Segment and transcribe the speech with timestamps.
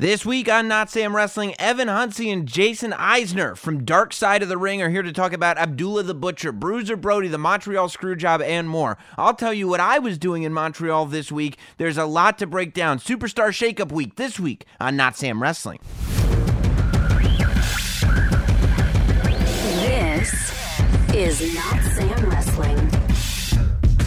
[0.00, 4.48] This week on Not Sam Wrestling, Evan Husney and Jason Eisener from Dark Side of
[4.48, 8.40] the Ring are here to talk about Abdullah the Butcher, Bruiser Brody, the Montreal Screwjob,
[8.40, 8.96] and more.
[9.16, 11.58] I'll tell you what I was doing in Montreal this week.
[11.78, 13.00] There's a lot to break down.
[13.00, 15.80] Superstar Shakeup Week this week on Not Sam Wrestling.
[19.82, 20.32] This
[21.12, 22.90] is Not Sam Wrestling.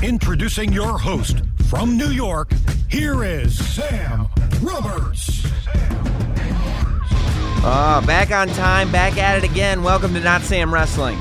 [0.02, 2.52] Introducing your host from New York,
[2.90, 4.28] here is Sam
[4.60, 5.46] Roberts.
[7.64, 9.82] Uh, back on time, back at it again.
[9.82, 11.18] Welcome to Not Sam Wrestling.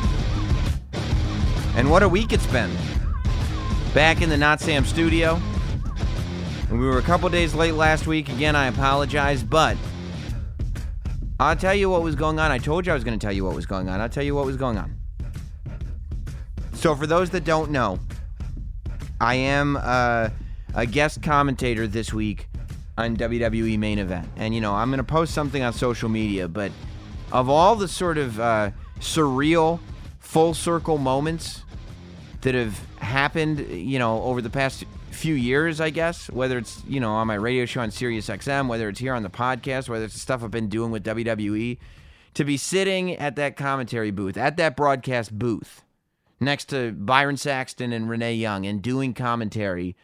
[1.77, 2.77] And what a week it's been.
[3.95, 5.41] Back in the Not Sam studio.
[6.69, 8.29] And we were a couple days late last week.
[8.29, 9.77] Again, I apologize, but
[11.39, 12.51] I'll tell you what was going on.
[12.51, 14.01] I told you I was going to tell you what was going on.
[14.01, 14.99] I'll tell you what was going on.
[16.73, 18.01] So, for those that don't know,
[19.21, 20.31] I am uh,
[20.75, 22.49] a guest commentator this week
[22.97, 24.29] on WWE main event.
[24.37, 26.73] And, you know, I'm going to post something on social media, but
[27.33, 29.81] of all the sort of uh, surreal,
[30.19, 31.65] full circle moments
[32.43, 37.01] that have happened, you know, over the past few years, I guess, whether it's, you
[37.01, 40.05] know, on my radio show on Sirius XM, whether it's here on the podcast, whether
[40.05, 41.79] it's the stuff I've been doing with WWE,
[42.35, 45.83] to be sitting at that commentary booth, at that broadcast booth,
[46.39, 49.97] next to Byron Saxton and Renee Young and doing commentary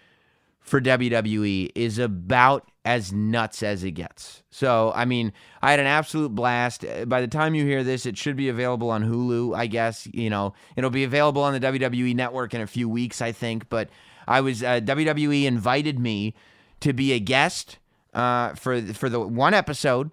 [0.67, 4.43] for WWE is about as nuts as it gets.
[4.51, 6.85] So, I mean, I had an absolute blast.
[7.07, 10.09] By the time you hear this, it should be available on Hulu, I guess.
[10.13, 13.69] You know, it'll be available on the WWE network in a few weeks, I think.
[13.69, 13.91] But
[14.27, 16.35] I was, uh, WWE invited me
[16.81, 17.79] to be a guest
[18.13, 20.11] uh, for, for the one episode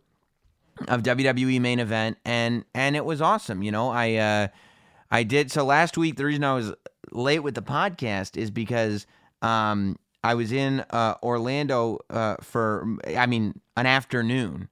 [0.87, 3.63] of WWE main event, and, and it was awesome.
[3.63, 4.47] You know, I, uh,
[5.09, 5.51] I did.
[5.51, 6.73] So last week, the reason I was
[7.11, 9.07] late with the podcast is because,
[9.41, 14.69] um, I was in uh, Orlando uh, for, I mean, an afternoon,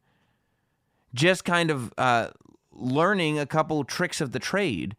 [1.13, 2.29] just kind of uh,
[2.71, 4.95] learning a couple tricks of the trade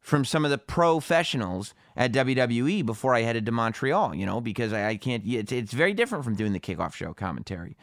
[0.00, 4.72] from some of the professionals at WWE before I headed to Montreal, you know, because
[4.72, 7.76] I, I can't, it's, it's, very different from doing the kickoff show commentary.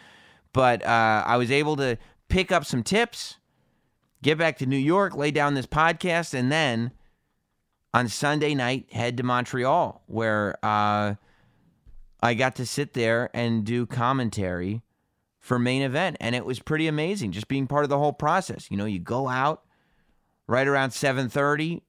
[0.51, 1.97] But uh, I was able to
[2.27, 3.37] pick up some tips,
[4.23, 6.91] get back to New York, lay down this podcast, and then
[7.93, 11.15] on Sunday night, head to Montreal, where, uh,
[12.21, 14.81] I got to sit there and do commentary
[15.39, 18.69] for main event and it was pretty amazing just being part of the whole process.
[18.69, 19.63] You know, you go out
[20.47, 21.81] right around 7:30,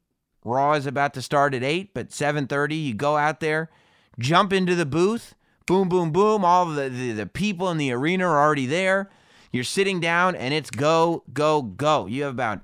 [0.44, 3.70] Raw is about to start at 8, but 7:30 you go out there,
[4.18, 5.34] jump into the booth,
[5.66, 9.10] boom boom boom, all the, the the people in the arena are already there.
[9.50, 12.06] You're sitting down and it's go go go.
[12.06, 12.60] You have about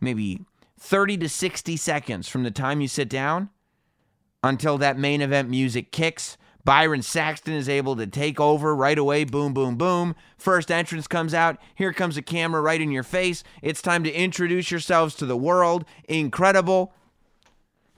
[0.00, 0.40] maybe
[0.78, 3.50] 30 to 60 seconds from the time you sit down
[4.42, 9.24] until that main event music kicks Byron Saxton is able to take over right away.
[9.24, 10.14] Boom, boom, boom.
[10.38, 11.58] First entrance comes out.
[11.74, 13.44] Here comes a camera right in your face.
[13.60, 15.84] It's time to introduce yourselves to the world.
[16.08, 16.94] Incredible.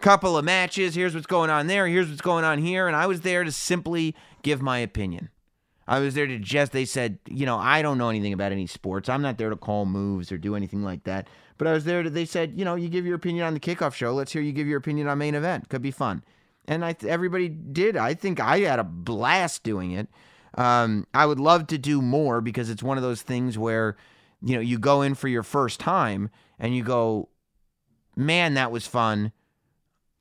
[0.00, 0.94] Couple of matches.
[0.94, 1.86] Here's what's going on there.
[1.86, 2.88] Here's what's going on here.
[2.88, 5.30] And I was there to simply give my opinion.
[5.88, 8.66] I was there to just, they said, you know, I don't know anything about any
[8.66, 9.08] sports.
[9.08, 11.28] I'm not there to call moves or do anything like that.
[11.56, 13.60] But I was there to, they said, you know, you give your opinion on the
[13.60, 14.12] kickoff show.
[14.12, 15.68] Let's hear you give your opinion on main event.
[15.68, 16.24] Could be fun
[16.68, 17.96] and I everybody did.
[17.96, 20.08] I think I had a blast doing it.
[20.54, 23.96] Um, I would love to do more because it's one of those things where
[24.42, 27.28] you know you go in for your first time and you go,
[28.16, 29.32] man, that was fun.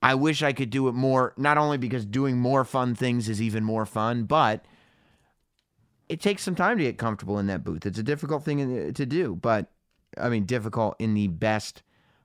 [0.02, 1.34] I wish I could do it more.
[1.38, 4.66] Not only because doing more fun things is even more fun, but
[6.10, 7.86] it takes some time to get comfortable in that booth.
[7.86, 9.72] It's a difficult thing to do, but
[10.18, 11.82] I mean, difficult in the best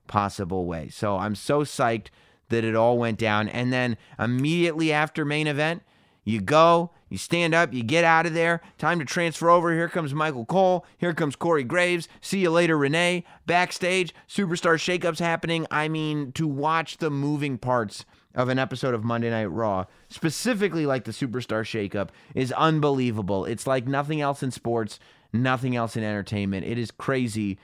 [0.07, 0.89] possible way.
[0.89, 2.07] So I'm so psyched
[2.51, 3.49] that it all went down.
[3.49, 5.81] And then immediately after main event,
[6.23, 8.61] you go, you stand up, you get out of there.
[8.77, 9.73] Time to transfer over.
[9.73, 10.85] Here comes Michael Cole.
[10.97, 12.07] Here comes Corey Graves.
[12.21, 13.25] See you later, Renee.
[13.47, 15.65] Backstage, superstar shakeups happening.
[15.71, 18.05] I mean, to watch the moving parts
[18.35, 23.43] of an episode of Monday Night Raw, specifically like the superstar shakeup, is unbelievable.
[23.45, 24.99] It's like nothing else in sports,
[25.33, 26.65] nothing else in entertainment.
[26.65, 27.57] It is crazy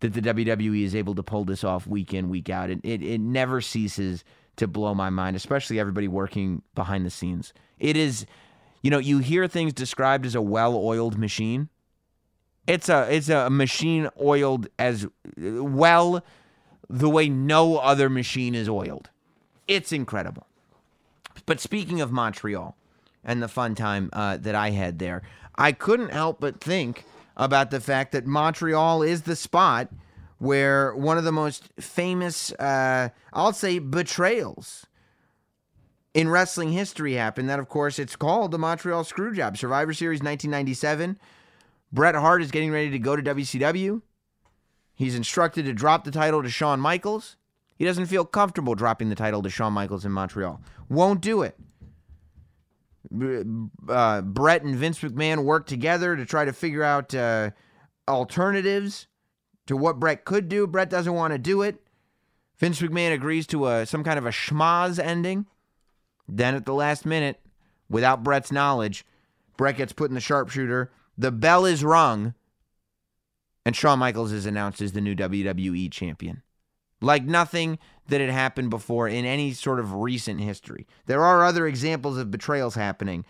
[0.00, 2.70] that the WWE is able to pull this off week in, week out.
[2.70, 4.24] It, it, it never ceases
[4.56, 7.52] to blow my mind, especially everybody working behind the scenes.
[7.78, 8.26] It is
[8.82, 11.68] You know, you hear things described as a well-oiled machine.
[12.66, 15.06] It's a it's a machine oiled as
[15.36, 16.22] well
[16.90, 19.10] the way no other machine is oiled.
[19.66, 20.46] It's incredible.
[21.46, 22.76] But speaking of Montreal
[23.24, 25.22] and the fun time uh, that I had there,
[25.56, 27.04] I couldn't help but think
[27.38, 29.88] about the fact that Montreal is the spot
[30.38, 34.86] where one of the most famous, uh, I'll say, betrayals
[36.14, 37.48] in wrestling history happened.
[37.48, 39.56] That, of course, it's called the Montreal Screwjob.
[39.56, 41.18] Survivor Series 1997.
[41.92, 44.02] Bret Hart is getting ready to go to WCW.
[44.94, 47.36] He's instructed to drop the title to Shawn Michaels.
[47.76, 50.60] He doesn't feel comfortable dropping the title to Shawn Michaels in Montreal.
[50.88, 51.56] Won't do it.
[53.10, 57.50] Uh, Bret and Vince McMahon work together to try to figure out uh,
[58.06, 59.06] alternatives
[59.66, 60.66] to what Bret could do.
[60.66, 61.80] Bret doesn't want to do it.
[62.58, 65.46] Vince McMahon agrees to a, some kind of a schmozz ending.
[66.28, 67.40] Then at the last minute,
[67.88, 69.06] without Bret's knowledge,
[69.56, 70.90] Bret gets put in the sharpshooter.
[71.16, 72.34] The bell is rung,
[73.64, 76.42] and Shawn Michaels is announced as the new WWE champion.
[77.00, 77.78] Like nothing
[78.08, 80.86] that had happened before in any sort of recent history.
[81.06, 83.24] There are other examples of betrayals happening,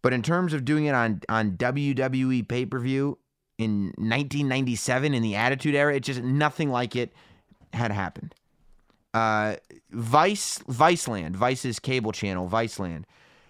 [0.00, 3.18] but in terms of doing it on, on WWE pay per view
[3.58, 7.12] in 1997 in the Attitude Era, it's just nothing like it
[7.72, 8.34] had happened.
[9.14, 9.56] Uh,
[9.90, 13.04] Vice, Viceland, Vice's cable channel, Viceland,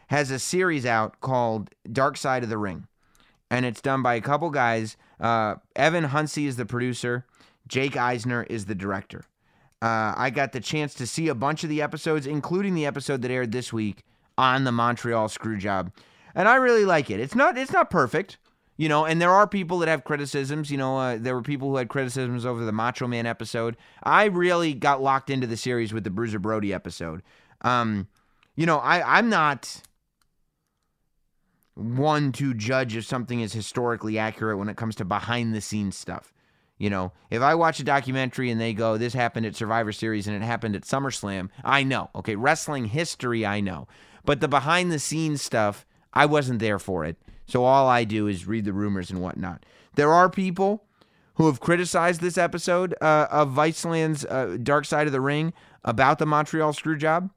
[0.09, 2.87] has a series out called Dark Side of the Ring,
[3.51, 4.97] and it's done by a couple guys.
[5.21, 7.27] Uh, Evan Husney is the producer.
[7.73, 9.25] Jake Eisener is the director.
[9.81, 13.23] Uh, I got the chance to see a bunch of the episodes, including the episode
[13.23, 14.05] that aired this week
[14.37, 15.91] on the Montreal Screwjob,
[16.35, 17.19] and I really like it.
[17.19, 18.37] It's not it's not perfect,
[18.77, 20.71] you know, and there are people that have criticisms.
[20.71, 23.79] You know, uh, there were people who had criticisms over the Macho Man episode.
[24.03, 27.23] I really got locked into the series with the Bruiser Brody episode.
[27.63, 28.07] Um,
[28.55, 29.81] you know, I I'm not
[31.73, 35.97] one to judge if something is historically accurate when it comes to behind the scenes
[35.97, 36.35] stuff.
[36.83, 40.27] You know, if I watch a documentary and they go, this happened at Survivor Series
[40.27, 42.11] and it happened at SummerSlam, I know.
[42.13, 43.87] Okay, wrestling history, I know.
[44.25, 47.19] But the behind the scenes stuff, I wasn't there for it.
[47.47, 49.65] So all I do is read the rumors and whatnot.
[49.95, 50.83] There are people
[51.35, 55.53] who have criticized this episode uh, of Viceland's uh, Dark Side of the Ring
[55.85, 57.31] about the Montreal Screwjob.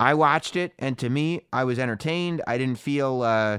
[0.00, 2.40] I watched it, and to me, I was entertained.
[2.46, 3.58] I didn't feel uh,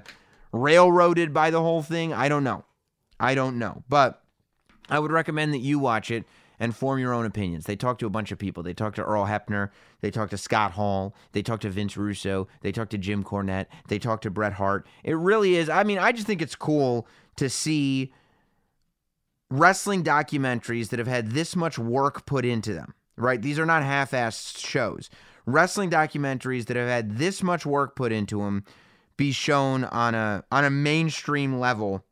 [0.52, 2.12] railroaded by the whole thing.
[2.12, 2.66] I don't know.
[3.20, 3.84] I don't know.
[3.88, 4.21] But
[4.92, 6.26] I would recommend that you watch it
[6.60, 7.66] and form your own opinions.
[7.66, 8.62] They talked to a bunch of people.
[8.62, 9.70] They talked to Earl Hebner.
[10.02, 11.16] They talked to Scott Hall.
[11.32, 12.48] They talked to Vince Russo.
[12.62, 13.66] They talked to Jim Cornette.
[13.88, 14.86] They talked to Bret Hart.
[15.04, 15.70] It really is.
[15.70, 17.08] I mean, I just think it's cool
[17.38, 18.14] to see
[19.50, 23.42] wrestling documentaries that have had this much work put into them, right?
[23.42, 25.10] These are not half assed shows
[25.46, 28.64] wrestling documentaries that have had this much work put into them
[29.18, 32.06] be shown on a on a mainstream level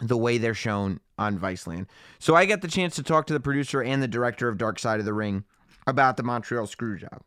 [0.00, 1.86] the way they're shown on Viceland.
[2.18, 4.78] So I get the chance to talk to the producer and the director of Dark
[4.78, 5.44] Side of the Ring
[5.86, 7.20] about the Montreal Screwjob,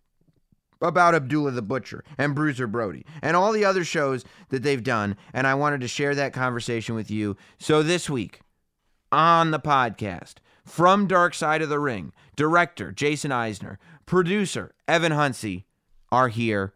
[0.81, 5.17] about Abdullah the Butcher and Bruiser Brody, and all the other shows that they've done.
[5.33, 7.37] And I wanted to share that conversation with you.
[7.59, 8.41] So this week
[9.11, 15.63] on the podcast, from Dark Side of the Ring, director Jason Eisener, producer Evan Husney
[16.11, 16.73] are here.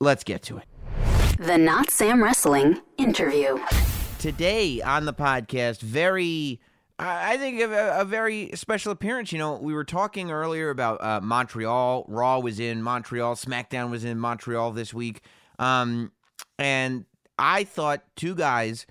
[0.00, 0.64] Let's get to it.
[1.38, 3.58] The Not Sam Wrestling interview.
[4.22, 6.60] Today on the podcast, very,
[6.96, 9.32] I think, a, a very special appearance.
[9.32, 12.04] You know, we were talking earlier about uh, Montreal.
[12.06, 13.34] Raw was in Montreal.
[13.34, 15.22] SmackDown was in Montreal this week.
[15.58, 16.12] Um,
[16.56, 17.04] and
[17.36, 18.86] I thought two guys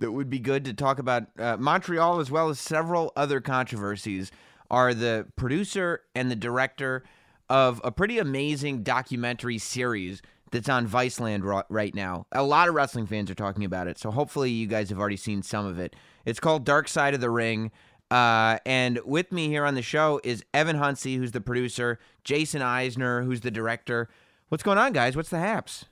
[0.00, 4.30] that would be good to talk about uh, Montreal as well as several other controversies
[4.70, 7.04] are the producer and the director
[7.48, 10.20] of a pretty amazing documentary series
[10.54, 12.26] that's on Viceland ro- right now.
[12.32, 15.16] A lot of wrestling fans are talking about it, so hopefully you guys have already
[15.16, 15.96] seen some of it.
[16.24, 17.72] It's called Dark Side of the Ring.
[18.10, 22.62] Uh, and with me here on the show is Evan Husney, who's the producer, Jason
[22.62, 24.08] Eisener, who's the director.
[24.48, 25.16] What's going on, guys?
[25.16, 25.86] What's the haps?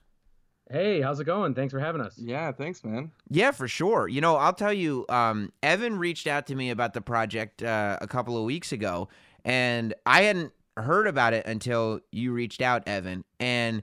[0.71, 1.55] Hey, how's it going?
[1.55, 2.15] Thanks for having us.
[2.17, 3.11] Yeah, thanks, man.
[3.29, 4.07] Yeah, for sure.
[4.07, 7.99] You know, I'll tell you, um, Evan reached out to me about the project uh,
[8.01, 9.09] a couple of weeks ago,
[9.45, 13.25] and I hadn't heard about it until you reached out, Evan.
[13.41, 13.83] And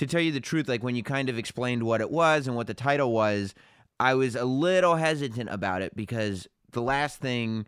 [0.00, 2.56] to tell you the truth, like when you kind of explained what it was and
[2.56, 3.54] what the title was,
[4.00, 7.66] I was a little hesitant about it because the last thing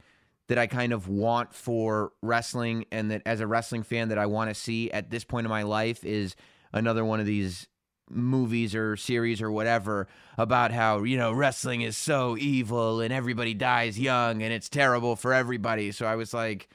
[0.48, 4.24] that I kind of want for wrestling and that as a wrestling fan that I
[4.24, 6.34] want to see at this point in my life is
[6.72, 7.68] another one of these
[8.08, 10.08] movies or series or whatever
[10.38, 15.16] about how you know wrestling is so evil and everybody dies young and it's terrible
[15.16, 15.92] for everybody.
[15.92, 16.70] So i was like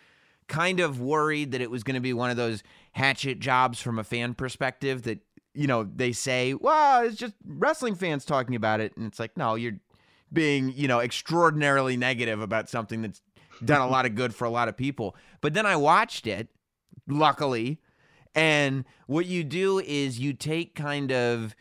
[0.47, 2.61] kind of worried that it was going to be one of those
[2.91, 5.19] hatchet jobs from a fan perspective that
[5.57, 8.95] you know, they say, well, it's just wrestling fans talking about it.
[8.95, 9.79] And it's like, no, you're
[10.31, 13.21] being, you know, extraordinarily negative about something that's
[13.65, 15.15] done a lot of good for a lot of people.
[15.41, 16.49] But then I watched it,
[17.07, 17.79] luckily.
[18.35, 21.55] And what you do is you take kind of,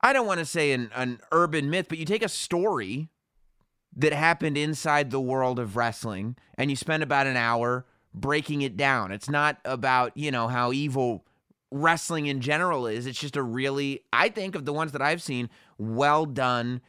[0.00, 3.10] I don't want to say an, an urban myth, but you take a story
[3.94, 8.76] that happened inside the world of wrestling and you spend about an hour breaking it
[8.76, 9.12] down.
[9.12, 11.25] It's not about, you know, how evil
[11.70, 13.06] wrestling in general is.
[13.06, 16.80] It's just a really, I think, of the ones that I've seen, well done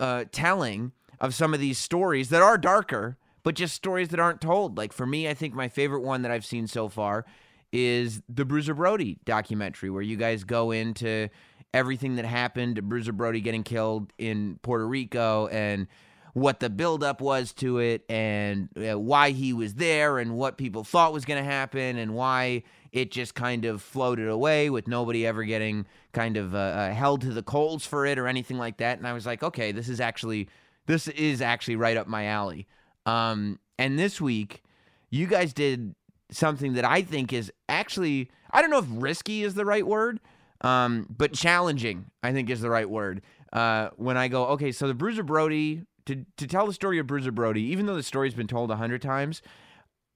[0.00, 4.40] uh, telling of some of these stories that are darker, but just stories that aren't
[4.40, 4.76] told.
[4.76, 7.24] Like for me, I think my favorite one that I've seen so far
[7.72, 11.28] is the Bruiser Brody documentary, where you guys go into
[11.72, 15.88] everything that happened to Bruiser Brody getting killed in Puerto Rico and
[16.34, 20.82] what the buildup was to it and uh, why he was there and what people
[20.82, 22.62] thought was going to happen and why
[22.92, 27.20] it just kind of floated away with nobody ever getting kind of uh, uh, held
[27.20, 28.98] to the coals for it or anything like that.
[28.98, 30.48] And I was like, okay, this is actually
[30.86, 32.66] this is actually right up my alley.
[33.06, 34.62] Um, and this week,
[35.10, 35.94] you guys did
[36.30, 40.18] something that I think is actually I don't know if risky is the right word,
[40.62, 43.22] um, but challenging I think is the right word.
[43.52, 47.06] Uh, when I go, okay, so the Bruiser Brody to to tell the story of
[47.06, 49.42] Bruiser Brody, even though the story's been told a hundred times,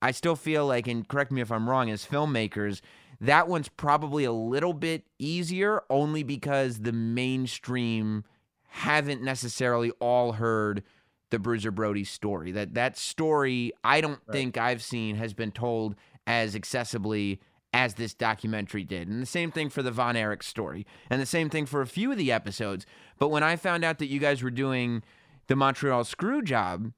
[0.02, 2.80] I still feel like, and correct me if I'm wrong, as filmmakers,
[3.20, 8.24] that one's probably a little bit easier, only because the mainstream
[8.70, 10.82] haven't necessarily all heard
[11.30, 12.52] the Bruiser Brody story.
[12.52, 14.32] That that story, I don't Right.
[14.32, 15.94] think I've seen has been told
[16.26, 17.38] as accessibly
[17.74, 19.08] as this documentary did.
[19.08, 20.86] And the same thing for the Von Erich story.
[21.10, 22.86] And the same thing for a few of the episodes.
[23.18, 25.02] But when I found out that you guys were doing
[25.48, 26.92] the Montreal screw job,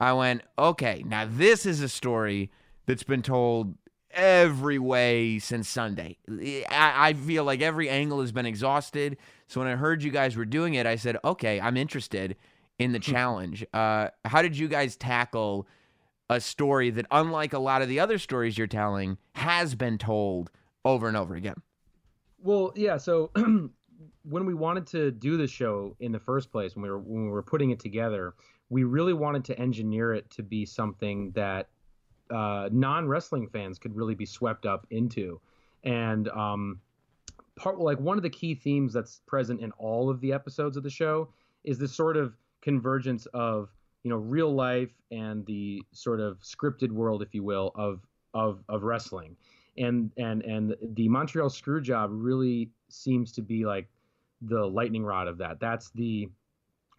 [0.00, 2.50] I went, okay, now this is a story
[2.86, 3.76] that's been told
[4.10, 6.18] every way since Sunday.
[6.28, 9.16] I, I feel like every angle has been exhausted.
[9.46, 12.36] So when I heard you guys were doing it, I said, okay, I'm interested
[12.78, 13.64] in the challenge.
[13.72, 15.66] Uh, how did you guys tackle
[16.30, 20.50] a story that, unlike a lot of the other stories you're telling, has been told
[20.84, 21.56] over and over again?
[22.38, 22.96] Well, yeah.
[22.96, 23.30] So
[24.22, 27.24] when we wanted to do the show in the first place, when we were when
[27.24, 28.34] we were putting it together,
[28.68, 31.68] we really wanted to engineer it to be something that
[32.30, 35.40] uh, non wrestling fans could really be swept up into,
[35.84, 36.80] and um,
[37.56, 40.82] part like one of the key themes that's present in all of the episodes of
[40.82, 41.28] the show
[41.64, 43.68] is this sort of convergence of
[44.02, 48.00] you know real life and the sort of scripted world, if you will, of
[48.32, 49.36] of of wrestling
[49.76, 53.88] and and and the Montreal screw job really seems to be like
[54.42, 55.60] the lightning rod of that.
[55.60, 56.28] That's the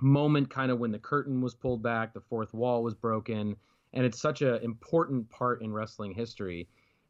[0.02, 3.56] moment kind of when the curtain was pulled back, the fourth wall was broken,
[3.94, 6.68] and it's such an important part in wrestling history.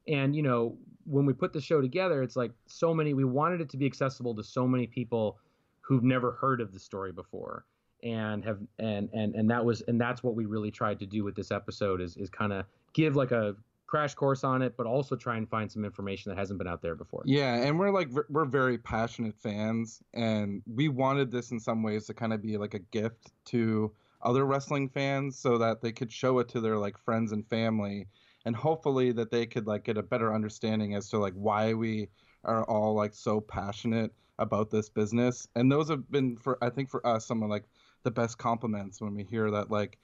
[0.07, 3.61] And you know, when we put the show together, it's like so many we wanted
[3.61, 5.39] it to be accessible to so many people
[5.81, 7.65] who've never heard of the story before
[8.03, 11.23] and have and and and that was and that's what we really tried to do
[11.23, 13.55] with this episode is is kind of give like a
[13.87, 16.81] crash course on it, but also try and find some information that hasn't been out
[16.81, 17.23] there before.
[17.25, 22.05] Yeah, and we're like we're very passionate fans, and we wanted this in some ways
[22.07, 26.11] to kind of be like a gift to other wrestling fans, so that they could
[26.11, 28.07] show it to their like friends and family,
[28.45, 32.09] and hopefully that they could like get a better understanding as to like why we
[32.43, 35.47] are all like so passionate about this business.
[35.55, 37.65] And those have been for I think for us some of like
[38.03, 39.97] the best compliments when we hear that like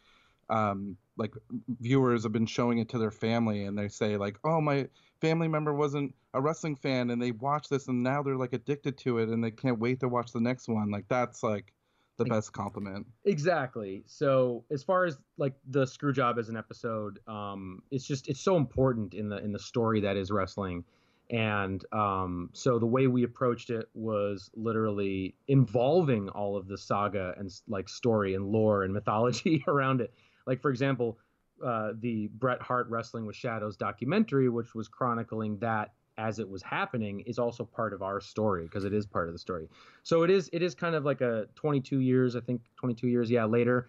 [0.50, 1.34] um, like
[1.80, 4.88] viewers have been showing it to their family and they say like oh my
[5.22, 8.98] family member wasn't a wrestling fan and they watch this and now they're like addicted
[8.98, 11.74] to it and they can't wait to watch the next one like that's like
[12.18, 14.04] the best compliment Exactly.
[14.06, 18.42] So as far as like the screw job as an episode, um, it's just it's
[18.42, 20.84] so important in the in the story that is wrestling.
[21.30, 27.34] And um, so the way we approached it was literally involving all of the saga
[27.38, 30.14] and like story and lore and mythology around it.
[30.48, 31.18] Like for example,
[31.64, 36.62] uh, the Bret Hart Wrestling with Shadows documentary, which was chronicling that as it was
[36.62, 39.68] happening, is also part of our story because it is part of the story.
[40.04, 43.30] So it is it is kind of like a 22 years, I think 22 years,
[43.30, 43.88] yeah, later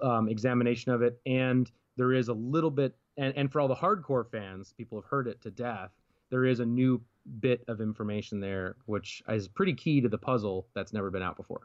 [0.00, 3.74] um, examination of it, and there is a little bit, and and for all the
[3.74, 5.90] hardcore fans, people have heard it to death.
[6.30, 7.02] There is a new
[7.40, 11.36] bit of information there, which is pretty key to the puzzle that's never been out
[11.36, 11.60] before.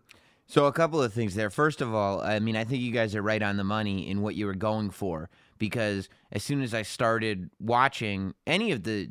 [0.47, 1.49] So a couple of things there.
[1.49, 4.21] First of all, I mean, I think you guys are right on the money in
[4.21, 9.09] what you were going for because as soon as I started watching any of the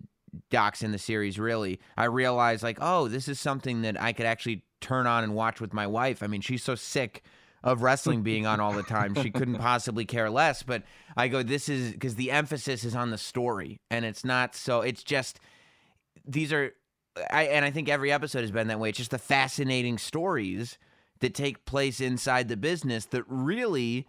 [0.50, 4.25] docs in the series, really, I realized like, oh, this is something that I could
[4.25, 6.23] actually turn on and watch with my wife.
[6.23, 7.23] I mean, she's so sick
[7.62, 9.14] of wrestling being on all the time.
[9.14, 10.85] She couldn't possibly care less, but
[11.19, 14.81] I go this is because the emphasis is on the story and it's not so
[14.81, 15.40] it's just
[16.25, 16.73] these are
[17.31, 18.90] I, and I think every episode has been that way.
[18.90, 20.78] It's just the fascinating stories
[21.21, 24.07] that take place inside the business that really,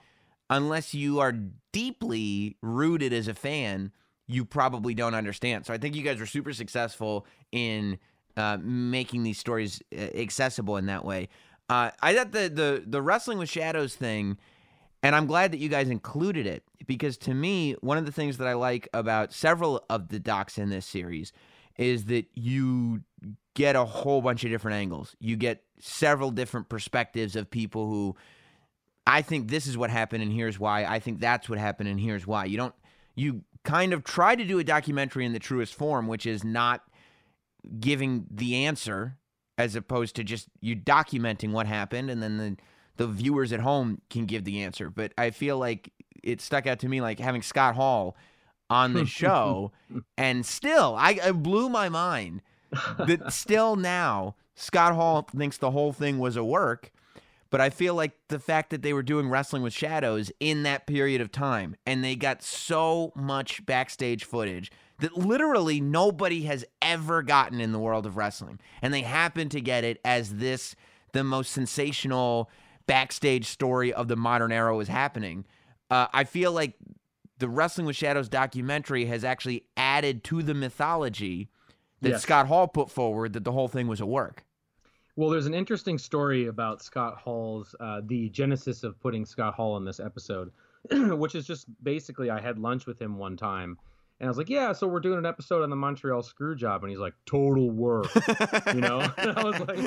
[0.50, 1.34] unless you are
[1.72, 3.92] deeply rooted as a fan,
[4.28, 5.66] you probably don't understand.
[5.66, 7.98] So I think you guys were super successful in
[8.36, 11.30] uh, making these stories uh, accessible in that way.
[11.70, 14.38] Uh, I thought the the the wrestling with shadows thing,
[15.04, 18.38] and I'm glad that you guys included it because to me, one of the things
[18.38, 21.34] that I like about several of the docs in this series
[21.78, 23.02] is that you
[23.54, 25.16] get a whole bunch of different angles.
[25.20, 28.16] You get several different perspectives of people who
[29.06, 30.84] I think this is what happened and here's why.
[30.84, 32.46] I think that's what happened and here's why.
[32.46, 32.76] You don't
[33.16, 36.84] you kind of try to do a documentary in the truest form, which is not
[37.80, 39.18] giving the answer
[39.58, 42.58] as opposed to just you documenting what happened and then the
[42.98, 44.90] the viewers at home can give the answer.
[44.90, 45.94] But I feel like
[46.24, 48.18] it stuck out to me like having Scott Hall
[48.70, 49.72] on the show
[50.18, 52.42] and still I it blew my mind
[52.98, 56.92] that still now Scott Hall thinks the whole thing was a work.
[57.50, 60.86] But I feel like the fact that they were doing wrestling with shadows in that
[60.86, 67.22] period of time and they got so much backstage footage that literally nobody has ever
[67.22, 68.60] gotten in the world of wrestling.
[68.82, 70.76] And they happen to get it as this
[71.14, 72.50] the most sensational
[72.86, 75.46] backstage story of the modern era was happening.
[75.90, 76.74] Uh, I feel like
[77.38, 81.50] the Wrestling with Shadows documentary has actually added to the mythology
[82.02, 82.24] that Yes.
[82.24, 84.44] Scott Hall put forward that the whole thing was a work.
[85.18, 89.76] Well, there's an interesting story about Scott Hall's uh, the genesis of putting Scott Hall
[89.78, 90.52] in this episode,
[90.92, 93.80] which is just basically I had lunch with him one time,
[94.20, 96.84] and I was like, "Yeah, so we're doing an episode on the Montreal screw job,"
[96.84, 98.06] and he's like, "Total work,"
[98.76, 99.00] you know.
[99.18, 99.80] and I was like,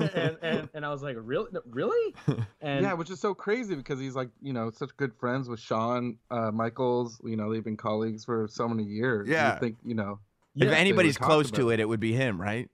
[0.16, 2.14] and, and and I was like, "Really, really?"
[2.60, 5.60] And yeah, which is so crazy because he's like, you know, such good friends with
[5.60, 7.20] Shawn uh, Michaels.
[7.22, 9.28] You know, they've been colleagues for so many years.
[9.28, 9.54] Yeah.
[9.54, 10.18] you think you know.
[10.56, 11.74] if anybody's close to it.
[11.74, 12.68] it, it would be him, right?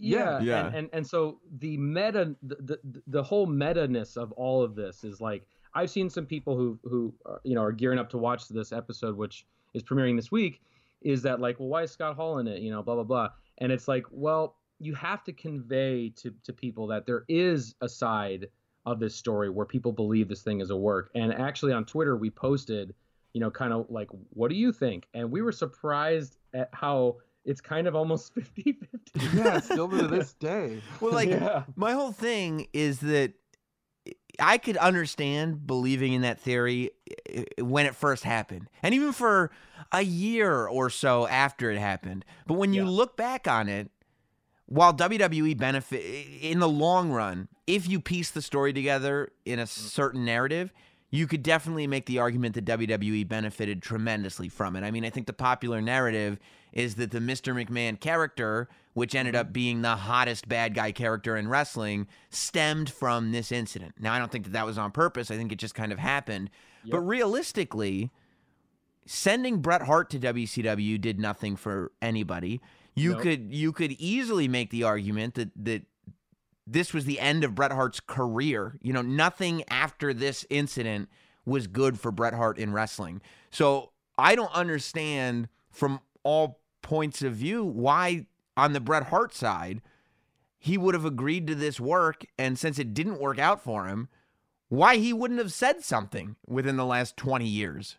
[0.00, 0.66] Yeah, Yeah.
[0.66, 4.74] And, and and so the meta the, the the whole meta ness of all of
[4.74, 8.10] this is like I've seen some people who who uh, you know are gearing up
[8.10, 10.62] to watch this episode which is premiering this week
[11.02, 12.60] is that like well why is Scott Hall in it?
[12.60, 13.28] You know blah blah blah.
[13.58, 17.88] And it's like well you have to convey to to people that there is a
[17.88, 18.48] side
[18.86, 21.10] of this story where people believe this thing is a work.
[21.14, 22.94] And actually on Twitter we posted
[23.32, 25.06] you know kind of like what do you think?
[25.14, 27.18] And we were surprised at how
[27.50, 30.80] it's kind of almost 50 50 Yeah, still to this day.
[31.00, 31.64] Well, like Yeah.
[31.76, 33.32] my whole thing is that
[34.38, 36.92] I could understand believing in that theory
[37.28, 39.50] eh, eh, when it first happened, and even for
[39.92, 42.24] a year or so after it happened.
[42.46, 42.90] But when you Yeah.
[42.90, 43.90] look back on it,
[44.66, 49.58] while WWE benefit eh, in the long run, if you piece the story together in
[49.58, 49.68] a mm.
[49.68, 50.72] certain narrative,
[51.10, 54.84] you could definitely make the argument that WWE benefited tremendously from it.
[54.84, 56.38] I mean, I think the popular narrative
[56.72, 57.52] is that the Mr.
[57.52, 63.32] McMahon character, which ended up being the hottest bad guy character in wrestling, stemmed from
[63.32, 63.94] this incident.
[63.98, 65.32] Now, I don't think that that was on purpose.
[65.32, 66.48] I think it just kind of happened.
[66.88, 68.10] But realistically,
[69.04, 72.60] sending Bret Hart to WCW did nothing for anybody.
[72.94, 73.22] You Nope.
[73.22, 75.82] could you could easily make the argument that that
[76.72, 78.78] this was the end of Bret Hart's career.
[78.80, 81.08] You know, nothing after this incident
[81.44, 83.20] was good for Bret Hart in wrestling.
[83.50, 89.80] So I don't understand from all points of view why on the Bret Hart side
[90.58, 94.08] he would have agreed to this work and since it didn't work out for him,
[94.68, 97.96] why he wouldn't have said something within the last 20 years.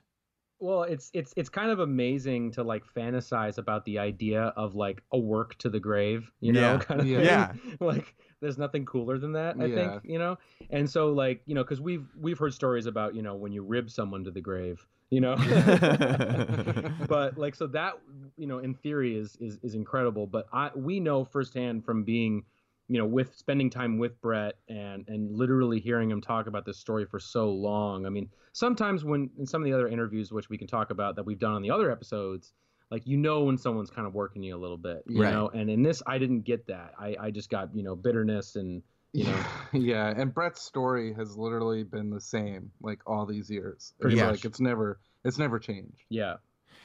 [0.59, 5.01] Well, it's it's it's kind of amazing to like fantasize about the idea of like
[5.11, 6.77] a work to the grave, you know, Yeah.
[6.77, 7.47] kind of Yeah.
[7.47, 7.59] thing.
[7.71, 7.75] Yeah.
[7.79, 9.75] like there's nothing cooler than that, I Yeah.
[9.75, 10.37] think, you know.
[10.69, 13.63] And so like, you know, cuz we've we've heard stories about, you know, when you
[13.63, 15.35] rib someone to the grave, you know.
[17.07, 17.93] but like so that,
[18.37, 22.43] you know, in theory is is is incredible, but I we know firsthand from being
[22.87, 26.77] you know, with spending time with Bret and and literally hearing him talk about this
[26.77, 28.05] story for so long.
[28.05, 31.15] I mean, sometimes when in some of the other interviews, which we can talk about
[31.15, 32.51] that we've done on the other episodes,
[32.91, 35.31] like you know when someone's kind of working you a little bit, you Right.
[35.31, 35.49] know.
[35.49, 36.93] And in this, I didn't get that.
[36.99, 41.35] I I just got you know bitterness and you know yeah, and Bret's story has
[41.37, 43.93] literally been the same like all these years.
[43.99, 44.31] Pretty it's much.
[44.37, 46.03] like it's never it's never changed.
[46.09, 46.35] yeah,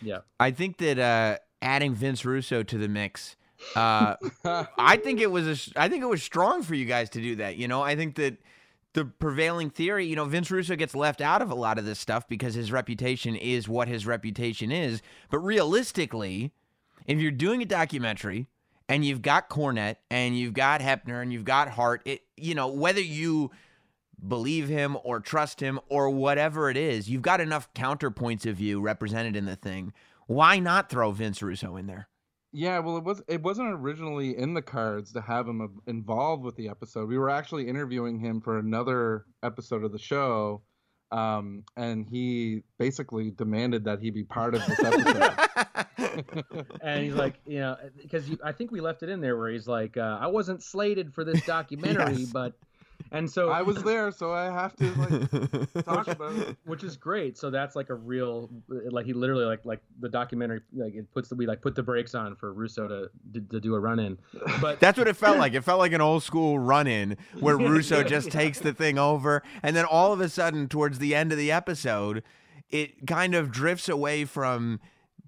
[0.01, 0.19] yeah.
[0.41, 3.37] I think that uh, adding Vince Russo to the mix,
[3.75, 4.17] uh,
[4.79, 7.37] I think it was a, I think it was strong for you guys to do
[7.37, 7.57] that.
[7.57, 8.37] You know, I think that
[8.97, 11.99] the prevailing theory, you know, Vince Russo gets left out of a lot of this
[11.99, 15.03] stuff because his reputation is what his reputation is.
[15.31, 16.53] But realistically,
[17.07, 18.47] if you're doing a documentary
[18.89, 22.69] and you've got Cornette and you've got Hebner and you've got Hart, it you know
[22.69, 23.51] whether you
[24.27, 28.81] believe him or trust him or whatever it is, you've got enough counterpoints of view
[28.81, 29.93] represented in the thing.
[30.27, 32.09] Why not throw Vince Russo in there?
[32.59, 36.57] Yeah, well, it was it wasn't originally in the cards to have him involved with
[36.57, 37.07] the episode.
[37.07, 40.63] We were actually interviewing him for another episode of the show,
[41.13, 46.65] um, and he basically demanded that he be part of this episode.
[46.81, 49.69] and he's like, you know, because I think we left it in there where he's
[49.69, 52.33] like, uh, I wasn't slated for this documentary, Yes.
[52.33, 52.55] but,
[53.13, 56.57] and so I was there, so I have to like talk about it.
[56.65, 57.37] which is great.
[57.39, 61.29] So that's like a real, like he literally like like the documentary like it puts
[61.29, 63.99] the we like put the brakes on for Russo to to, to do a run
[63.99, 64.19] in,
[64.61, 65.55] but That's what it felt like.
[65.55, 69.43] It felt like an old school run in where Russo just takes the thing over.
[69.63, 72.23] And then all of a sudden, towards the end of the episode,
[72.71, 74.81] it kind of drifts away from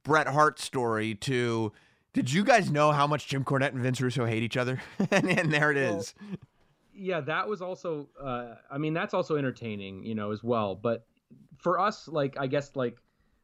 [0.03, 1.73] Bret Hart's story to.
[2.15, 4.81] Did you guys know how much Jim Cornette and Vince Russo hate each other?
[5.11, 6.15] and, and there it Well, is.
[6.99, 8.09] Yeah, that was also.
[8.21, 10.75] Uh, I mean, that's also entertaining, you know, as well.
[10.75, 11.07] But
[11.59, 12.99] for us, like, I guess, like,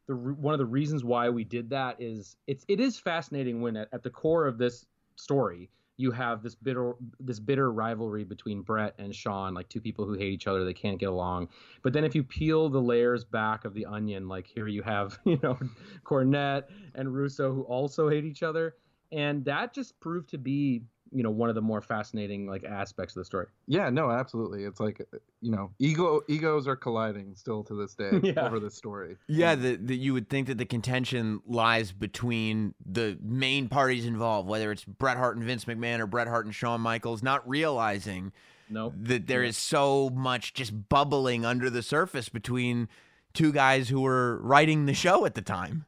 [0.07, 3.75] the one of the reasons why we did that is it's it is fascinating when
[3.77, 8.61] at, at the core of this story you have this bitter this bitter rivalry between
[8.61, 11.47] Bret and Shawn, like two people who hate each other, they can't get along.
[11.81, 15.17] But then if you peel the layers back of the onion, like here you have,
[15.25, 15.57] you know,
[16.03, 18.75] Cornette and Russo who also hate each other,
[19.11, 20.83] and that just proved to be,
[21.15, 23.47] you know, one of the more fascinating like aspects of the story.
[23.67, 24.65] Yeah, no, absolutely.
[24.65, 25.01] It's like
[25.41, 28.45] you know, ego egos are colliding still to this day Yeah.
[28.45, 29.15] over this story.
[29.27, 34.49] Yeah, that that you would think that the contention lies between the main parties involved,
[34.49, 38.33] whether it's Bret Hart and Vince McMahon or Bret Hart and Shawn Michaels, not realizing
[38.69, 38.93] Nope.
[38.97, 42.89] that there is so much just bubbling under the surface between
[43.33, 45.85] two guys who were writing the show at the time.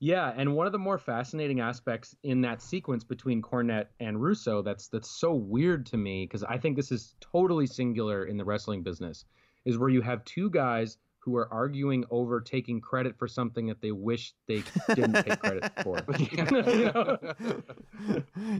[0.00, 4.62] Yeah, and one of the more fascinating aspects in that sequence between Cornette and Russo
[4.62, 8.44] that's that's so weird to me because I think this is totally singular in the
[8.44, 9.24] wrestling business
[9.64, 13.80] is where you have two guys who are arguing over taking credit for something that
[13.82, 14.62] they wish they
[14.94, 16.00] didn't take credit for.
[16.18, 17.18] You?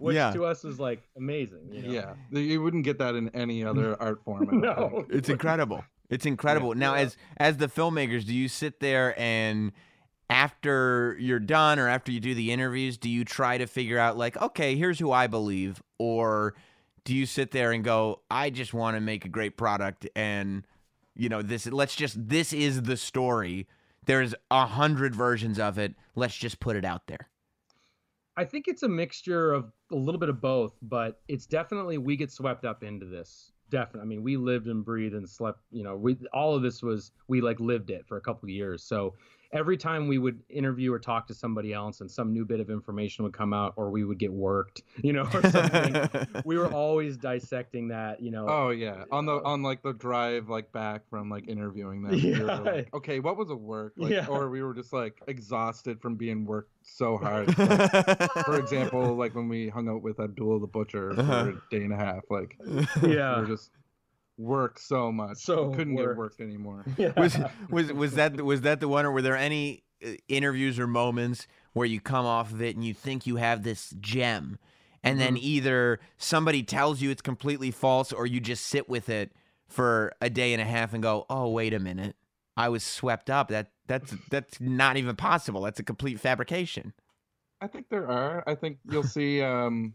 [0.01, 1.69] Which yeah, to us is like amazing.
[1.73, 1.93] You know?
[2.33, 4.49] Yeah, you wouldn't get that in any other art form.
[4.53, 5.07] I No.
[5.09, 5.85] it's incredible.
[6.11, 6.75] It's incredible.
[6.75, 9.73] now, as as the filmmakers, do you sit there and
[10.31, 14.17] after you're done or after you do the interviews, do you try to figure out
[14.17, 16.55] like, okay, here's who I believe, or
[17.05, 20.65] do you sit there and go, I just want to make a great product and
[21.17, 23.67] you know this let's just this is the story
[24.07, 27.29] there's a hundred versions of it let's just put it out there
[28.39, 32.17] I think it's a mixture of a little bit of both, but it's definitely we
[32.17, 33.51] get swept up into this.
[33.69, 34.03] Definitely.
[34.03, 37.11] I mean, we lived and breathed and slept, you know, we all of this was
[37.27, 38.85] we like lived it for a couple of years.
[38.85, 39.15] So
[39.53, 42.69] every time we would interview or talk to somebody else and some new bit of
[42.69, 46.09] information would come out or we would get worked, you know, or something,
[46.45, 48.47] we were always dissecting that, you know.
[48.49, 52.13] Oh yeah, on the on like the drive like back from like interviewing them.
[52.13, 52.59] we Yeah.
[52.61, 53.95] like, okay, what was a work?
[53.97, 54.27] Like, Yeah.
[54.27, 57.49] Or we were just like exhausted from being worked so hard.
[57.59, 61.53] Like, for example, like when we hung out with Abdullah the Butcher for Uh-huh.
[61.53, 62.57] a day and a half, like
[63.03, 63.37] yeah.
[63.37, 63.71] we were just
[64.39, 66.09] worked so much, So we couldn't worked.
[66.09, 66.85] get worked anymore.
[66.97, 67.13] yeah.
[67.17, 67.37] was
[67.71, 71.47] was was that was that the one or were there any uh, interviews or moments
[71.73, 74.59] where you come off of it and you think you have this gem
[75.05, 79.33] and then either somebody tells you it's completely false or you just sit with it
[79.67, 82.17] for a day and a half and go oh wait a minute
[82.57, 86.93] i was swept up that that's that's not even possible that's a complete fabrication
[87.61, 88.45] I think there are.
[88.47, 89.43] I think you'll see.
[89.43, 89.95] Um,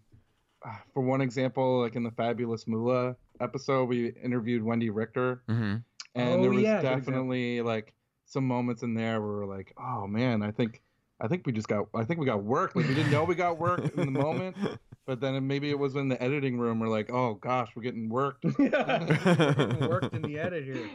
[0.93, 5.77] for one example, like in the Fabulous Moolah episode, we interviewed Wendy Richter, mm-hmm.
[6.15, 6.99] and Oh, there was yeah, good example.
[6.99, 7.93] definitely like
[8.25, 10.81] some moments in there where we're like, oh man, I think
[11.21, 12.75] I think we just got I think we got work.
[12.75, 14.57] Like we didn't know we got work in the moment,
[15.05, 16.79] but then maybe it was in the editing room.
[16.79, 18.45] We're like, oh gosh, we're getting worked.
[18.59, 19.87] yeah.
[19.87, 20.89] worked in the edit here.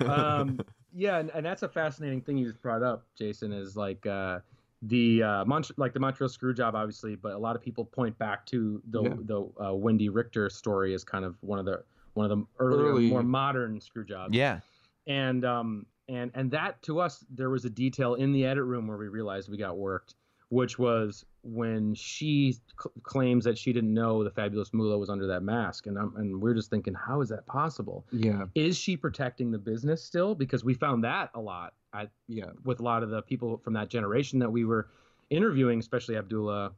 [0.08, 0.60] Um,
[0.94, 3.52] yeah, and, and that's a fascinating thing you just brought up, Jason.
[3.52, 4.40] Is like uh,
[4.82, 8.16] the uh, Mont- like the Montreal screw job, obviously, but a lot of people point
[8.18, 9.14] back to the Yeah.
[9.24, 11.82] the uh, Wendy Richter story as kind of one of the
[12.14, 14.34] one of the earlier, Early- more modern screw jobs.
[14.34, 14.60] yeah
[15.06, 18.86] and um and and that to us there was a detail in the edit room
[18.86, 20.14] where we realized we got worked
[20.50, 25.26] which was when she cl- claims that she didn't know the fabulous Moolah was under
[25.26, 28.96] that mask and I'm, and we're just thinking how is that possible yeah, is she
[28.96, 33.02] protecting the business still because we found that a lot I, yeah, with a lot
[33.02, 34.88] of the people from that generation that we were
[35.30, 36.72] interviewing especially Abdullah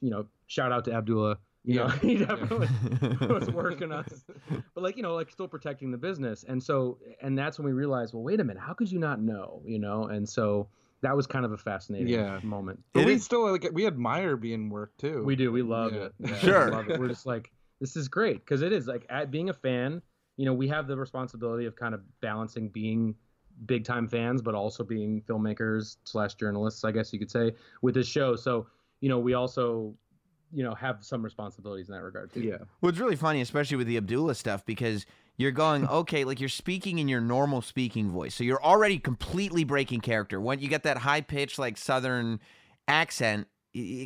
[0.00, 1.98] you know shout out to Abdullah you know Yeah.
[1.98, 2.68] he definitely
[3.26, 4.24] was working on us
[4.74, 7.72] but like you know like still protecting the business and so and that's when we
[7.72, 10.68] realized well wait a minute how could you not know you know and so
[11.02, 12.40] that was kind of a fascinating Yeah.
[12.42, 15.22] moment But It we is- still like we admire being worked too.
[15.24, 16.02] we do we love Yeah.
[16.04, 16.64] it Yeah, Sure.
[16.66, 17.00] we love it.
[17.00, 20.00] we're just like this is great because it is like at being a fan
[20.38, 23.14] you know we have the responsibility of kind of balancing being
[23.66, 27.94] big time fans but also being filmmakers slash journalists i guess you could say with
[27.94, 28.66] this show so
[29.04, 29.94] you know, we also,
[30.50, 32.40] you know, have some responsibilities in that regard too.
[32.40, 32.56] Yeah.
[32.80, 35.04] Well, it's really funny, especially with the Abdullah stuff, because
[35.36, 38.34] you're going, okay, like you're speaking in your normal speaking voice.
[38.34, 40.40] So you're already completely breaking character.
[40.40, 42.40] When you get that high pitched, like Southern
[42.88, 43.46] accent,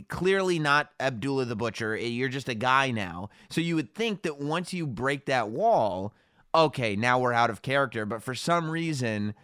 [0.09, 1.95] clearly not Abdullah the Butcher.
[1.95, 3.31] Eh, you're just a guy now.
[3.51, 6.13] So you would think that once you break that wall,
[6.55, 8.05] okay, now we're out of character.
[8.07, 9.35] But for some reason,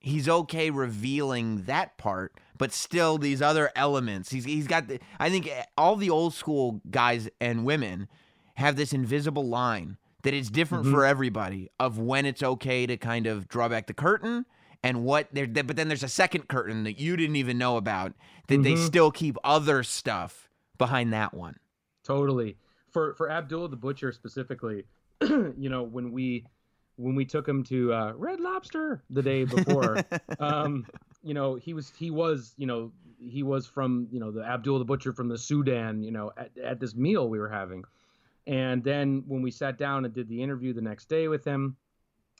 [0.00, 4.30] he's okay revealing that part, but still these other elements.
[4.30, 4.88] He's he's got.
[4.88, 8.08] The, I think eh, all the old school guys and women
[8.54, 13.26] have this invisible line that is different for everybody of when it's okay to kind
[13.26, 14.46] of draw back the curtain
[14.82, 15.46] and what there.
[15.46, 18.12] But then there's a second curtain that you didn't even know about
[18.48, 21.56] that they still keep other stuff behind that one.
[22.04, 22.56] Totally.
[22.90, 24.84] For for Abdullah the Butcher specifically,
[25.58, 26.46] you know, when we
[26.96, 30.04] when we took him to uh, Red Lobster the day before,
[30.38, 30.86] um,
[31.22, 34.78] you know, he was he was you know he was from you know the Abdul
[34.78, 37.84] the Butcher from the Sudan, you know, at, at this meal we were having,
[38.46, 41.76] and then when we sat down and did the interview the next day with him,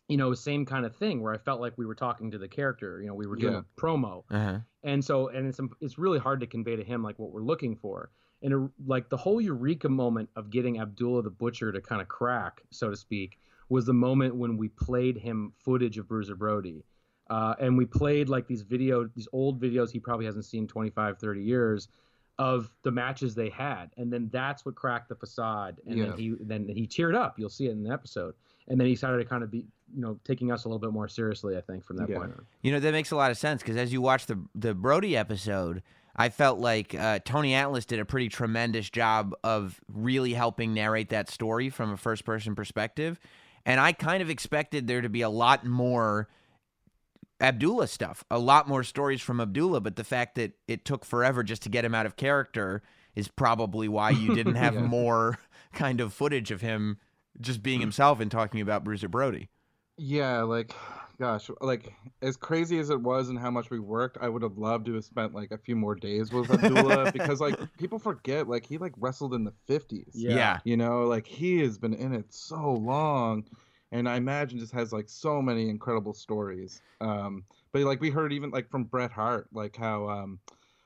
[0.09, 2.49] you know, same kind of thing where I felt like we were talking to the
[2.49, 3.61] character, you know, we were doing Yeah.
[3.61, 4.59] a promo, Uh-huh.
[4.83, 7.77] and so and it's it's really hard to convey to him like what we're looking
[7.77, 8.11] for
[8.43, 12.63] and like the whole eureka moment of getting abdullah the butcher to kind of crack
[12.71, 16.85] so to speak was the moment when we played him footage of bruiser brody.
[17.31, 21.19] Uh, and we played like these video these old videos he probably hasn't seen 25
[21.19, 21.89] 30 years
[22.39, 23.91] of the matches they had.
[23.97, 25.81] And then that's what cracked the facade.
[25.87, 26.07] And Yeah.
[26.07, 27.39] then he then he teared up.
[27.39, 28.35] You'll see it in the episode.
[28.69, 30.91] And then he started to kind of be you know taking us a little bit
[30.93, 32.17] more seriously i think from that Yeah.
[32.19, 32.47] point on.
[32.63, 35.17] You know that makes a lot of sense because as you watch the the Brody
[35.17, 35.83] episode,
[36.15, 41.09] I felt like uh, Tony Atlas did a pretty tremendous job of really helping narrate
[41.11, 43.19] that story from a first person perspective,
[43.65, 46.29] and I kind of expected there to be a lot more
[47.41, 51.43] Abdullah stuff, a lot more stories from Abdullah, but the fact that it took forever
[51.43, 52.83] just to get him out of character
[53.17, 54.83] is probably why you didn't have Yeah.
[54.83, 55.39] more
[55.73, 56.99] kind of footage of him
[57.41, 59.49] just being himself and talking about Bruiser Brody.
[59.97, 60.73] Yeah, like,
[61.19, 64.59] gosh, like as crazy as it was and how much we worked, I would have
[64.59, 68.49] loved to have spent like a few more days with Abdullah because like people forget
[68.49, 70.13] like he like wrestled in the fifties.
[70.15, 70.35] Yeah.
[70.35, 70.59] yeah.
[70.65, 73.45] You know, like he has been in it so long,
[73.91, 76.81] and I imagine just has like so many incredible stories.
[77.01, 80.39] Um, but like we heard even like from Bret Hart, like how um,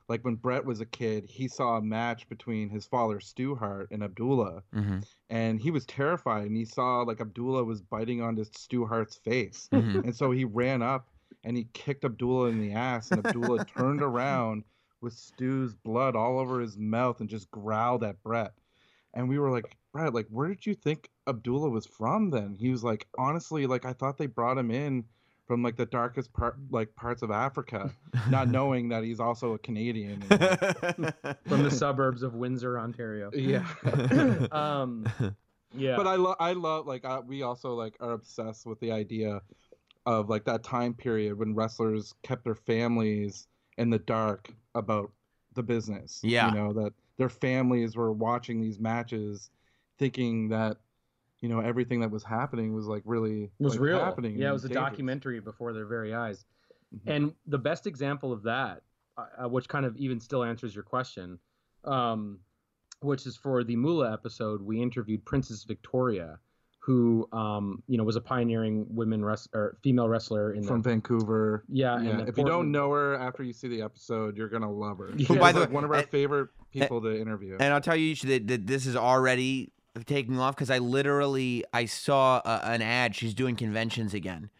[0.09, 3.91] like when Bret was a kid, he saw a match between his father Stu Hart
[3.91, 8.45] and Abdullah, hmm and he was terrified, and he saw like Abdullah was biting onto
[8.45, 11.09] Stu Hart's face, hmm and so he ran up
[11.45, 14.65] and he kicked Abdullah in the ass, and Abdullah turned around
[15.01, 18.55] with Stu's blood all over his mouth and just growled at Bret.
[19.15, 22.55] And we were like, Bret, like, where did you think Abdullah was from then?
[22.55, 25.05] He was like, honestly, like, I thought they brought him in
[25.47, 27.91] from like the darkest part, like parts of Africa,
[28.31, 30.23] not knowing that he's also a Canadian.
[30.31, 31.15] and,
[31.47, 33.67] from the suburbs of windsor ontario yeah.
[34.53, 35.07] um
[35.75, 38.93] yeah but I love I love like uh, we also like are obsessed with the
[38.93, 39.41] idea
[40.05, 43.47] of like that time period when wrestlers kept their families
[43.79, 45.11] in the dark about
[45.55, 46.21] the business.
[46.23, 46.49] Yeah.
[46.49, 49.51] you know that their families were watching these matches,
[49.99, 50.77] thinking that
[51.41, 53.99] you know everything that was happening was like really was like, real.
[54.01, 54.37] happening.
[54.37, 56.45] Yeah, it and was a documentary before their very eyes.
[56.95, 57.01] Mhm.
[57.15, 58.83] And the best example of that,
[59.19, 61.39] uh, uh, which kind of even still answers your question,
[61.85, 62.39] um,
[63.01, 66.39] which is for the Moolah episode, we interviewed Princess Victoria,
[66.79, 70.89] who um, you know was a pioneering women wrest- or female wrestler in from the
[70.91, 71.65] Vancouver.
[71.69, 72.01] yeah.
[72.01, 74.71] Yeah, in the if you don't know her after you see the episode, you're gonna
[74.73, 75.07] love her.
[75.11, 77.57] Who, She's by the like way- one of our and- favorite people to interview.
[77.59, 79.73] And I'll tell you that, that this is already
[80.05, 83.15] taking off because I literally I saw a, an ad.
[83.15, 84.51] She's doing conventions again,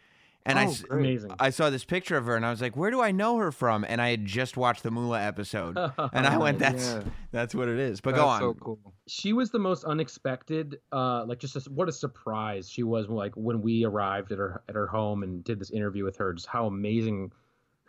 [0.45, 0.99] and I Oh, s- great.
[0.99, 1.31] amazing.
[1.39, 3.51] I saw this picture of her and I was like, where do I know her
[3.51, 3.85] from?
[3.87, 7.03] And I had just watched the Moolah episode, and I went, that's Yeah.
[7.31, 8.01] that's what it is.
[8.01, 8.39] But That's go on.
[8.39, 8.79] so cool.
[9.07, 13.33] she was the most unexpected uh like just a, what a surprise she was like
[13.35, 16.47] when we arrived at her at her home and did this interview with her just
[16.47, 17.31] how amazing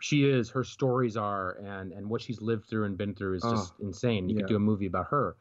[0.01, 3.41] she is her stories are and and what she's lived through and been through is
[3.43, 4.41] just insane you yeah.
[4.41, 5.35] could do a movie about her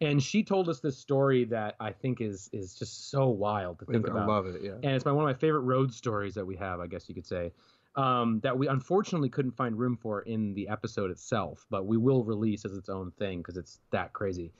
[0.00, 3.84] and she told us this story that i think is is just so wild to
[3.86, 4.62] think I about love it.
[4.62, 4.72] Yeah.
[4.82, 7.14] and it's my one of my favorite road stories that we have, I guess you
[7.14, 7.52] could say,
[7.96, 12.24] um, that we unfortunately couldn't find room for in the episode itself, but we will
[12.24, 14.52] release as its own thing because it's that crazy.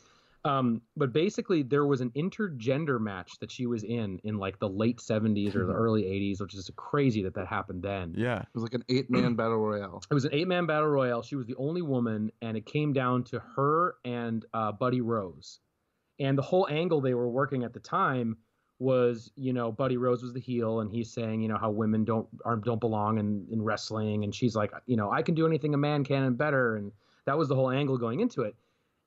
[0.44, 4.68] Um, but basically, there was an intergender match that she was in in like the
[4.68, 8.14] late 70s or the early 80s, which is crazy that that happened then.
[8.16, 8.40] Yeah.
[8.40, 10.02] It was like an eight man battle royale.
[10.10, 11.22] It was an eight man battle royale.
[11.22, 15.60] She was the only woman, and it came down to her and uh, Buddy Rose.
[16.18, 18.38] And the whole angle they were working at the time
[18.78, 22.04] was, you know, Buddy Rose was the heel, and he's saying, you know, how women
[22.04, 25.46] don't aren't don't belong in, in wrestling, and she's like, you know, I can do
[25.46, 26.92] anything a man can and better, and
[27.26, 28.56] That was the whole angle going into it.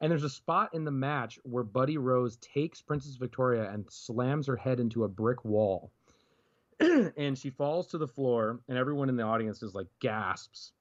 [0.04, 4.48] And there's a spot in the match where Buddy Rose takes Princess Victoria and slams
[4.48, 5.94] her head into a brick wall.
[6.82, 10.74] and she falls to the floor, and everyone in the audience is like gasps.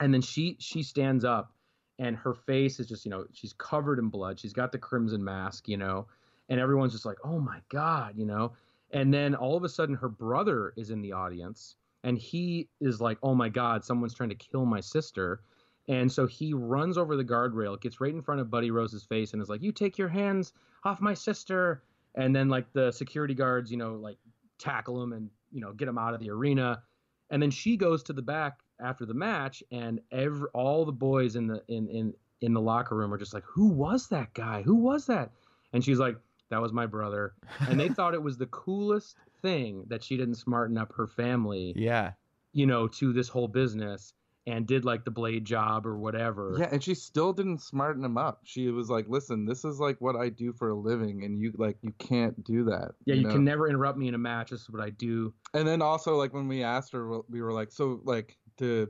[0.00, 1.52] And then she she stands up,
[1.98, 4.40] and her face is just you know she's covered in blood.
[4.40, 6.06] She's got the crimson mask, you know,
[6.48, 8.52] and everyone's just like, oh my god, you know.
[8.90, 13.02] And then all of a sudden, her brother is in the audience, and he is
[13.02, 15.42] like, oh my god, someone's trying to kill my sister.
[15.88, 19.32] And so he runs over the guardrail, gets right in front of Buddy Rose's face,
[19.32, 20.52] and is like, "You take your hands
[20.84, 21.82] off my sister."
[22.14, 24.18] And then like the security guards, you know, like
[24.58, 26.82] tackle him and you know get him out of the arena.
[27.30, 31.36] And then she goes to the back after the match, and every all the boys
[31.36, 34.62] in the in in in the locker room are just like, "Who was that guy?
[34.62, 35.30] Who was that?"
[35.72, 36.16] And she's like,
[36.50, 37.34] "That was my brother."
[37.68, 41.74] And they thought it was the coolest thing that she didn't smarten up her family,
[41.76, 42.12] Yeah.
[42.52, 44.14] you know, to this whole business
[44.48, 46.56] and did like the blade job or whatever.
[46.58, 48.40] Yeah, and she still didn't smarten him up.
[48.44, 51.52] She was like, "Listen, this is like what I do for a living, and you
[51.56, 53.30] like you can't do that." Yeah, you know?
[53.32, 54.50] can never interrupt me in a match.
[54.50, 55.34] This is what I do.
[55.54, 58.88] And then also like when we asked her, we were like, "So like to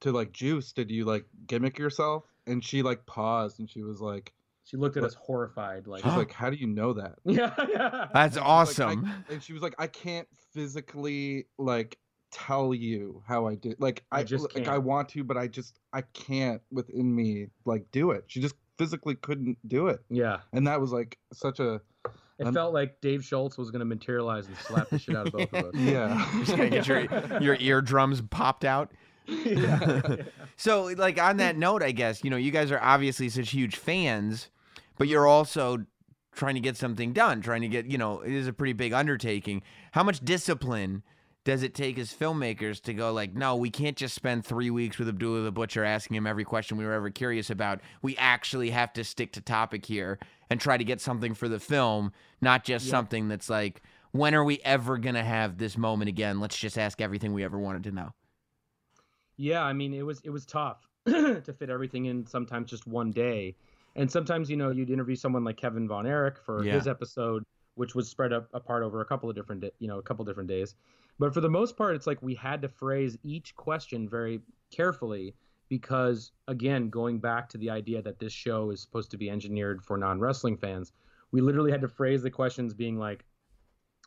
[0.00, 4.00] to like juice, did you like gimmick yourself?" And she like paused and she was
[4.00, 4.32] like,
[4.64, 5.10] She looked at What?
[5.12, 8.06] us horrified, like, "She's like, how do you know that?" yeah, yeah.
[8.14, 9.10] That's She's like, "I- awesome.
[9.28, 11.98] and she was like, "I can't physically like
[12.30, 13.80] tell you how I did.
[13.80, 17.48] Like I I just like I want to, but I just I can't within me
[17.64, 20.38] like do it." She just physically couldn't do it, yeah.
[20.52, 21.80] and that was like such a
[22.38, 25.26] It I'm- felt like Dave Schultz was going to materialize and slap the shit out
[25.26, 25.74] of both of us.
[25.74, 26.28] yeah.
[26.38, 28.92] Just gonna get your your eardrums popped out.
[29.26, 30.16] yeah.
[30.56, 33.76] So, like on that note, I guess you know you guys are obviously such huge
[33.76, 34.48] fans,
[34.96, 35.84] but you're also
[36.32, 37.40] trying to get something done.
[37.42, 39.62] Trying to get you know it is a pretty big undertaking.
[39.92, 41.02] How much discipline
[41.44, 44.98] does it take as filmmakers to go like, no, we can't just spend three weeks
[44.98, 47.80] with Abdullah the Butcher asking him every question we were ever curious about.
[48.02, 50.18] We actually have to stick to topic here
[50.50, 52.90] and try to get something for the film, not just Yeah.
[52.90, 56.40] something that's like, when are we ever gonna have this moment again?
[56.40, 58.12] Let's just ask everything we ever wanted to know.
[59.36, 62.26] Yeah, I mean, it was it was tough to fit everything in.
[62.26, 63.54] Sometimes just one day,
[63.96, 66.74] and sometimes you know you'd interview someone like Kevin Von Erich for Yeah.
[66.74, 67.44] his episode,
[67.76, 70.48] which was spread up apart over a couple of different you know a couple different
[70.48, 70.74] days.
[71.18, 75.34] But for the most part, it's like we had to phrase each question very carefully
[75.68, 79.82] because again, going back to the idea that this show is supposed to be engineered
[79.82, 80.92] for non wrestling fans,
[81.32, 83.24] we literally had to phrase the questions being like,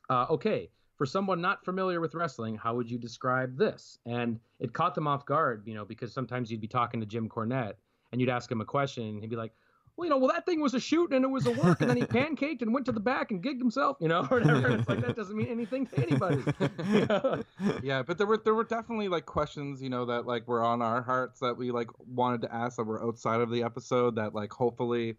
[0.10, 3.98] uh, okay, for someone not familiar with wrestling, how would you describe this?
[4.06, 7.28] And it caught them off guard, you know, because sometimes you'd be talking to Jim
[7.28, 7.74] Cornette
[8.12, 9.54] and you'd ask him a question and he'd be like,
[10.02, 11.90] well, you know, well, that thing was a shoot and it was a work, and
[11.90, 14.68] then he pancaked and went to the back and gigged himself, you know, or whatever.
[14.68, 16.44] And it's like that doesn't mean anything to anybody.
[16.60, 17.44] you know?
[17.84, 20.82] yeah, but there were there were definitely like questions, you know, that like were on
[20.82, 24.34] our hearts that we like wanted to ask that were outside of the episode that
[24.34, 25.18] like hopefully,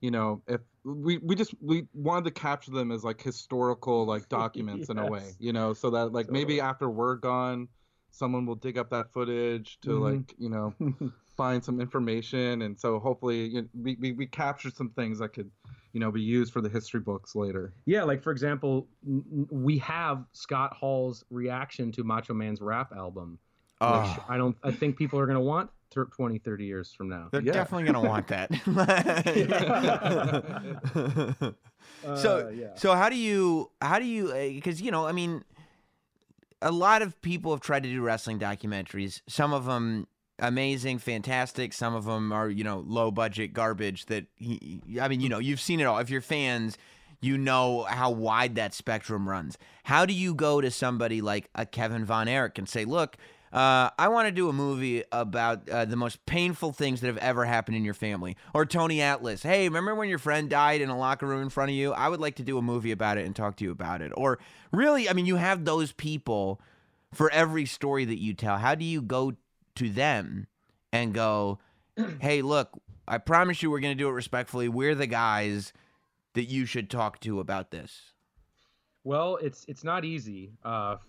[0.00, 4.30] you know, if we we just we wanted to capture them as like historical like
[4.30, 7.68] documents in a way, you know, so that like maybe after we're gone,
[8.10, 10.00] someone will dig up that footage to Mhm.
[10.00, 10.74] like you know
[11.36, 15.32] find some information, and so hopefully you know, we, we we captured some things that
[15.34, 15.50] could
[15.92, 17.72] you know be used for the history books later.
[17.84, 22.92] Yeah, like for example, n- n- we have Scott Hall's reaction to Macho Man's rap
[22.96, 23.38] album,
[23.78, 24.24] which Oh.
[24.28, 27.28] I don't, I think people are going to want thir- 20, 30 years from now.
[27.30, 27.52] They're Yeah.
[27.52, 28.50] definitely gonna want that.
[32.16, 32.74] so Uh, yeah.
[32.74, 35.44] so how do you how do you because you know I mean
[36.62, 39.20] a lot of people have tried to do wrestling documentaries.
[39.28, 40.06] Some of them
[40.38, 41.72] amazing, fantastic.
[41.72, 44.06] Some of them are you know low budget garbage.
[44.06, 45.98] That he, I mean you know you've seen it all.
[45.98, 46.76] If you're fans.
[47.22, 49.56] You know how wide that spectrum runs.
[49.84, 53.16] How do you go to somebody like a Kevin Von Erich and say, "Look,
[53.56, 57.16] uh, I want to do a movie about uh, the most painful things that have
[57.16, 58.36] ever happened in your family.
[58.52, 61.70] Or Tony Atlas, hey, remember when your friend died in a locker room in front
[61.70, 61.92] of you?
[61.92, 64.12] I would like to do a movie about it and talk to you about it.
[64.14, 64.38] Or
[64.72, 66.60] really, I mean, you have those people
[67.14, 68.58] for every story that you tell.
[68.58, 69.32] How do you go
[69.76, 70.46] to them
[70.92, 71.58] and go,
[72.20, 72.70] hey, look,
[73.08, 74.68] I promise you we're going to do it respectfully.
[74.68, 75.72] We're the guys
[76.34, 78.12] that you should talk to about this.
[79.04, 80.52] Well, it's it's not easy.
[80.64, 81.06] Uh, f-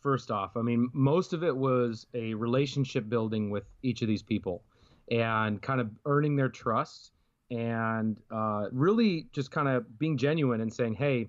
[0.00, 4.22] first off, I mean, most of it was a relationship building with each of these
[4.22, 4.62] people,
[5.10, 7.10] and kind of earning their trust,
[7.50, 11.28] and uh, really just kind of being genuine and saying, "Hey,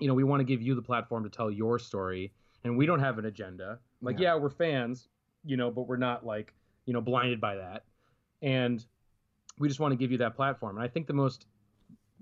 [0.00, 2.32] you know, we want to give you the platform to tell your story,
[2.64, 3.78] and we don't have an agenda.
[4.00, 5.08] Like, yeah, we're fans,
[5.44, 6.52] you know, but we're not like
[6.86, 7.84] you know blinded by that,
[8.42, 8.84] and
[9.58, 10.76] we just want to give you that platform.
[10.76, 11.46] And I think the most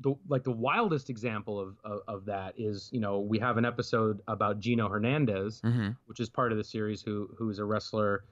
[0.00, 3.64] the like the wildest example of, of of that is you know we have an
[3.64, 5.90] episode about Gino Hernandez, Mm-hmm.
[6.06, 8.24] which is part of the series, who who is a wrestler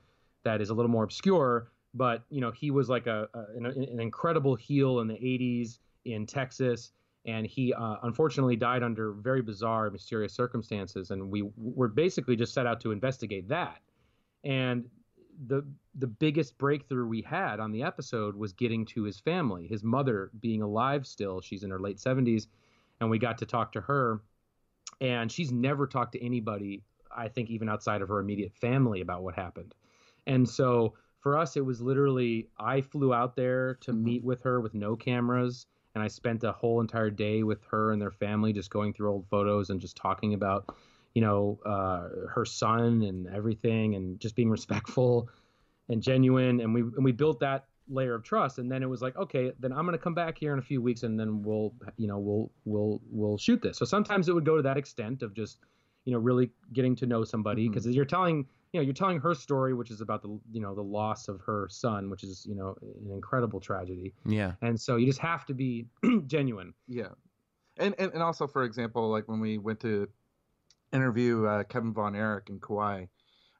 [0.44, 3.66] that is a little more obscure, but you know he was like a, a an,
[3.66, 6.90] an incredible heel in the 80s in Texas
[7.26, 12.52] and he uh, unfortunately died under very bizarre mysterious circumstances and we were basically just
[12.52, 13.78] set out to investigate that
[14.44, 14.88] and
[15.46, 15.64] the
[15.96, 20.30] the biggest breakthrough we had on the episode was getting to his family his mother
[20.40, 21.40] being alive still.
[21.40, 22.46] She's in her late 70s
[23.00, 24.20] and we got to talk to her.
[25.00, 26.82] And she's never talked to anybody
[27.16, 29.74] i think even outside of her immediate family about what happened.
[30.26, 34.02] And so for us it was literally i flew out there to Mhm.
[34.02, 37.92] meet with her with no cameras and i spent a whole entire day with her
[37.92, 40.74] and their family just going through old photos and just talking about
[41.14, 45.28] you know uh, her son and everything and just being respectful
[45.88, 46.60] and genuine.
[46.60, 48.58] And we and we built that layer of trust.
[48.58, 50.62] And then it was like okay then i'm going to come back here in a
[50.62, 53.78] few weeks and then we'll you know we'll we'll we'll shoot this.
[53.78, 55.58] So sometimes it would go to that extent of just
[56.04, 57.68] you know really getting to know somebody.
[57.68, 60.74] Because you're telling you know you're telling her story which is about the you know
[60.74, 64.14] the loss of her son which is you know an incredible tragedy.
[64.26, 64.52] Yeah.
[64.62, 65.86] and so you just have to be
[66.26, 66.74] genuine.
[66.88, 67.10] Yeah,
[67.76, 70.08] and, and and also for example, like when we went to
[70.94, 73.06] interview uh, Kevin Von Erich and Kauai,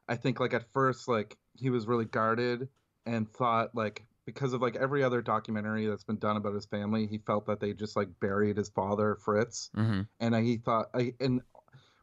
[0.08, 2.68] I think like at first like he was really guarded
[3.04, 7.06] and thought like because of like every other documentary that's been done about his family,
[7.06, 10.86] he felt that they just like buried his father Fritz, hmm and I, he thought
[10.94, 11.42] I and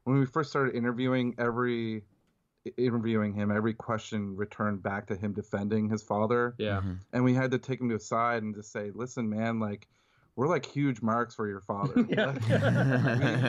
[0.04, 2.04] when we first started interviewing every
[2.78, 6.54] interviewing him every question returned back to him defending his father.
[6.60, 6.78] Yeah.
[6.78, 6.94] Mm-hmm.
[7.14, 9.88] and we had to take him to a side and just say, "Listen, man, like
[10.36, 12.06] we're like huge marks for your father.
[12.10, 12.34] Yeah.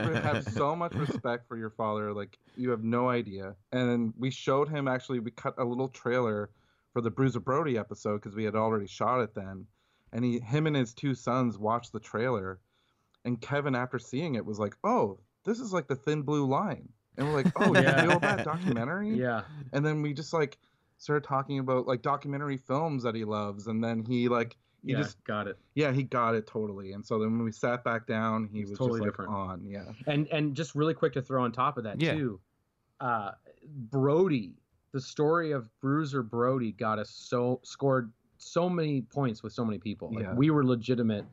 [0.08, 4.30] We have so much respect for your father, like you have no idea." And we
[4.30, 5.20] showed him actually.
[5.20, 6.50] We cut a little trailer
[6.92, 9.66] for the Bruiser Brody episode because we had already shot it then,
[10.12, 12.60] and he, him and his two sons watched the trailer,
[13.24, 16.88] and Kevin, after seeing it, was like, "Oh, this is like the Thin Blue Line,"
[17.16, 18.02] and we're like, "Oh, Yeah.
[18.02, 20.58] you know that documentary?" yeah and then we just like
[20.98, 24.98] started talking about like documentary films that he loves and then he like he yeah
[24.98, 28.06] just got it yeah he got it totally and so then when we sat back
[28.06, 29.30] down he was totally just like different.
[29.30, 32.14] on yeah and and just really quick to throw on top of that Yeah.
[32.14, 32.40] too
[33.00, 33.32] uh
[33.90, 34.54] brody
[34.92, 39.78] the story of bruiser brody got us so scored so many points with so many
[39.78, 40.34] people like Yeah.
[40.34, 41.24] we were legitimate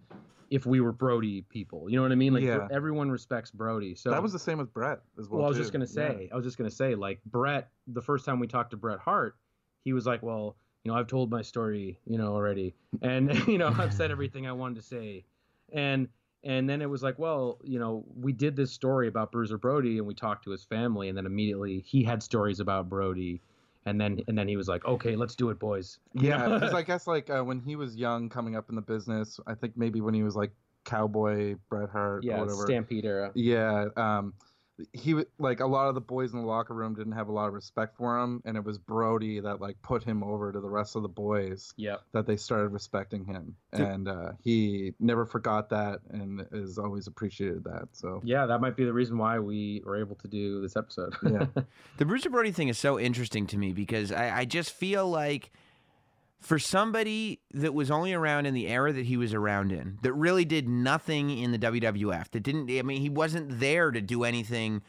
[0.51, 2.67] if we were brody people you know what i mean like Yeah.
[2.71, 5.57] everyone respects brody so that was the same with bret as well well, I was
[5.57, 5.63] too.
[5.63, 8.71] just gonna say, I was just gonna say, like Bret, the first time we talked
[8.71, 9.35] to Bret Hart,
[9.83, 13.57] he was like, "Well, you know, I've told my story, you know, already, and you
[13.57, 15.25] know, I've said everything I wanted to say,"
[15.71, 16.07] and
[16.43, 19.97] and then it was like, well, you know, we did this story about Bruiser Brody,
[19.97, 23.41] and we talked to his family, and then immediately he had stories about Brody,
[23.85, 26.81] and then and then he was like, "Okay, let's do it, boys." Yeah because i
[26.81, 30.01] guess like uh, when he was young coming up in the business i think maybe
[30.01, 30.51] when he was like
[30.85, 32.65] cowboy bret hart or yeah, whatever.
[32.65, 33.31] Stampede era.
[33.35, 34.33] yeah um
[34.93, 37.31] he w- like a lot of the boys in the locker room didn't have a
[37.31, 40.59] lot of respect for him and it was brody that like put him over to
[40.59, 42.01] the rest of the boys Yep.
[42.13, 47.07] that they started respecting him Did- and uh, he never forgot that and has always
[47.07, 50.61] appreciated that so Yeah, that might be the reason why we were able to do
[50.61, 51.13] this episode.
[51.23, 51.45] Yeah.
[51.97, 55.51] The Bruiser Brody thing is so interesting to me because I, I just feel like
[56.39, 60.13] for somebody that was only around in the era that he was around in, that
[60.13, 64.23] really did nothing in the WWF, that didn't, I mean, he wasn't there to do
[64.23, 64.81] anything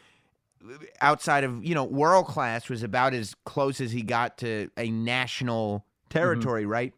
[1.00, 4.90] outside of, you know, world class was about as close as he got to a
[4.90, 6.92] national territory, right?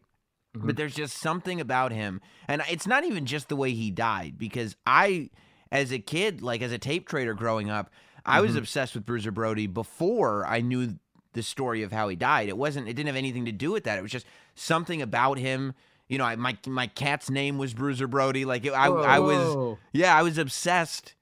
[0.55, 0.67] Mhm.
[0.67, 2.21] But there's just something about him.
[2.47, 5.29] And it's not even just the way he died, because I,
[5.71, 7.89] as a kid, like as a tape trader growing up,
[8.25, 8.59] I was Mhm.
[8.59, 10.99] obsessed with Bruiser Brody before I knew
[11.33, 12.47] the story of how he died.
[12.47, 12.87] It wasn't.
[12.87, 13.97] It didn't have anything to do with that.
[13.97, 15.73] It was just something about him.
[16.07, 18.45] You know, I, my my cat's name was Bruiser Brody.
[18.45, 21.15] Like I, I was, yeah, I was obsessed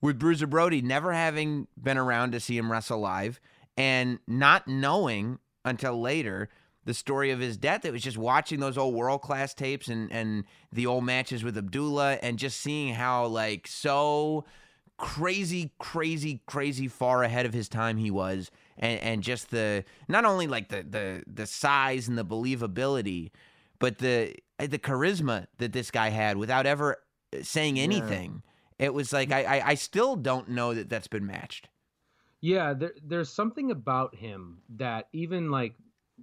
[0.00, 3.40] with Bruiser Brody, never having been around to see him wrestle live,
[3.76, 6.48] and not knowing until later
[6.84, 7.84] the story of his death.
[7.84, 11.56] It was just watching those old world class tapes and and the old matches with
[11.58, 14.44] Abdullah, and just seeing how like so
[14.96, 20.24] crazy, crazy, crazy far ahead of his time he was, and and just the not
[20.24, 23.30] only like the the the size and the believability,
[23.78, 26.98] but the eh, the charisma that this guy had without ever
[27.32, 27.80] eh, saying Yeah.
[27.80, 28.42] anything.
[28.78, 31.68] It was like I, I I still don't know that that's been matched.
[32.40, 35.74] Yeah, there, there's something about him that even like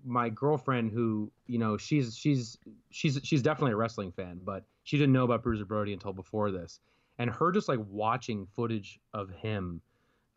[0.04, 2.58] my girlfriend, who you know, she's she's
[2.90, 6.52] she's she's definitely a wrestling fan, but she didn't know about Bruiser Brody until before
[6.52, 6.80] this,
[7.18, 9.82] and her just like watching footage of him,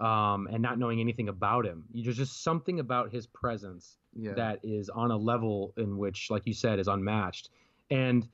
[0.01, 4.61] um, and not knowing anything about him, there's just something about his presence yeah that
[4.63, 7.51] is on a level in which, like you said, is unmatched.
[7.91, 8.29] And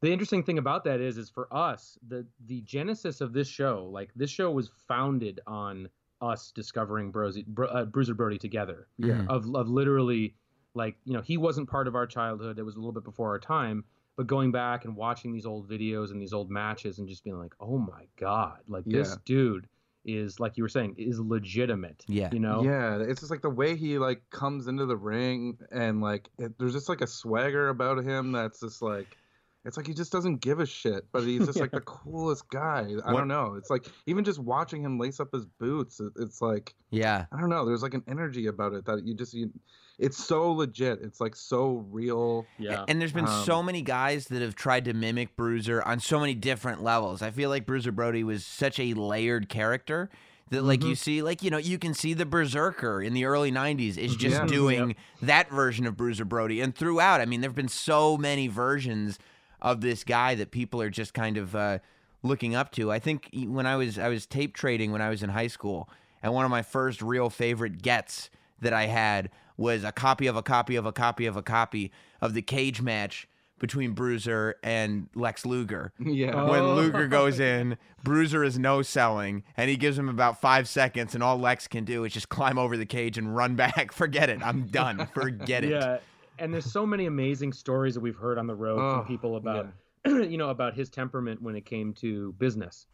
[0.00, 3.88] the interesting thing about that is, is for us, the the genesis of this show,
[3.90, 5.88] like this show was founded on
[6.20, 9.28] us discovering Brosy, Bro, uh, Bruiser Brody together, yeah Mhm.
[9.28, 10.34] of of literally
[10.74, 12.58] like you know he wasn't part of our childhood.
[12.58, 13.84] It was a little bit before our time.
[14.16, 17.38] But going back and watching these old videos and these old matches and just being
[17.38, 19.68] like, oh my god, like this dude
[20.08, 22.04] is like you were saying is legitimate.
[22.08, 22.30] Yeah.
[22.32, 22.62] you know.
[22.64, 26.58] Yeah, it's just like the way he like comes into the ring and like it,
[26.58, 29.16] there's just like a swagger about him that's just like
[29.64, 32.86] it's like he just doesn't give a shit, but he's just like the coolest guy.
[33.04, 33.54] I What- don't know.
[33.54, 37.26] It's like even just watching him lace up his boots, it, it's like Yeah.
[37.32, 37.66] I don't know.
[37.66, 39.50] There's like an energy about it that you just you,
[39.98, 41.00] it's so legit.
[41.02, 42.46] It's like so real.
[42.58, 42.84] Yeah.
[42.88, 46.20] And there's been Um, so many guys that have tried to mimic Bruiser on so
[46.20, 47.20] many different levels.
[47.22, 50.08] I feel like Bruiser Brody was such a layered character
[50.50, 50.88] that, like, Mm-hmm.
[50.90, 54.14] you see, like, you know, you can see the Berserker in the early 90s is
[54.16, 54.46] just Yeah.
[54.46, 56.60] doing that version of Bruiser Brody.
[56.60, 59.18] And throughout, I mean, there have been so many versions
[59.60, 61.80] of this guy that people are just kind of uh,
[62.22, 62.90] looking up to.
[62.92, 65.48] I think e- when I was I was tape trading when I was in high
[65.48, 65.90] school,
[66.22, 68.30] and one of my first real favorite gets
[68.60, 71.92] that I had was a copy of a copy of a copy of a copy
[72.22, 73.28] of the cage match
[73.58, 75.92] between Bruiser and Lex Luger.
[75.98, 76.44] Yeah.
[76.48, 76.74] When Oh.
[76.76, 81.24] Luger goes in, Bruiser is no selling, and he gives him about five seconds, and
[81.24, 83.90] all Lex can do is just climb over the cage and run back.
[83.92, 84.40] Forget it.
[84.42, 85.06] I'm done.
[85.12, 85.70] Forget it.
[85.72, 85.98] Yeah,
[86.38, 89.34] and there's so many amazing stories that we've heard on the road Oh, from people
[89.36, 89.66] about,
[90.06, 92.86] you know, about his temperament when it came to business,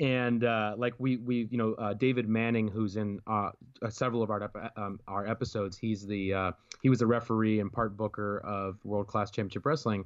[0.00, 3.50] and uh, like we we you know uh, David Manning, who's in uh,
[3.82, 5.76] uh, several of our um, our episodes.
[5.76, 10.04] He's the uh, he was a referee and part booker of World Class Championship Wrestling,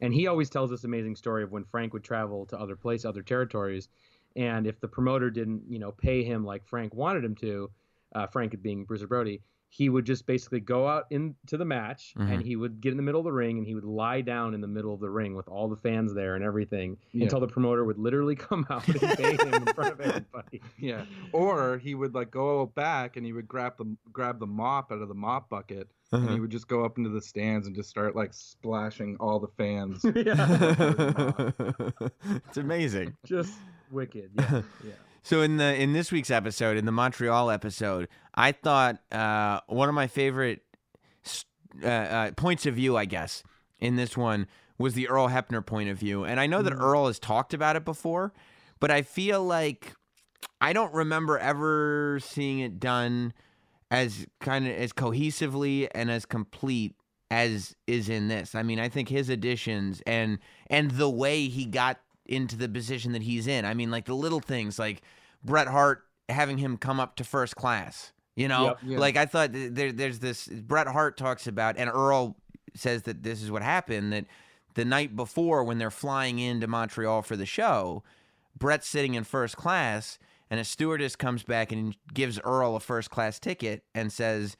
[0.00, 3.04] and he always tells this amazing story of when Frank would travel to other places,
[3.04, 3.88] other territories,
[4.36, 7.70] and if the promoter didn't you know pay him like Frank wanted him to,
[8.14, 9.42] uh, Frank being Bruiser Brody,
[9.76, 12.30] he would just basically go out into the match Mhm.
[12.32, 14.54] and he would get in the middle of the ring and he would lie down
[14.54, 17.24] in the middle of the ring with all the fans there and everything Yeah.
[17.24, 20.62] until the promoter would literally come out and pay him in front of everybody.
[20.78, 21.04] Yeah.
[21.32, 25.02] Or he would like go back and he would grab the grab the mop out
[25.02, 26.34] of the mop bucket and Uh-huh.
[26.34, 29.48] he would just go up into the stands and just start like splashing all the
[29.58, 30.02] fans.
[30.14, 31.50] yeah,
[32.48, 33.14] it's amazing.
[33.24, 33.58] just
[33.90, 34.30] wicked.
[34.38, 34.92] Yeah, yeah.
[35.26, 38.06] So in the in this week's episode, in the Montreal episode,
[38.36, 40.60] I thought uh, one of my favorite
[41.82, 43.42] uh, uh, points of view, I guess,
[43.80, 44.46] in this one
[44.78, 47.74] was the Earl Hebner point of view, and I know that Earl has talked about
[47.74, 48.34] it before,
[48.78, 49.94] but I feel like
[50.60, 53.32] I don't remember ever seeing it done
[53.90, 56.94] as kind of as cohesively and as complete
[57.32, 58.54] as is in this.
[58.54, 61.98] I mean, I think his additions and and the way he got
[62.28, 63.64] into the position that he's in.
[63.64, 65.02] I mean, like the little things like
[65.44, 68.12] Bret Hart having him come up to first class.
[68.34, 68.78] You know, Yep.
[68.84, 68.98] Yeah.
[68.98, 72.36] like I thought there, there's this Bret Hart talks about, and Earl
[72.74, 74.26] says that this is what happened that
[74.74, 78.02] the night before when they're flying into Montreal for the show,
[78.58, 80.18] Bret's sitting in first class,
[80.50, 84.56] and a stewardess comes back and gives Earl a first class ticket and says,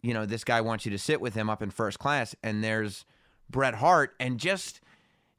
[0.00, 2.62] you know, this guy wants you to sit with him up in first class, and
[2.62, 3.04] there's
[3.50, 4.80] Bret Hart, and just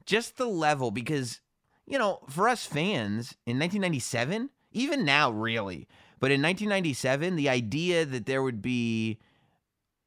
[0.04, 1.40] just the level because
[1.90, 5.88] you know for us fans in 1997, even now really,
[6.20, 9.18] but in 1997, the idea that there would be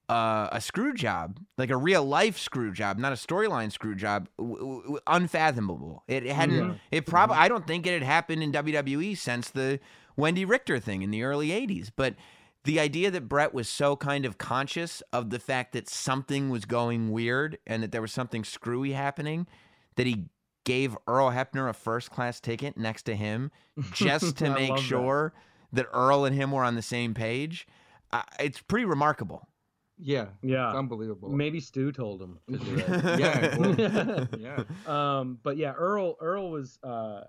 [0.10, 4.30] uh, a screw job, like a real life screw job, not a storyline screw job,
[4.38, 6.04] w- w- unfathomable.
[6.08, 6.70] It, it hadn't.
[6.70, 6.76] Yeah.
[6.92, 7.38] It probably.
[7.38, 9.80] I don't think it had happened in WWE since the
[10.18, 11.90] Wendi Richter thing in the early '80s.
[11.96, 12.16] But
[12.64, 16.66] the idea that Bret was so kind of conscious of the fact that something was
[16.66, 19.48] going weird and that there was something screwy happening,
[19.96, 20.26] that he
[20.64, 23.52] gave Earl Hebner a first class ticket next to him
[23.94, 24.84] just to make love that.
[24.84, 25.34] sure
[25.74, 25.88] that.
[25.94, 27.68] Earl and him were on the same page.
[28.12, 29.48] Uh, it's pretty remarkable.
[29.98, 30.28] Yeah.
[30.42, 30.70] Yeah.
[30.70, 31.30] It's unbelievable.
[31.30, 34.30] Maybe Stu told him to do that.
[34.40, 34.64] yeah.
[34.88, 35.20] yeah.
[35.20, 37.22] um, but yeah, Earl Earl was uh,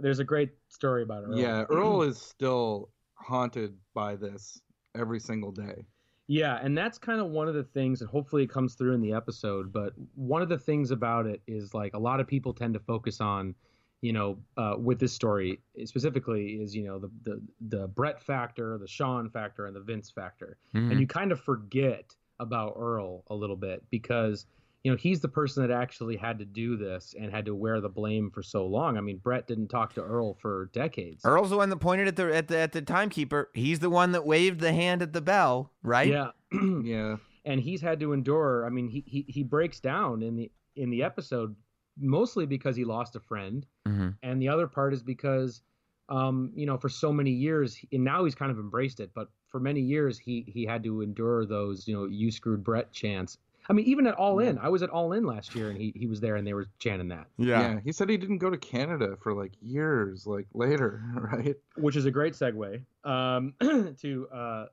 [0.00, 1.38] there's a great story about Earl.
[1.38, 1.64] Yeah.
[1.70, 4.60] Earl is still haunted by this
[4.94, 5.84] every single day.
[6.28, 9.00] Yeah, and that's kind of one of the things, and hopefully it comes through in
[9.00, 9.72] the episode.
[9.72, 12.80] But one of the things about it is like a lot of people tend to
[12.80, 13.54] focus on,
[14.00, 18.76] you know, uh, with this story specifically is you know the the the Bret factor,
[18.78, 20.90] the Shawn factor, and the Vince factor, Mhm.
[20.90, 24.46] and you kind of forget about Earl a little bit because
[24.86, 27.80] you know he's the person that actually had to do this and had to wear
[27.80, 28.96] the blame for so long.
[28.96, 31.24] I mean, Bret didn't talk to Earl for decades.
[31.24, 33.50] Earl's the one that pointed at the at the at the timekeeper.
[33.52, 36.06] He's the one that waved the hand at the bell, right?
[36.06, 36.30] Yeah.
[36.84, 37.16] Yeah.
[37.44, 38.64] and he's had to endure.
[38.64, 41.56] I mean, he he he breaks down in the in the episode
[41.98, 45.62] mostly because he lost a friend, hmm and the other part is because,
[46.10, 49.30] um, you know, for so many years, and now he's kind of embraced it, but
[49.48, 53.38] for many years he he had to endure those, you know, you screwed Bret chants.
[53.68, 55.92] I mean, even at All In, I was at All In last year, and he
[55.96, 57.80] he was there, and they were chanting that, yeah.
[57.84, 61.56] He said he didn't go to Canada for like years, like later, right?
[61.76, 63.54] which is a great segue um,
[64.00, 64.66] to uh,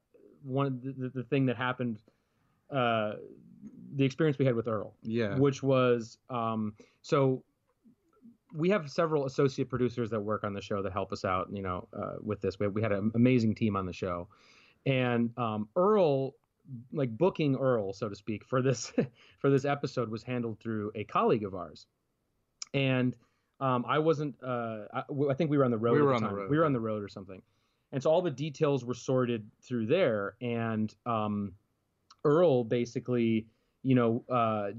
[0.43, 1.99] one of the, the, the thing that happened
[2.69, 3.13] uh,
[3.95, 5.37] the experience we had with Earl, Yeah.
[5.37, 7.43] which was um, so
[8.55, 11.61] we have several associate producers that work on the show that help us out, you
[11.63, 12.59] know, uh, with this.
[12.59, 14.27] We, we had an amazing team on the show,
[14.85, 16.33] and um, Earl,
[16.91, 18.91] like booking Earl, so to speak, for this
[19.39, 21.87] for this episode was handled through a colleague of ours,
[22.73, 23.15] and
[23.59, 24.35] um, I wasn't.
[24.43, 25.93] Uh, I, I think we were on the road.
[25.93, 27.41] We at were the on the road, We were on the road or something,
[27.91, 31.53] and so all the details were sorted through there, and um,
[32.23, 33.47] Earl basically,
[33.83, 34.71] you know, uh,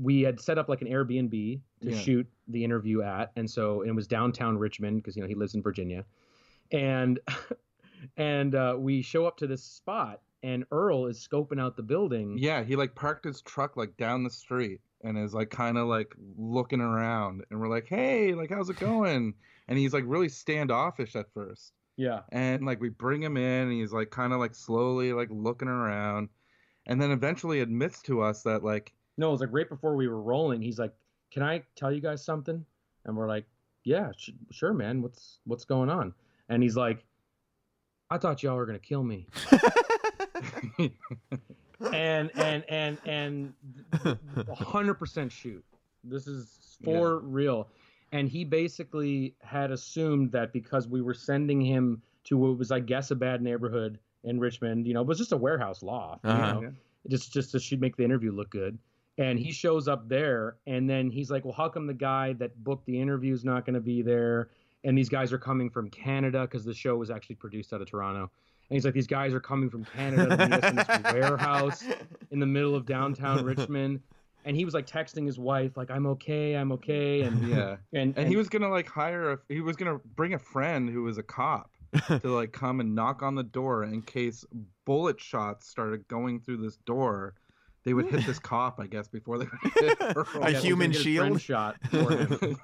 [0.00, 1.96] we had set up like an Airbnb to Yeah.
[1.96, 5.54] shoot the interview at, and so it was downtown Richmond because you know he lives
[5.54, 6.04] in Virginia,
[6.72, 7.18] and
[8.16, 12.36] and uh, we show up to this spot, and Earl is scoping out the building.
[12.38, 15.86] Yeah, he like parked his truck like down the street and is like kind of
[15.88, 19.34] like looking around and we're like, "Hey, like how's it going?"
[19.68, 21.72] And he's like really standoffish at first.
[21.96, 25.28] yeah, And like we bring him in and he's like kind of like slowly like
[25.30, 26.28] looking around
[26.86, 30.08] and then eventually admits to us that like No, it was like right before we
[30.08, 30.60] were rolling.
[30.62, 30.94] He's like,
[31.30, 32.64] "Can I tell you guys something?"
[33.04, 33.44] And we're like,
[33.84, 35.02] "Yeah, sh- sure, man.
[35.02, 36.14] What's what's going on?"
[36.48, 37.04] And he's like,
[38.10, 39.26] "I thought y'all were gonna kill me."
[41.92, 43.52] and and and and
[44.52, 45.64] hundred percent shoot.
[46.04, 47.68] This is for real.
[48.12, 52.80] And he basically had assumed that because we were sending him to what was, I
[52.80, 56.36] guess, a bad neighborhood in Richmond, you know, it was just a warehouse loft, Uh-huh.
[56.36, 56.70] you know, Yeah.
[57.08, 58.78] just just to should make the interview look good.
[59.18, 62.62] And he shows up there, and then he's like, "Well, how come the guy that
[62.64, 64.48] booked the interview is not going to be there?"
[64.82, 67.88] And these guys are coming from Canada because the show was actually produced out of
[67.90, 68.30] Toronto.
[68.70, 71.84] And he's like, "These guys are coming from Canada to meet us in this warehouse
[72.30, 74.00] in the middle of downtown Richmond."
[74.44, 77.76] And he was like texting his wife, like, "I'm okay, I'm okay," and yeah.
[77.92, 80.38] and, And he was going to like hire a he was going to bring a
[80.38, 81.70] friend who was a cop
[82.08, 84.44] to like come and knock on the door in case
[84.84, 87.34] bullet shots started going through this door.
[87.84, 90.26] They would hit this cop, I guess, before they would hit Earl.
[90.42, 91.40] A Yeah, human get a friend shield?
[91.40, 91.76] shot.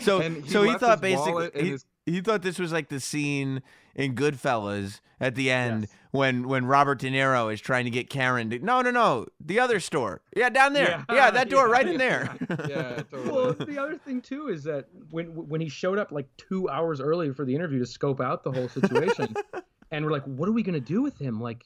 [0.00, 3.00] So And he so he thought basically he, his- he thought this was like the
[3.00, 3.62] scene
[3.94, 5.90] in Goodfellas at the end Yes.
[6.12, 9.58] when when Robert De Niro is trying to get Karen to no no no the
[9.58, 11.72] other store yeah down there Yeah, yeah, that door yeah.
[11.72, 12.34] right in there
[12.68, 13.30] yeah, totally.
[13.30, 17.00] well, the other thing too is that when when he showed up like two hours
[17.00, 19.34] early for the interview to scope out the whole situation,
[19.90, 21.40] and we're like, "What are we gonna do with him?
[21.40, 21.64] Like,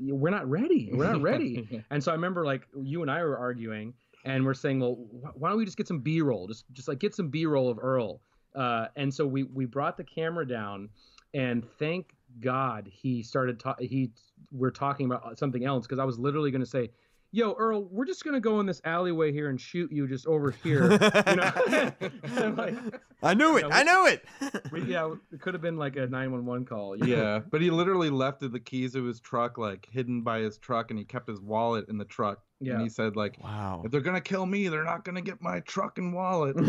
[0.00, 0.90] we're not ready.
[0.92, 3.94] We're not ready." and so I remember like you and I were arguing,
[4.24, 6.46] and we're saying, "Well, wh- why don't we just get some B-roll?
[6.48, 8.20] Just just like get some B-roll of Earl."
[8.54, 10.88] Uh, and so we we brought the camera down,
[11.34, 14.10] and thank God he started ta- he
[14.52, 16.90] we're talking about something else because I was literally gonna say.
[17.36, 20.50] Yo, Earl, we're just gonna go in this alleyway here and shoot you just over
[20.62, 20.90] here.
[20.92, 20.98] You
[21.36, 21.52] know,
[22.56, 22.74] like,
[23.22, 24.24] I knew it Yeah, I knew it
[24.72, 26.96] we- yeah, it could have been like a 911 call.
[26.96, 27.14] you know?
[27.14, 30.90] Yeah, but he literally left the keys of his truck like hidden by his truck,
[30.90, 32.42] and he kept his wallet in the truck.
[32.58, 32.72] Yeah.
[32.74, 35.60] And he said like, wow if they're gonna kill me, they're not gonna get my
[35.60, 36.56] truck and wallet.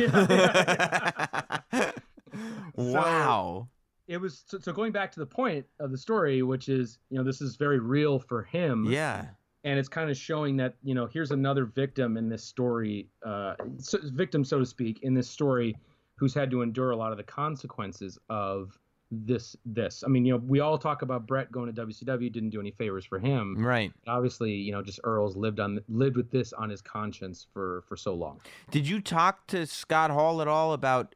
[2.75, 3.69] wow
[4.09, 7.17] It was so, so going back to the point of the story, which is, you
[7.17, 8.83] know, this is very real for him.
[8.91, 9.27] yeah
[9.67, 13.55] And it's kind of showing that, you know, here's another victim in this story, uh,
[13.79, 15.75] so, victim, so to speak, in this story
[16.15, 18.79] who's had to endure a lot of the consequences of
[19.11, 20.03] this this.
[20.05, 22.71] I mean you know we all talk about bret going to wcw didn't do any
[22.71, 23.55] favors for him.
[23.57, 23.93] Right.
[24.05, 27.95] Obviously you know just earl's lived on lived with this on his conscience for for
[27.95, 28.41] so long.
[28.69, 31.15] Did you talk to Scott Hall at all about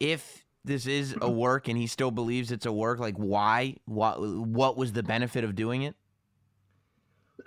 [0.00, 2.98] if this is a work and he still believes it's a work?
[2.98, 5.96] Like why what what was the benefit of doing it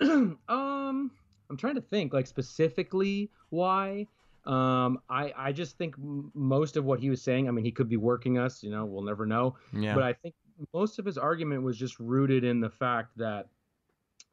[0.48, 1.10] um
[1.50, 4.06] i'm trying to think like specifically why.
[4.44, 7.70] Um i i just think m- most of what he was saying i mean he
[7.70, 9.56] could be working us you know we'll never know.
[9.72, 9.94] Yeah.
[9.94, 10.34] But i think
[10.72, 13.48] most of his argument was just rooted in the fact that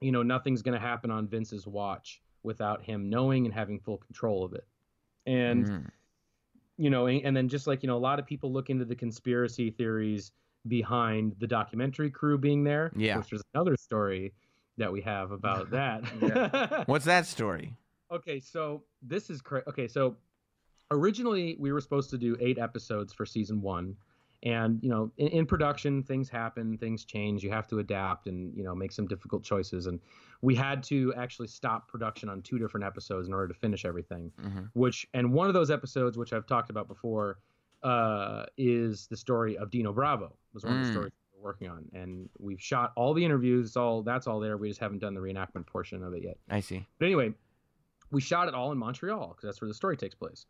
[0.01, 3.97] you know nothing's going to happen on vince's watch without him knowing and having full
[3.97, 4.65] control of it.
[5.27, 5.91] And Mhm.
[6.77, 8.85] you know and, and then just like you know a lot of people look into
[8.85, 10.31] the conspiracy theories
[10.67, 13.17] behind the documentary crew being there Yeah.
[13.17, 14.33] which is another story
[14.79, 16.83] that we have about that.
[16.87, 17.75] What's that story?
[18.11, 20.15] Okay so this is cra- okay so
[20.89, 23.95] originally we were supposed to do eight episodes for season one.
[24.41, 28.51] And you know in, in production things happen things change you have to adapt and
[28.57, 29.85] you know make some difficult choices.
[29.85, 29.99] And
[30.41, 34.31] we had to actually stop production on two different episodes in order to finish everything
[34.43, 34.69] Mhm.
[34.73, 37.37] which and one of those episodes which i've talked about before
[37.83, 40.93] uh, is the story of dino bravo was one of the Mm.
[40.93, 44.57] stories we're working on and we've shot all the interviews it's all that's all there
[44.57, 47.33] we just haven't done the reenactment portion of it yet I see but anyway,
[48.11, 50.45] we shot it all in Montreal because that's where the story takes place.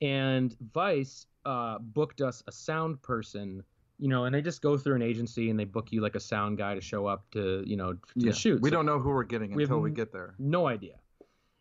[0.00, 3.62] And Vice uh, booked us a sound person
[3.98, 6.20] you know, and they just go through an agency and they book you like a
[6.20, 8.32] sound guy to show up to, you know, to Yeah.
[8.32, 8.62] shoot.
[8.62, 10.34] We So don't know who we're getting We until we get there.
[10.38, 10.94] no idea.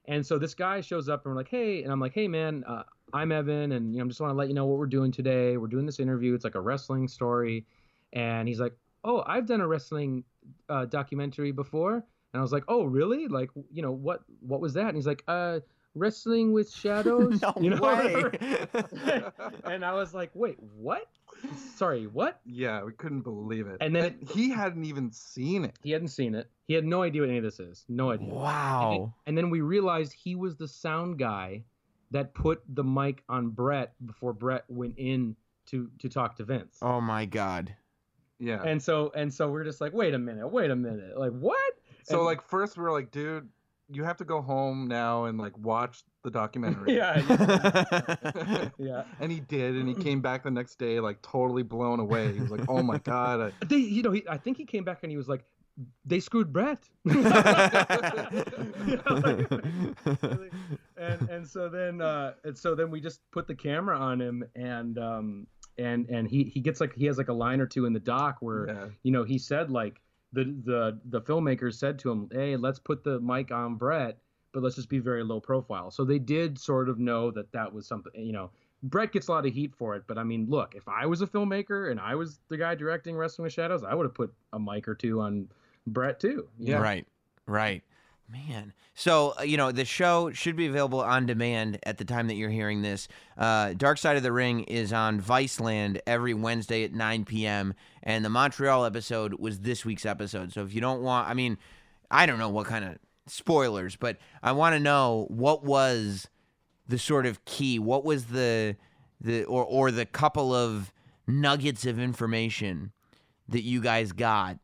[0.05, 2.63] And so this guy shows up and we're like, hey, and I'm like, hey man,
[2.65, 4.86] uh, I'm Evan, and you know, I just want to let you know what we're
[4.86, 5.57] doing today.
[5.57, 6.34] We're doing this interview.
[6.34, 7.65] It's like a wrestling story,
[8.14, 10.24] and he's like, oh, I've done a wrestling
[10.68, 13.28] uh, documentary before, and I was like, oh really?
[13.28, 14.88] Like, you know, what what was that?
[14.88, 15.60] And he's like, uh,
[15.95, 17.41] wrestling with shadows.
[17.41, 17.82] no you know?
[17.82, 18.24] way.
[19.66, 21.07] and I was like, wait, what?
[21.76, 22.41] Sorry, what?
[22.45, 23.78] Yeah, we couldn't believe it.
[23.82, 25.78] And then- he hadn't even seen it.
[25.84, 26.49] He hadn't seen it.
[26.68, 27.86] He had no idea what any of this is.
[27.88, 28.28] No idea.
[28.28, 29.14] And then, wow.
[29.26, 31.64] and then we realized he was the sound guy
[32.12, 35.36] that put the mic on Bret before Bret went in
[35.68, 36.78] to to talk to Vince.
[36.82, 37.76] Oh my god.
[38.39, 38.63] Yeah.
[38.63, 41.73] And so and so we're just like, wait a minute, wait a minute, like what?
[42.03, 43.49] so and- like first we were like, dude,
[43.91, 46.93] you have to go home now and like watch the documentary.
[46.95, 48.69] Yeah, yeah.
[48.77, 49.03] yeah.
[49.19, 52.31] And he did, and he came back the next day like totally blown away.
[52.33, 54.83] He was like, "Oh my god!" I, They, you know, he, I think he came
[54.83, 55.43] back and he was like,
[56.05, 56.83] they screwed Bret.
[60.97, 64.43] and and so then uh and so then we just put the camera on him
[64.55, 65.47] and um
[65.80, 67.99] and and he he gets like he has like a line or two in the
[67.99, 68.86] doc where yeah.
[69.03, 70.01] you know he said like
[70.34, 74.17] the the the filmmakers said to him hey let's put the mic on bret
[74.51, 77.73] but let's just be very low profile so they did sort of know that that
[77.73, 78.51] was something you know
[78.84, 81.21] bret gets a lot of heat for it but i mean look if i was
[81.21, 84.34] a filmmaker and i was the guy directing wrestling with shadows i would have put
[84.53, 85.47] a mic or two on
[85.88, 86.82] bret too you know?
[86.82, 87.05] Right.
[87.47, 87.84] Right.
[88.32, 88.73] Man.
[88.93, 92.36] So, uh, you know, the show should be available on demand at the time that
[92.36, 93.07] you're hearing this.
[93.38, 97.73] Uh, Dark Side of the Ring is on Viceland every Wednesday at 9 p.m.
[98.03, 100.53] And the Montreal episode was this week's episode.
[100.53, 101.57] So if you don't want, I mean,
[102.11, 106.27] I don't know what kind of spoilers, but I want to know what was
[106.88, 108.75] the sort of key, what was the,
[109.21, 110.93] the, or, or the couple of
[111.25, 112.91] nuggets of information
[113.47, 114.59] that you guys got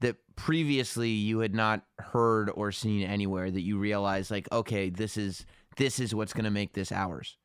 [0.00, 5.16] that previously you had not heard or seen anywhere that you realize like okay this
[5.16, 5.44] is
[5.76, 7.36] this is what's going to make this ours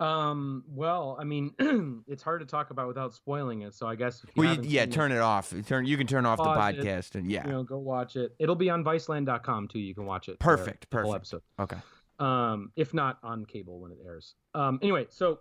[0.00, 0.64] Um.
[0.66, 1.52] Well, I mean,
[2.08, 3.74] it's hard to talk about without spoiling it.
[3.74, 4.24] So I guess.
[4.24, 6.38] If you well you, yeah seen it, turn it off turn you can turn off
[6.38, 8.34] the Pause it, podcast and yeah You know, go watch it.
[8.38, 9.78] It'll be on Viceland.com too.
[9.78, 10.38] You can watch it.
[10.38, 11.14] Perfect, perfect.
[11.14, 11.42] episode.
[11.58, 11.76] okay
[12.18, 14.34] Um, if not on cable when it airs.
[14.54, 14.78] Um.
[14.80, 15.40] Anyway, so,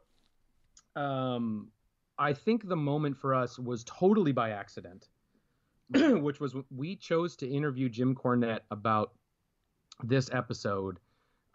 [0.97, 1.69] um,
[2.19, 5.07] I think the moment for us was totally by accident,
[5.89, 9.13] which was we chose to interview Jim Cornette about
[10.03, 10.99] this episode.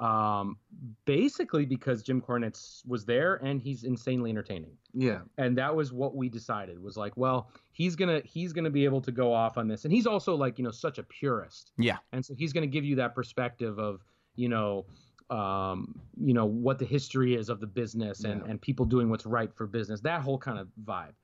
[0.01, 0.59] Um,
[1.05, 5.21] basically because Jim Cornette was there and he's insanely entertaining Yeah.
[5.39, 9.01] and that was what we decided was like well he's gonna he's gonna be able
[9.03, 11.99] to go off on this and he's also like you know such a purist yeah
[12.12, 14.01] and so he's gonna give you that perspective of
[14.35, 14.85] you know
[15.31, 18.51] um you know what the history is of the business and Yeah.
[18.51, 21.14] and people doing what's right for business that whole kind of vibe.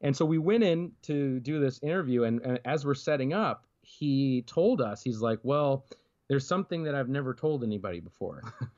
[0.00, 3.66] And so we went in to do this interview and, and as we're setting up
[3.82, 5.86] he told us he's like well
[6.28, 8.42] there's something that i've never told anybody before.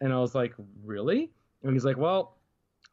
[0.00, 0.52] And i was like
[0.84, 1.30] really?
[1.62, 2.38] And he's like well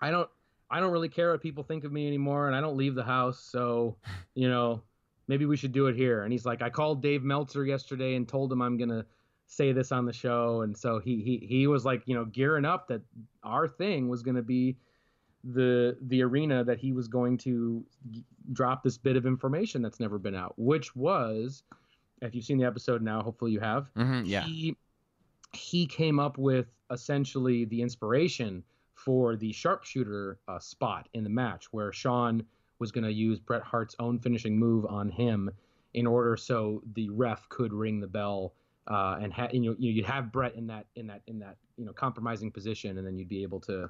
[0.01, 0.29] i don't
[0.71, 3.03] i don't really care what people think of me anymore and i don't leave the
[3.03, 3.97] house so
[4.35, 4.81] you know
[5.27, 6.23] maybe we should do it here.
[6.23, 9.05] And he's like i called dave meltzer yesterday and told him i'm gonna
[9.49, 10.61] say this on the show.
[10.61, 13.01] And so he he, he was like you know gearing up that
[13.43, 14.77] our thing was gonna be
[15.43, 19.99] the the arena that he was going to g- drop this bit of information that's
[19.99, 21.63] never been out which was
[22.21, 24.41] if you've seen the episode now hopefully you have hmm yeah.
[24.41, 24.75] he
[25.53, 28.61] he came up with essentially the inspiration
[28.93, 32.43] for the sharpshooter uh, spot in the match where Shawn
[32.79, 35.49] was going to use Bret Hart's own finishing move on him
[35.93, 38.53] in order so the ref could ring the bell
[38.89, 41.85] uh, and ha- you know you'd have Bret in that in that in that you
[41.85, 43.89] know compromising position and then you'd be able to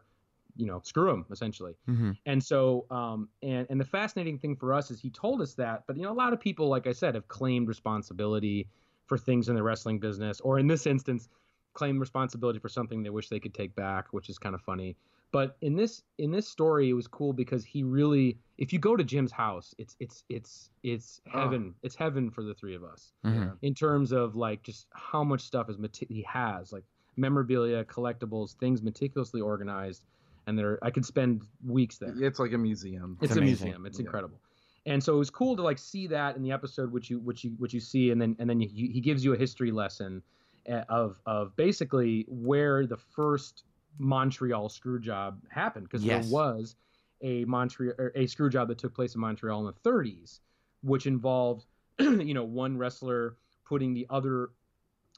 [0.56, 4.74] you know screw him essentially hmm and so, um, and and the fascinating thing for
[4.74, 6.92] us is he told us that, but you know, a lot of people, like I
[6.92, 8.68] said, have claimed responsibility
[9.08, 11.30] for things in the wrestling business, or in this instance,
[11.74, 14.96] claim responsibility for something they wish they could take back, which is kind of funny.
[15.32, 18.96] But in this in this story, it was cool because he really, if you go
[18.96, 21.40] to Jim's house, it's it's it's it's Oh.
[21.40, 21.76] heaven.
[21.84, 25.42] It's heaven for the three of us hmm in terms of like just how much
[25.42, 26.86] stuff is meti- he has like
[27.18, 30.06] memorabilia, collectibles, things meticulously organized,
[30.48, 32.14] and there I could spend weeks there.
[32.24, 33.18] It's like a museum.
[33.22, 33.86] It's, It's a museum.
[33.86, 34.06] It's Yeah.
[34.06, 34.42] incredible.
[34.86, 37.44] And so it was cool to like see that in the episode, which you which
[37.44, 40.24] you which you see, and then and then you, he gives you a history lesson
[40.68, 43.64] uh, of of basically where the first
[44.00, 46.26] Montreal screw job happened because Yes.
[46.26, 46.76] there was
[47.22, 50.40] a Montreal a screw job that took place in Montreal in the 30s,
[50.82, 51.66] which involved
[52.00, 54.50] you know one wrestler putting the other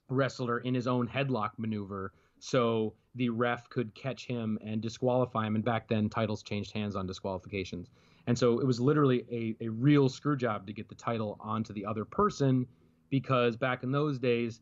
[0.09, 5.55] wrestler in his own headlock maneuver so the ref could catch him and disqualify him.
[5.55, 7.89] And back then, titles changed hands on disqualifications.
[8.27, 11.71] And so it was literally a, a real screw job to get the title onto
[11.73, 12.65] the other person
[13.09, 14.61] because back in those days,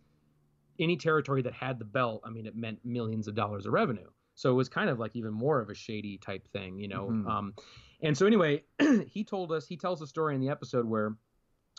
[0.80, 4.08] any territory that had the belt, I mean, it meant millions of dollars of revenue.
[4.36, 7.08] So it was kind of like even more of a shady type thing, you know.
[7.08, 7.30] Mhm.
[7.30, 7.54] Um,
[8.02, 8.64] and so anyway,
[9.08, 11.16] he told us he tells a story in the episode where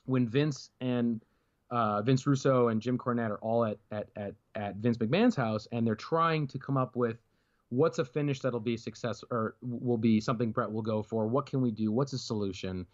[0.05, 1.25] when Vince and
[1.71, 5.67] uh, Vince Russo and Jim Cornette are all at, at at at Vince McMahon's house,
[5.73, 7.17] and they're trying to come up with
[7.71, 11.27] what's a finish that'll be success or will be something Bret will go for.
[11.27, 11.93] What can we do?
[11.93, 12.87] What's a solution?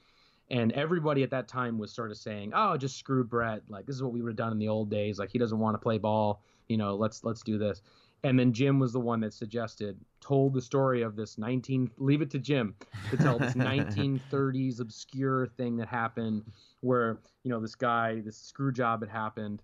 [0.48, 3.62] And everybody at that time was sort of saying, "Oh, just screw Bret.
[3.68, 5.18] Like this is what we would have done in the old days.
[5.18, 6.42] Like he doesn't want to play ball.
[6.68, 7.82] You know, let's let's do this."
[8.22, 11.90] And then Jim was the one that suggested, told the story of this 19.
[11.98, 12.74] Leave it to Jim
[13.10, 16.44] to tell this 1930s obscure thing that happened,
[16.80, 19.62] where you know this guy, this screw job had happened,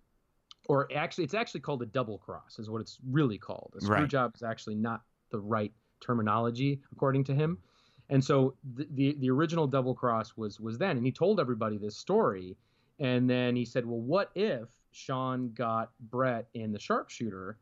[0.68, 3.72] or actually, it's actually called a double cross, is what it's really called.
[3.76, 4.09] A screw Right.
[4.09, 7.59] job is actually not the right terminology according to him.
[8.13, 11.79] And so the, the the original double cross was was then, and he told everybody
[11.79, 12.57] this story,
[13.01, 17.57] and then he said, well, what if Shawn got Bret in the sharpshooter,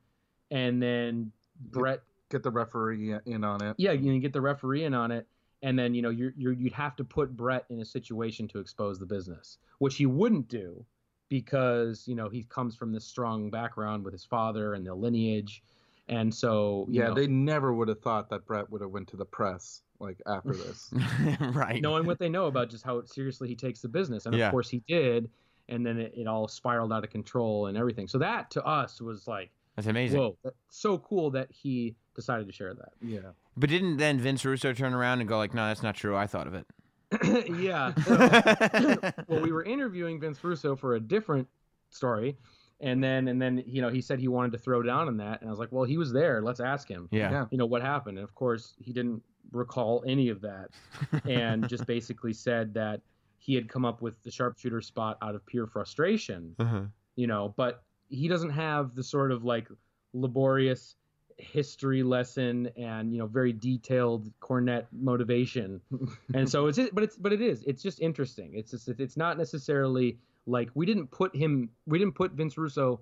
[0.50, 1.30] and then
[1.70, 3.76] Bret Get the referee in on it.
[3.78, 5.26] yeah, you get the referee in on it,
[5.62, 8.58] and then you know you're, you're you'd have to put Bret in a situation to
[8.58, 10.84] expose the business, which he wouldn't do
[11.28, 15.62] because you know he comes from this strong background with his father and the lineage,
[16.10, 19.08] and so you Yeah, know, they never would have thought that Bret would have went
[19.08, 20.92] to the press like after this.
[21.40, 21.80] right.
[21.80, 24.46] knowing what they know about just how seriously he takes the business, and Yeah.
[24.46, 25.30] of course he did,
[25.70, 28.08] and then it, it all spiraled out of control and everything.
[28.08, 30.18] So that to us was like, That's amazing.
[30.20, 32.92] whoa, that's so cool that he decided to share that.
[33.02, 33.20] yeah.
[33.56, 36.16] But didn't then Vince Russo turn around and go like, "No, that's not true.
[36.16, 36.66] I thought of it."
[37.60, 37.92] yeah.
[38.04, 41.46] so- well, we were interviewing Vince Russo for a different
[41.90, 42.36] story,
[42.80, 45.40] and then and then you know he said he wanted to throw down on that,
[45.40, 46.40] and I was like, well, he was there.
[46.42, 47.08] Let's ask him.
[47.10, 47.30] yeah.
[47.30, 47.46] Yeah.
[47.50, 48.18] You know what happened?
[48.18, 49.22] And of course, he didn't
[49.52, 50.70] recall any of that,
[51.24, 53.00] and just basically said that
[53.38, 56.54] he had come up with the sharpshooter spot out of pure frustration.
[56.58, 56.82] Uh-huh.
[57.16, 59.68] You know, but he doesn't have the sort of like
[60.12, 60.96] laborious
[61.38, 65.80] history lesson and you know very detailed cornette motivation
[66.34, 69.38] and so it's but it's but it is it's just interesting it's just it's not
[69.38, 73.00] necessarily like we didn't put him we didn't put vince russo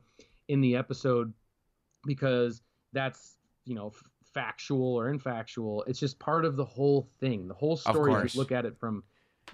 [0.48, 1.32] in the episode
[2.04, 2.62] because
[2.92, 4.02] that's you know f-
[4.34, 8.40] factual or infactual it's just part of the whole thing the whole story if you
[8.40, 9.02] look at it from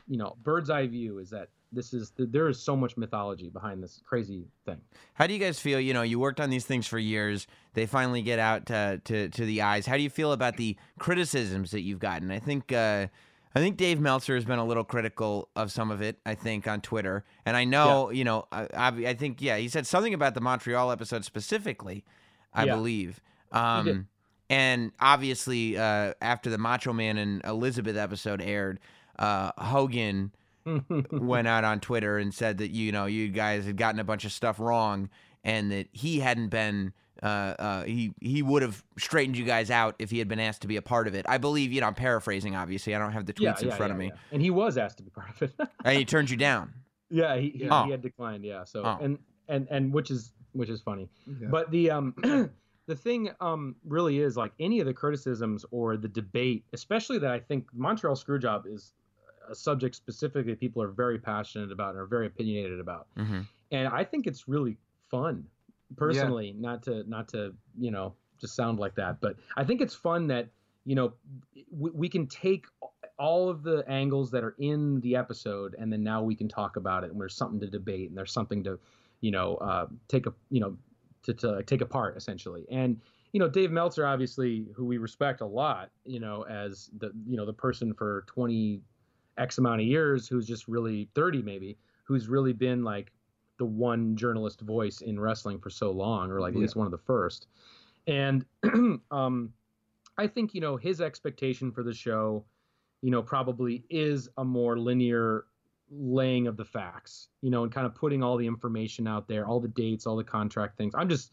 [0.08, 3.82] you know bird's eye view is that this is there is so much mythology behind
[3.82, 4.80] this crazy thing
[5.14, 5.80] How do you guys feel?
[5.80, 7.46] You know, you worked on these things for years.
[7.74, 9.86] They finally get out to, to, to the eyes.
[9.86, 12.30] How do you feel about the criticisms that you've gotten?
[12.30, 13.08] I think uh,
[13.54, 16.18] I think Dave Meltzer has been a little critical of some of it.
[16.26, 18.46] I think on Twitter, and I know you know.
[18.50, 22.04] I, I, I think yeah, he said something about the Montreal episode specifically.
[22.52, 22.76] I Yeah.
[22.76, 23.20] believe.
[23.52, 24.08] Um,
[24.50, 28.80] and obviously, uh, after the Macho Man and Elizabeth episode aired,
[29.18, 30.32] uh, Hogan
[31.12, 34.24] went out on Twitter and said that you know you guys had gotten a bunch
[34.24, 35.08] of stuff wrong
[35.44, 36.92] and that he hadn't been
[37.22, 40.62] uh, uh, he he would have straightened you guys out if he had been asked
[40.62, 41.24] to be a part of it.
[41.28, 43.98] I believe you know I'm paraphrasing obviously I don't have the tweets in front of
[43.98, 45.52] me and he was asked to be part of it
[45.84, 46.72] and he turned you down.
[47.10, 47.84] Yeah, he, he, Oh.
[47.84, 48.44] he had declined.
[48.44, 48.98] Yeah, so Oh.
[49.00, 51.08] and and and which is which is funny.
[51.40, 51.48] Yeah.
[51.50, 52.14] But the um
[52.86, 57.30] the thing um really is like any of the criticisms or the debate, especially that
[57.30, 58.92] I think Montreal Screwjob is
[59.48, 63.06] a subject specifically people are very passionate about and are very opinionated about.
[63.16, 63.40] hmm
[63.70, 64.76] And I think it's really
[65.10, 65.44] fun
[65.96, 69.94] personally, not to not to, you know, just sound like that, but I think it's
[69.94, 70.48] fun that,
[70.84, 71.12] you know,
[71.70, 72.66] we, we can take
[73.18, 76.76] all of the angles that are in the episode and then now we can talk
[76.76, 78.78] about it and there's something to debate and there's something to
[79.20, 80.76] you know uh, take a you know
[81.22, 82.66] to, to take apart essentially.
[82.70, 83.00] And
[83.32, 87.36] you know dave meltzer obviously who we respect a lot you know as the you
[87.36, 88.80] know the person for 20
[89.38, 93.10] x amount of years who's just really 30 maybe who's really been like
[93.58, 96.90] the one journalist voice in wrestling for so long or like at least one of
[96.90, 97.46] the first
[98.06, 98.44] and
[99.10, 99.52] um
[100.18, 102.44] i think you know his expectation for the show
[103.02, 105.44] you know, probably is a more linear
[105.90, 109.46] laying of the facts, you know, and kind of putting all the information out there,
[109.46, 110.94] all the dates, all the contract things.
[110.96, 111.30] I'm just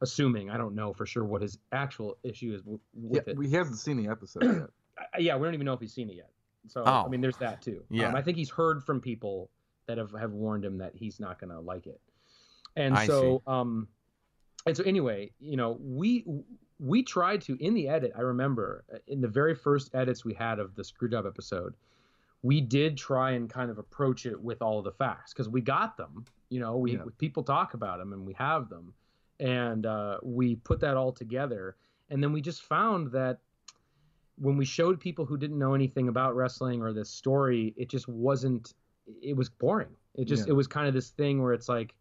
[0.00, 3.36] assuming, I don't know for sure what his actual issue is w- Yeah, with it.
[3.36, 4.70] we hasn't seen the episode yet.
[5.18, 6.30] Yeah, we don't even know if he's seen it yet.
[6.68, 7.04] So, Oh.
[7.04, 7.82] I mean, there's that too.
[7.90, 8.08] Yeah.
[8.08, 9.50] Um, I think he's heard from people
[9.90, 12.00] that have, have warned him that he's not going to like it.
[12.76, 13.88] And I so, um,
[14.64, 16.24] and so anyway, you know, we,
[16.78, 20.34] we tried to, in the edit, I remember uh, in the very first edits we
[20.34, 21.74] had of the Screwjob episode,
[22.42, 25.60] we did try and kind of approach it with all of the facts because we
[25.60, 27.04] got them, you know, we, Yeah.
[27.18, 28.94] people talk about them and we have them.
[29.40, 31.76] And uh, we put that all together.
[32.10, 33.38] And then we just found that
[34.36, 38.06] when we showed people who didn't know anything about wrestling or this story, it just
[38.08, 38.74] wasn't.
[39.22, 39.96] It was boring.
[40.14, 40.52] It just Yeah.
[40.52, 41.94] it was kind of this thing where it's like,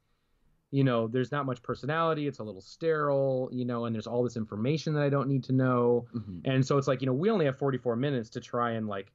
[0.71, 2.27] you know, there's not much personality.
[2.27, 5.43] It's a little sterile, you know, and there's all this information that I don't need
[5.45, 6.05] to know.
[6.13, 6.41] Mhm.
[6.45, 9.11] And so it's like, you know, we only have 44 minutes to try and like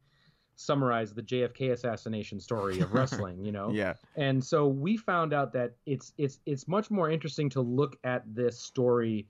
[0.56, 3.70] summarize the JFK assassination story of wrestling, you know.
[3.70, 3.94] Yeah.
[4.16, 8.22] And so we found out that it's it's it's much more interesting to look at
[8.32, 9.28] this story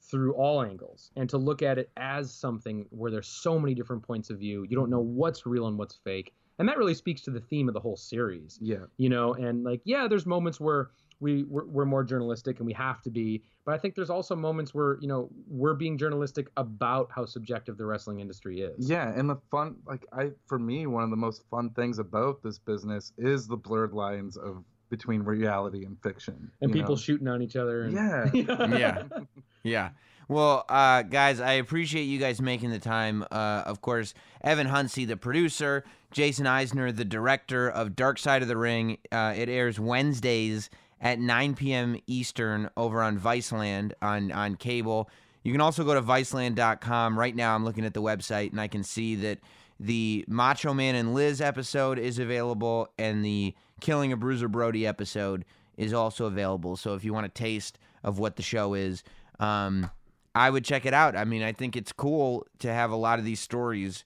[0.00, 4.02] through all angles and to look at it as something where there's so many different
[4.02, 4.64] points of view.
[4.68, 6.34] You don't know what's real and what's fake.
[6.58, 8.84] And that really speaks to the theme of the whole series Yeah.
[8.96, 10.90] you know and like yeah there's moments where
[11.20, 14.34] we we're, we're more journalistic and we have to be but i think there's also
[14.36, 19.12] moments where you know we're being journalistic about how subjective the wrestling industry is Yeah,
[19.16, 22.58] and the fun, like I, for me, one of the most fun things about this
[22.58, 26.50] business is the blurred lines of between reality and fiction.
[26.60, 27.00] and people know?
[27.00, 28.30] shooting on each other and, Yeah.
[28.78, 29.02] Yeah.
[29.64, 29.88] Yeah.
[30.28, 33.24] Well, uh, guys, I appreciate you guys making the time.
[33.30, 38.48] Uh, of course, Evan Husney, the producer, Jason Eisener, the director of Dark Side of
[38.48, 38.98] the Ring.
[39.12, 40.70] Uh, it airs Wednesdays
[41.00, 42.00] at 9 p.m.
[42.06, 45.10] Eastern over on Viceland on, on cable.
[45.42, 47.18] You can also go to Viceland.com.
[47.18, 49.40] Right now, I'm looking at the website and I can see that
[49.78, 55.44] the Macho Man and Liz episode is available and the Killing a Bruiser Brody episode
[55.76, 56.76] is also available.
[56.76, 59.02] So if you want a taste of what the show is,
[59.40, 59.90] um,
[60.34, 61.16] I would check it out.
[61.16, 64.04] I mean, I think it's cool to have a lot of these stories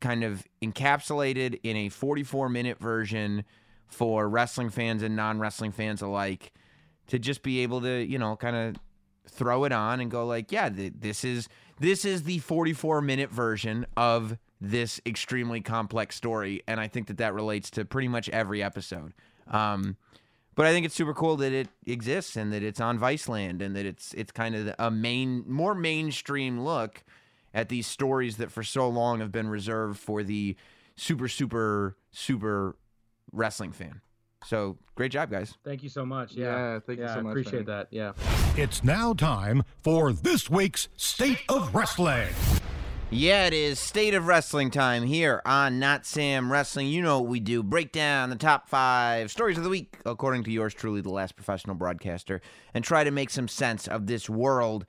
[0.00, 3.44] kind of encapsulated in a 44 minute version
[3.86, 6.52] for wrestling fans and non wrestling fans alike
[7.08, 8.76] to just be able to, you know, kind of
[9.28, 11.48] throw it on and go like, yeah, th- this is
[11.78, 17.18] this is the 44 minute version of this extremely complex story, and I think that
[17.18, 19.12] that relates to pretty much every episode.
[19.48, 19.96] Um,
[20.56, 23.76] but I think it's super cool that it exists and that it's on Viceland and
[23.76, 27.04] that it's it's kind of a main, more mainstream look
[27.54, 30.56] at these stories that for so long have been reserved for the
[30.96, 32.76] super, super, super
[33.32, 34.00] wrestling fan.
[34.44, 35.54] So great job, guys.
[35.64, 36.44] thank you so much yeah
[36.74, 37.78] Yeah, thank you yeah so much, appreciate man.
[37.78, 38.12] that yeah
[38.56, 42.28] It's now time for this week's State of Wrestling.
[43.08, 46.88] Yeah, it is State of Wrestling time here on Not Sam Wrestling.
[46.88, 47.62] You know what we do.
[47.62, 51.36] Break down the top five stories of the week, according to yours truly, the last
[51.36, 52.40] professional broadcaster,
[52.74, 54.86] and try to make some sense of this world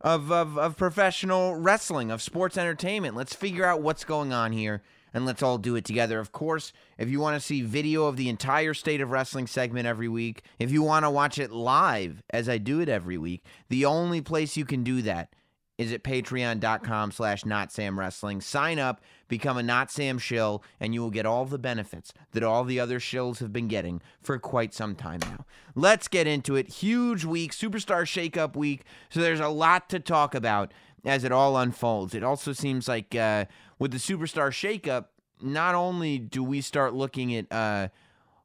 [0.00, 3.14] of, of, of professional wrestling, of sports entertainment.
[3.14, 4.82] Let's figure out what's going on here,
[5.12, 6.18] and let's all do it together.
[6.18, 9.86] Of course, if you want to see video of the entire State of Wrestling segment
[9.86, 13.44] every week, if you want to watch it live, as I do it every week,
[13.68, 15.34] the only place you can do that
[15.80, 18.42] is at patreon.com slash not sam wrestling.
[18.42, 22.42] Sign up become a not sam shill and you will get all the benefits that
[22.42, 25.46] all the other shills have been getting for quite some time now.
[25.74, 26.68] Let's get into it.
[26.68, 28.82] Huge week superstar shakeup week.
[29.08, 30.74] So there's a lot to talk about
[31.06, 32.14] as it all unfolds.
[32.14, 33.46] It also seems like uh,
[33.78, 35.06] with the superstar shakeup
[35.40, 37.88] not only do we start looking at uh,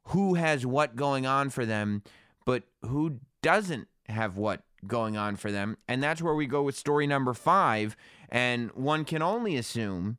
[0.04, 2.02] who has what going on for them
[2.46, 5.76] but who doesn't have what going on for them.
[5.88, 7.96] And that's where we go with story number five.
[8.28, 10.18] And one can only assume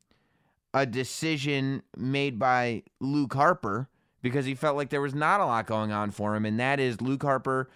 [0.74, 3.90] a decision made by Luke Harper
[4.22, 6.46] because he felt like there was not a lot going on for him.
[6.46, 7.70] And that is Luke Harper,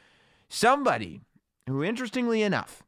[0.49, 1.21] somebody
[1.67, 2.83] who, interestingly enough,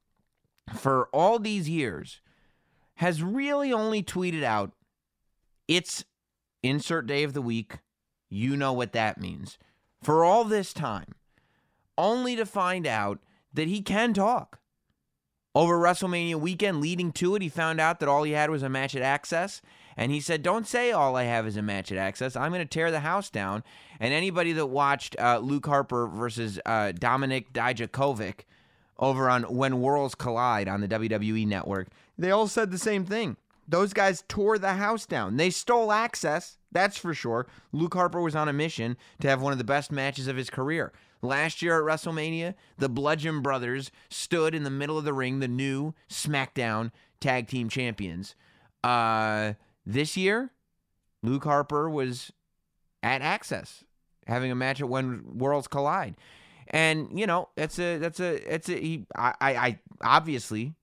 [0.76, 2.22] for all these years,
[2.95, 4.74] has really only tweeted out,
[5.68, 6.06] it's
[6.62, 7.80] insert day of the week.
[8.30, 9.58] You know what that means.
[10.01, 11.14] For all this time,
[11.97, 13.20] only to find out
[13.54, 14.60] that he can talk.
[15.56, 18.70] Over WrestleMania weekend leading to it, he found out that all he had was a
[18.70, 19.62] match at Axxess.
[19.95, 22.39] And he said, Don't say all I have is a match at Axxess.
[22.39, 23.64] I'm going to tear the house down.
[23.99, 28.41] And anybody that watched uh, Luke Harper versus uh, Dominik Dijakovic
[28.97, 33.38] over on When Worlds Collide on the WWE network, they all said the same thing.
[33.68, 35.38] Those guys tore the house down.
[35.38, 37.47] They stole Axxess, that's for sure.
[37.72, 40.49] Luke Harper was on a mission to have one of the best matches of his
[40.49, 40.91] career.
[41.24, 45.48] Last year at WrestleMania, the Bludgeon Brothers stood in the middle of the ring, the
[45.48, 48.36] new SmackDown Tag Team Champions.
[48.84, 49.54] Uh,
[49.86, 50.52] this year,
[51.24, 52.34] Luke Harper was
[53.02, 53.84] at Axxess,
[54.28, 56.16] having a match at When Worlds Collide,
[56.68, 60.74] and you know that's a that's a it's a he I, I obviously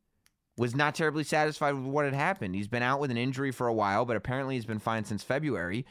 [0.57, 2.55] was not terribly satisfied with what had happened.
[2.55, 5.23] He's been out with an injury for a while, but apparently he's been fine since
[5.23, 5.85] February.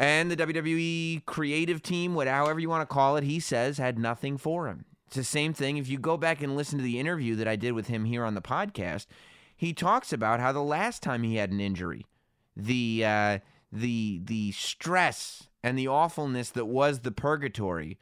[0.00, 3.98] And the WWE creative team, what however you want to call it, he says had
[3.98, 4.86] nothing for him.
[5.06, 5.76] It's the same thing.
[5.76, 8.24] If you go back and listen to the interview that I did with him here
[8.24, 9.04] on the podcast,
[9.54, 12.06] he talks about how the last time he had an injury,
[12.56, 13.38] the uh,
[13.70, 17.98] the the stress and the awfulness that was the purgatory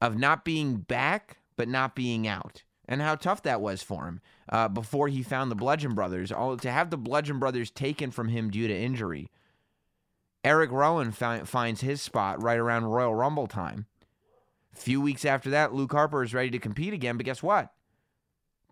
[0.00, 2.64] of not being back but not being out.
[2.88, 6.32] and how tough that was for him uh, before he found the Bludgeon Brothers.
[6.32, 9.30] All to have the Bludgeon Brothers taken from him due to injury.
[10.46, 13.86] Eric Rowan fi- finds his spot right around Royal Rumble time.
[14.72, 17.72] A few weeks after that, Luke Harper is ready to compete again, but guess what?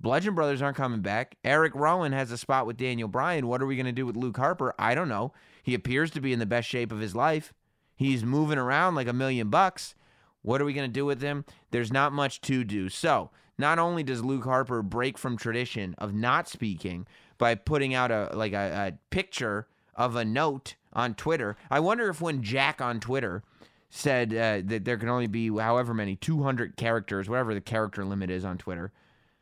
[0.00, 1.36] Bludgeon Brothers aren't coming back.
[1.42, 3.48] Eric Rowan has a spot with Daniel Bryan.
[3.48, 4.72] What are we going to do with Luke Harper?
[4.78, 5.32] I don't know.
[5.64, 7.52] He appears to be in the best shape of his life.
[7.96, 9.96] He's moving around like a million bucks.
[10.42, 11.44] What are we going to do with him?
[11.72, 12.88] There's not much to do.
[12.88, 18.12] So, not only does Luke Harper break from tradition of not speaking by putting out
[18.12, 19.66] a like a, a picture
[19.96, 21.56] of a note on Twitter.
[21.70, 23.42] I wonder if when Jack on Twitter
[23.90, 28.30] said uh, that there can only be however many 200 characters, whatever the character limit
[28.30, 28.92] is on Twitter.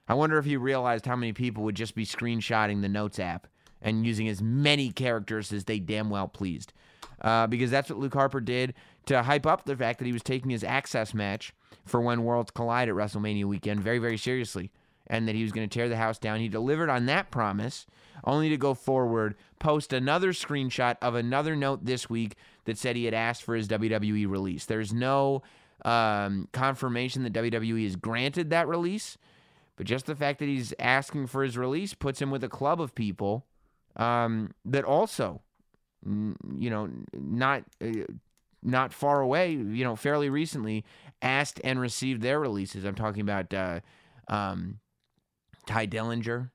[0.08, 3.46] I wonder if he realized how many people would just be screenshotting the Notes app
[3.80, 6.72] and using as many characters as they damn well pleased.
[7.20, 8.74] Uh, because that's what Luke Harper did
[9.06, 12.50] to hype up the fact that he was taking his Axxess match for when Worlds
[12.50, 14.70] Collide at WrestleMania weekend very, very seriously
[15.06, 16.40] and that he was going to tear the house down.
[16.40, 17.86] He delivered on that promise,
[18.24, 23.04] only to go forward, post another screenshot of another note this week that said he
[23.04, 24.64] had asked for his WWE release.
[24.64, 25.42] There's no
[25.84, 29.18] um, confirmation that WWE has granted that release,
[29.76, 32.80] but just the fact that he's asking for his release puts him with a club
[32.80, 33.46] of people
[33.96, 35.42] um, that also,
[36.04, 37.64] you know, not.
[37.82, 38.04] Uh,
[38.62, 40.84] not far away, you know, fairly recently,
[41.20, 42.84] asked and received their releases.
[42.84, 43.80] I'm talking about uh,
[44.28, 44.78] um,
[45.66, 46.50] Tye Dillinger.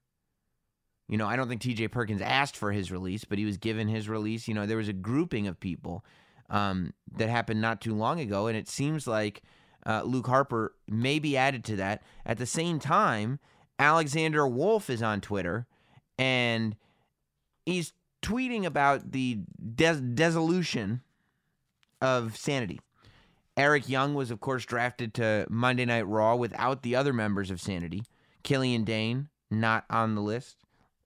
[1.07, 3.87] You know, I don't think TJ Perkins asked for his release, but he was given
[3.87, 4.47] his release.
[4.47, 6.03] You know, there was a grouping of people
[6.49, 9.41] um, that happened not too long ago, and it seems like
[9.85, 12.03] uh, Luke Harper may be added to that.
[12.25, 13.39] At the same time,
[13.79, 15.65] Alexander Wolfe is on Twitter,
[16.17, 16.75] and
[17.65, 19.39] he's tweeting about the
[19.75, 21.01] des- dissolution
[22.01, 22.81] of Sanity.
[23.55, 27.61] Eric Young was, of course, drafted to Monday Night Raw without the other members of
[27.61, 28.03] Sanity.
[28.43, 30.57] Killian Dain, not on the list.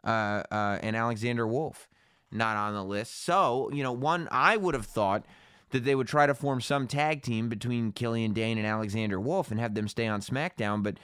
[0.03, 1.87] Uh, uh, and Alexander Wolfe,
[2.31, 3.23] not on the list.
[3.23, 5.25] So, you know, one, I would have thought
[5.69, 9.51] that they would try to form some tag team between Killian Dain and Alexander Wolfe
[9.51, 10.83] and have them stay on SmackDown.
[10.83, 10.97] But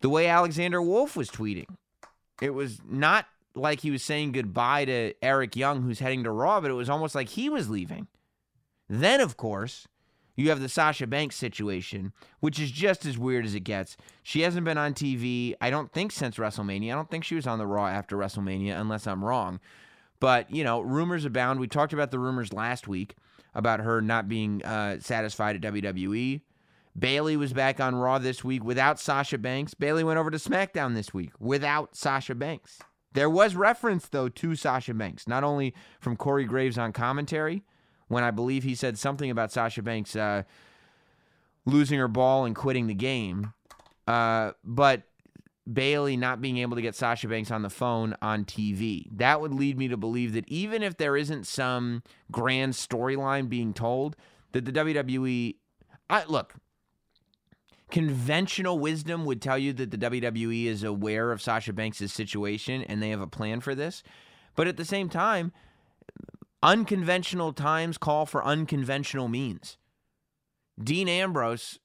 [0.00, 1.66] the way Alexander Wolfe was tweeting,
[2.40, 6.60] it was not like he was saying goodbye to Eric Young, who's heading to Raw,
[6.60, 8.06] but it was almost like he was leaving.
[8.88, 9.88] Then, of course,
[10.36, 13.96] you have the Sasha Banks situation, which is just as weird as it gets.
[14.22, 16.92] She hasn't been on TV, I don't think, since WrestleMania.
[16.92, 19.60] I don't think she was on the Raw after WrestleMania, unless I'm wrong.
[20.20, 21.58] But, you know, rumors abound.
[21.58, 23.16] We talked about the rumors last week
[23.54, 26.42] about her not being uh, satisfied at WWE.
[26.98, 29.74] Bayley was back on Raw this week without Sasha Banks.
[29.74, 32.78] Bayley went over to SmackDown this week without Sasha Banks.
[33.12, 37.62] There was reference, though, to Sasha Banks, not only from Corey Graves on commentary,
[38.08, 40.42] when I believe he said something about Sasha Banks uh,
[41.64, 43.52] losing her ball and quitting the game.
[44.06, 45.02] Uh, but
[45.70, 49.08] Bayley not being able to get Sasha Banks on the phone on TV.
[49.10, 53.74] That would lead me to believe that even if there isn't some grand storyline being
[53.74, 54.16] told,
[54.52, 55.56] that the WWE,
[56.08, 56.54] I, look,
[57.90, 63.02] conventional wisdom would tell you that the WWE is aware of Sasha Banks' situation and
[63.02, 64.04] they have a plan for this.
[64.54, 65.52] But at the same time,
[66.62, 69.78] unconventional times call for unconventional means.
[70.82, 71.78] Dean Ambrose,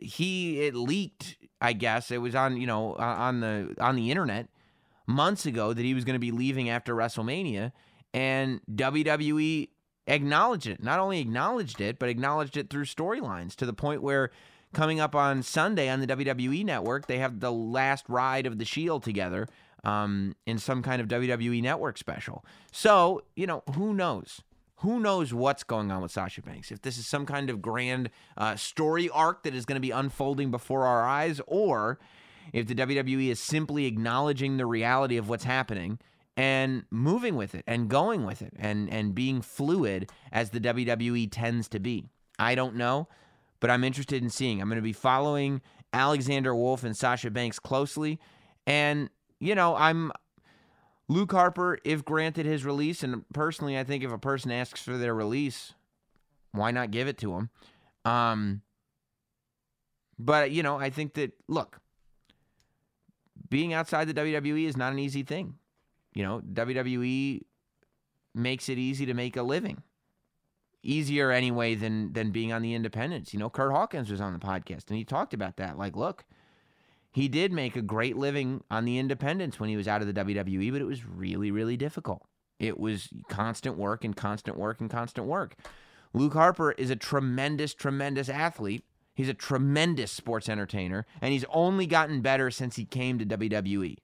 [0.00, 4.48] he it leaked, I guess it was on you know on the on the internet
[5.06, 7.72] months ago that he was going to be leaving after WrestleMania,
[8.14, 9.68] and WWE
[10.06, 10.82] acknowledged it.
[10.82, 14.30] Not only acknowledged it, but acknowledged it through storylines to the point where
[14.72, 18.64] coming up on Sunday on the WWE network, they have the last ride of the
[18.64, 19.48] Shield together
[19.84, 22.44] um, in some kind of WWE network special.
[22.72, 24.42] So, you know, who knows?
[24.78, 26.72] Who knows what's going on with Sasha Banks?
[26.72, 29.90] If this is some kind of grand uh, story arc that is going to be
[29.90, 31.98] unfolding before our eyes, or
[32.52, 35.98] if the WWE is simply acknowledging the reality of what's happening
[36.36, 41.28] and moving with it and going with it and, and being fluid as the WWE
[41.30, 42.08] tends to be.
[42.38, 43.08] I don't know,
[43.60, 44.62] but I'm interested in seeing.
[44.62, 45.60] I'm going to be following
[45.92, 48.18] Alexander Wolfe and Sasha Banks closely.
[48.66, 50.12] And you know, I'm
[51.08, 54.96] Luke Harper, if granted his release, and personally, I think if a person asks for
[54.96, 55.72] their release,
[56.52, 57.50] why not give it to him?
[58.04, 58.62] Um,
[60.18, 61.80] but you know, I think that look,
[63.48, 65.54] being outside the WWE is not an easy thing.
[66.14, 67.42] You know, WWE
[68.34, 69.82] makes it easy to make a living.
[70.82, 73.34] Easier anyway than than being on the independents.
[73.34, 75.76] You know, Curt Hawkins was on the podcast and he talked about that.
[75.76, 76.24] Like, look,
[77.12, 80.24] he did make a great living on the independents when he was out of the
[80.24, 82.26] WWE, but it was really, really difficult.
[82.58, 85.56] It was constant work and constant work and constant work.
[86.12, 88.84] Luke Harper is a tremendous, tremendous athlete,
[89.20, 93.98] He's a tremendous sports entertainer, and he's only gotten better since he came to WWE.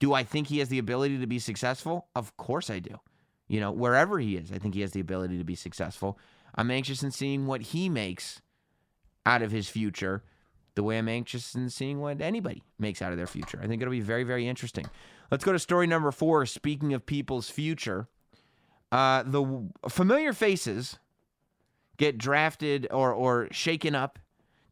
[0.00, 2.08] Do I think he has the ability to be successful?
[2.16, 2.98] Of course I do.
[3.46, 6.18] You know, wherever he is, I think he has the ability to be successful.
[6.56, 8.42] I'm anxious in seeing what he makes
[9.24, 10.24] out of his future,
[10.74, 13.60] the way I'm anxious in seeing what anybody makes out of their future.
[13.62, 14.86] I think it'll be very, very interesting.
[15.30, 16.46] Let's go to story number four.
[16.46, 18.08] Speaking of people's future,
[18.90, 20.98] uh, the familiar faces
[21.96, 24.18] get drafted or or shaken up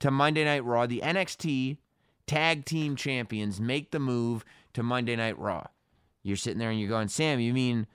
[0.01, 0.87] to Monday Night Raw.
[0.87, 1.79] The NXT
[2.27, 4.45] Tag Team Champions make the move
[4.75, 5.67] to Monday Night Raw.
[6.23, 7.87] You're sitting there and you're going, Sam, you mean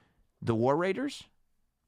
[0.42, 1.24] the War Raiders?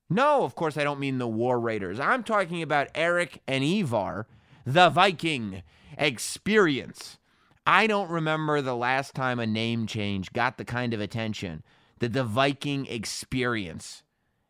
[0.09, 1.99] No, of course I don't mean the War Raiders.
[1.99, 4.27] I'm talking about Eric and Ivar,
[4.65, 5.63] the Viking
[5.97, 7.17] experience.
[7.65, 11.63] I don't remember the last time a name change got the kind of attention
[11.99, 14.03] that the Viking experience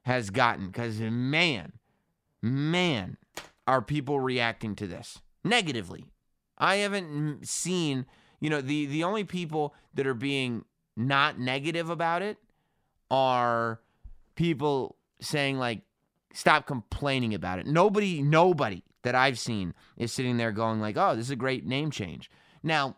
[0.04, 0.68] has gotten.
[0.68, 1.74] Because, man,
[2.42, 3.18] man,
[3.66, 6.06] are people reacting to this negatively.
[6.58, 8.06] I haven't seen,
[8.40, 10.66] you know, the, the only people that are being
[10.96, 12.38] not negative about it
[13.10, 13.80] are
[14.36, 15.82] people saying, like,
[16.38, 17.66] stop complaining about it.
[17.66, 21.66] Nobody, nobody that I've seen is sitting there going, like, oh, this is a great
[21.66, 22.30] name change.
[22.62, 22.98] Now,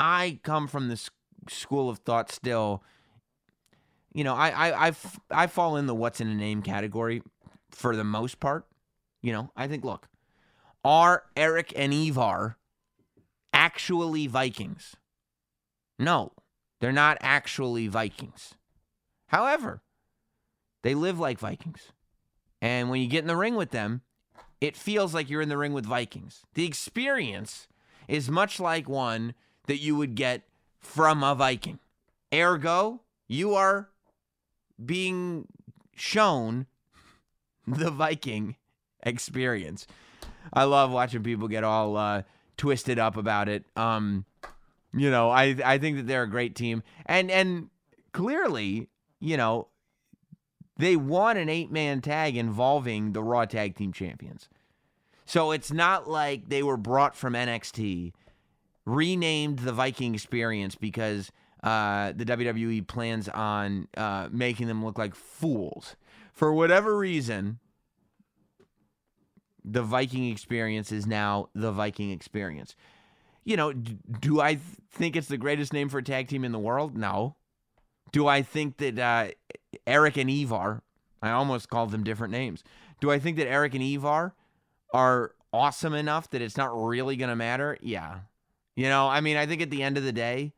[0.00, 1.10] I come from this
[1.48, 2.82] school of thought still.
[4.12, 7.22] You know, I I I've, I fall in the what's in a name category
[7.70, 8.66] for the most part.
[9.22, 10.08] You know, I think look,
[10.84, 12.56] are Eric and Ivar
[13.52, 14.96] actually Vikings?
[16.00, 16.32] No,
[16.80, 18.54] they're not actually Vikings.
[19.28, 19.82] However,
[20.82, 21.92] they live like Vikings.
[22.64, 24.00] And when you get in the ring with them,
[24.58, 26.46] it feels like you're in the ring with Vikings.
[26.54, 27.68] The experience
[28.08, 29.34] is much like one
[29.66, 30.44] that you would get
[30.80, 31.78] from a Viking.
[32.32, 33.90] Ergo, you are
[34.82, 35.46] being
[35.94, 36.64] shown
[37.66, 38.56] the Viking
[39.02, 39.86] experience.
[40.50, 42.22] I love watching people get all uh,
[42.56, 43.66] twisted up about it.
[43.76, 44.24] Um,
[44.94, 47.68] you know, I I think that they're a great team, and and
[48.12, 48.88] clearly,
[49.20, 49.68] you know,
[50.76, 54.48] they won an eight man tag involving the Raw Tag Team Champions.
[55.24, 58.12] So it's not like they were brought from NXT,
[58.84, 61.30] renamed the Viking Experience because
[61.62, 65.96] uh, the WWE plans on uh, making them look like fools.
[66.32, 67.58] For whatever reason,
[69.64, 72.76] the Viking Experience is now the Viking Experience.
[73.44, 74.60] You know, do I th-
[74.90, 76.96] think it's the greatest name for a tag team in the world?
[76.96, 77.36] No.
[78.12, 79.28] Do I think that uh,
[79.86, 80.82] Eric and Ivar,
[81.22, 82.62] I almost called them different names.
[83.00, 84.34] Do I think that Eric and Ivar
[84.92, 87.78] are awesome enough that it's not really going to matter?
[87.80, 88.20] Yeah.
[88.76, 90.52] You know, I mean, I think at the end of the day,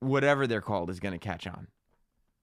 [0.00, 1.68] whatever they're called is going to catch on.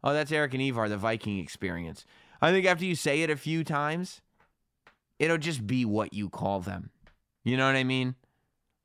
[0.04, 2.06] Oh, that's Eric and Ivar, the Viking experience.
[2.42, 4.22] I think after you say it a few times,
[5.20, 6.90] it'll just be what you call them.
[7.44, 8.16] You know what I mean?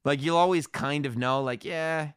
[0.04, 2.10] Like you'll always kind of know, like, yeah,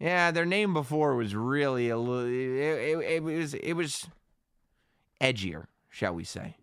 [0.00, 2.26] yeah, their name before was really a little.
[2.26, 4.08] It, it, it was it was
[5.20, 6.56] edgier, shall we say?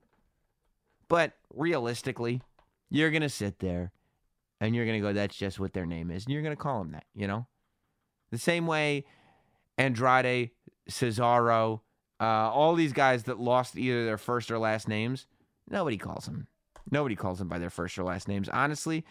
[1.08, 2.42] But realistically,
[2.90, 3.92] you're gonna sit there
[4.60, 6.92] and you're gonna go, "That's just what their name is," and you're gonna call them
[6.94, 7.06] that.
[7.14, 7.46] You know,
[8.32, 9.06] the same way
[9.78, 10.50] Andrade,
[10.90, 11.82] Cesaro,
[12.20, 15.28] uh, all these guys that lost either their first or last names,
[15.70, 16.48] nobody calls them.
[16.90, 18.50] Nobody calls them by their first or last names.
[18.50, 19.06] Honestly,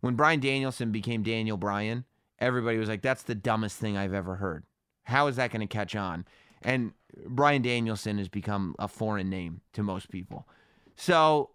[0.00, 2.04] when Bryan Danielson became Daniel Bryan,
[2.38, 4.64] everybody was like, that's the dumbest thing I've ever heard.
[5.04, 6.24] How is that going to catch on?
[6.62, 6.92] And
[7.26, 10.48] Bryan Danielson has become a foreign name to most people.
[10.96, 11.50] So,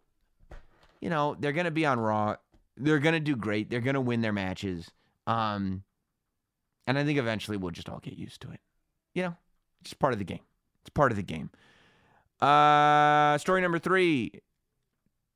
[1.02, 2.36] you know, they're going to be on Raw.
[2.78, 3.70] They're going to do great.
[3.70, 4.90] They're going to win their matches.
[5.28, 5.84] Um,
[6.88, 8.60] and I think eventually we'll just all get used to it.
[9.14, 9.36] You know,
[9.82, 10.40] it's just part of the game.
[10.82, 11.50] It's part of the game.
[12.40, 14.32] Uh, story number three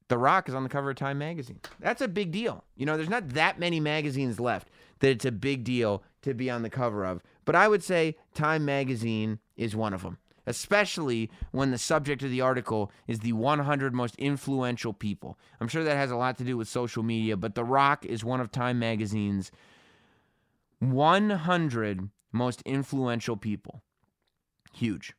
[0.07, 1.59] The Rock is on the cover of Time magazine.
[1.79, 2.63] That's a big deal.
[2.75, 4.69] You know, there's not that many magazines left
[4.99, 7.21] that it's a big deal to be on the cover of.
[7.45, 12.31] But I would say Time magazine is one of them, especially when the subject of
[12.31, 15.37] the article is the 100 most influential people.
[15.59, 18.23] I'm sure that has a lot to do with social media, but The Rock is
[18.23, 19.51] one of Time magazine's
[20.79, 23.81] 100 most influential people.
[24.73, 25.13] Huge.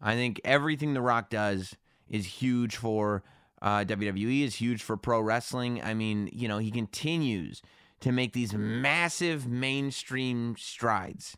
[0.00, 1.76] I think everything The Rock does
[2.08, 3.22] is huge for
[3.60, 5.82] uh, WWE, is huge for pro wrestling.
[5.82, 7.60] I mean, you know, he continues
[8.00, 11.36] to make these massive mainstream strides.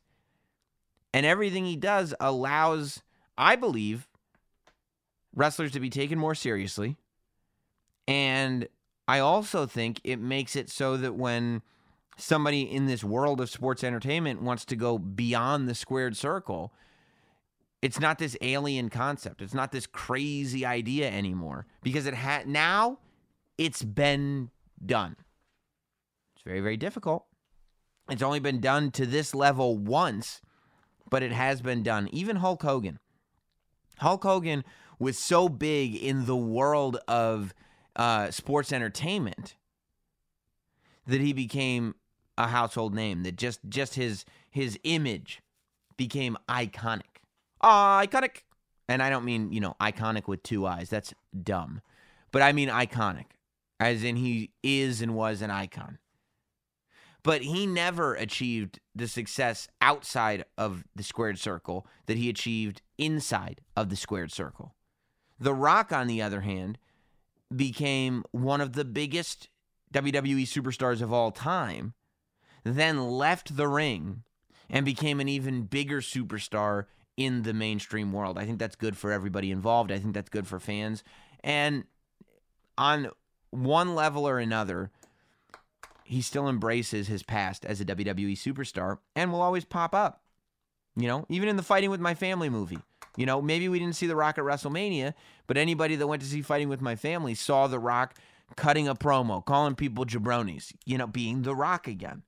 [1.12, 3.02] And everything he does allows,
[3.36, 4.08] I believe,
[5.34, 6.96] wrestlers to be taken more seriously.
[8.06, 8.68] And
[9.08, 11.62] I also think it makes it so that when
[12.16, 16.72] somebody in this world of sports entertainment wants to go beyond the squared circle,
[17.82, 19.40] it's not this alien concept.
[19.40, 22.98] It's not this crazy idea anymore because it had now
[23.56, 24.50] it's been
[24.84, 25.16] done.
[26.40, 27.26] It's very, very difficult.
[28.08, 30.40] It's only been done to this level once,
[31.10, 32.08] but it has been done.
[32.12, 32.98] Even Hulk Hogan.
[33.98, 34.64] Hulk Hogan
[34.98, 37.52] was so big in the world of
[37.94, 39.56] uh, sports entertainment
[41.06, 41.94] that he became
[42.38, 43.22] a household name.
[43.24, 45.42] That just just his his image
[45.98, 47.20] became iconic.
[47.62, 48.44] Iconic.
[48.88, 50.88] And I don't mean, you know, iconic with two eyes.
[50.88, 51.82] That's dumb.
[52.32, 53.26] But I mean iconic,
[53.78, 55.98] as in he is and was an icon.
[57.22, 63.60] But he never achieved the success outside of the squared circle that he achieved inside
[63.76, 64.74] of the squared circle.
[65.38, 66.78] The Rock, on the other hand,
[67.54, 69.48] became one of the biggest
[69.92, 71.94] WWE superstars of all time,
[72.64, 74.22] then left the ring
[74.68, 76.86] and became an even bigger superstar
[77.16, 78.38] in the mainstream world.
[78.38, 79.90] I think that's good for everybody involved.
[79.90, 81.02] I think that's good for fans.
[81.42, 81.84] And
[82.78, 83.10] on
[83.50, 84.90] one level or another,
[86.10, 90.24] he still embraces his past as a WWE superstar and will always pop up.
[90.96, 92.80] You know, even in the Fighting with My Family movie.
[93.16, 95.14] You know, maybe we didn't see The Rock at WrestleMania,
[95.46, 98.16] but anybody that went to see Fighting with My Family saw The Rock
[98.56, 102.22] cutting a promo, calling people jabronis, you know, being The Rock again.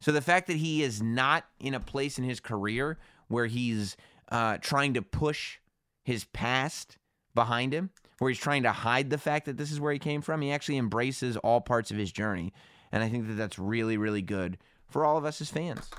[0.00, 3.96] So the fact that he is not in a place in his career where he's
[4.30, 5.58] uh, trying to push
[6.04, 6.98] his past
[7.34, 7.90] behind him,
[8.20, 10.52] where he's trying to hide the fact that this is where he came from, he
[10.52, 12.52] actually embraces all parts of his journey.
[12.90, 14.58] And I think that that's really, really good
[14.88, 15.90] for all of us as fans.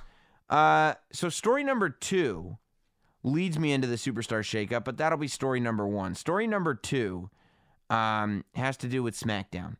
[0.50, 2.58] Uh, so, story number two
[3.24, 6.16] leads me into the superstar shakeup, but that'll be story number one.
[6.16, 7.30] Story number two
[7.90, 9.76] um, has to do with SmackDown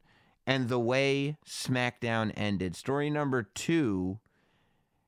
[0.46, 2.76] and the way SmackDown ended.
[2.76, 4.20] Story number two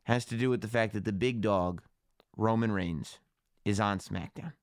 [0.03, 1.81] has to do with the fact that the big dog,
[2.37, 3.19] Roman Reigns,
[3.65, 4.53] is on SmackDown.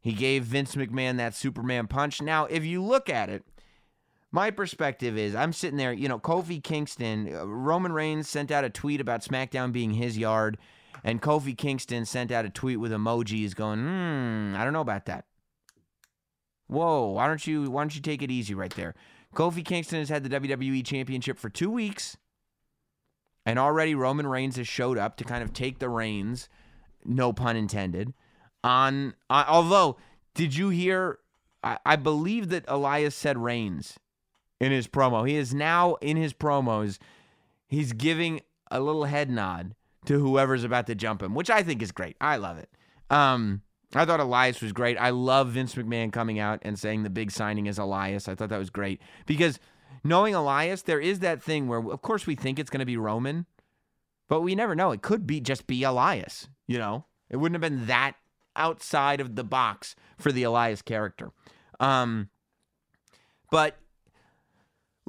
[0.00, 2.22] He gave Vince McMahon that Superman punch.
[2.22, 3.44] Now, if you look at it,
[4.32, 8.64] my perspective is I'm sitting there, you know, Kofi Kingston, uh, Roman Reigns sent out
[8.64, 10.58] a tweet about SmackDown being his yard,
[11.02, 15.06] and Kofi Kingston sent out a tweet with emojis going, hmm, I don't know about
[15.06, 15.24] that.
[16.68, 18.94] Whoa, why don't you why don't you take it easy right there?
[19.34, 22.16] Kofi Kingston has had the WWE championship for two weeks.
[23.46, 26.48] And already Roman Reigns has showed up to kind of take the reins,
[27.04, 28.12] no pun intended,
[28.62, 29.96] on, on although
[30.34, 31.18] did you hear
[31.62, 33.98] I, I believe that Elias said Reigns
[34.60, 35.26] in his promo.
[35.26, 36.98] He is now in his promos,
[37.66, 39.74] he's giving a little head nod
[40.04, 42.16] to whoever's about to jump him, which I think is great.
[42.20, 42.70] I love it.
[43.10, 43.62] Um,
[43.94, 44.96] I thought Elias was great.
[44.98, 48.28] I love Vince McMahon coming out and saying the big signing is Elias.
[48.28, 49.58] I thought that was great because
[50.04, 52.96] knowing Elias, there is that thing where, of course, we think it's going to be
[52.96, 53.46] Roman,
[54.28, 54.92] but we never know.
[54.92, 56.48] It could be just be Elias.
[56.68, 58.14] You know, it wouldn't have been that
[58.54, 61.32] outside of the box for the Elias character.
[61.80, 62.28] Um,
[63.50, 63.79] but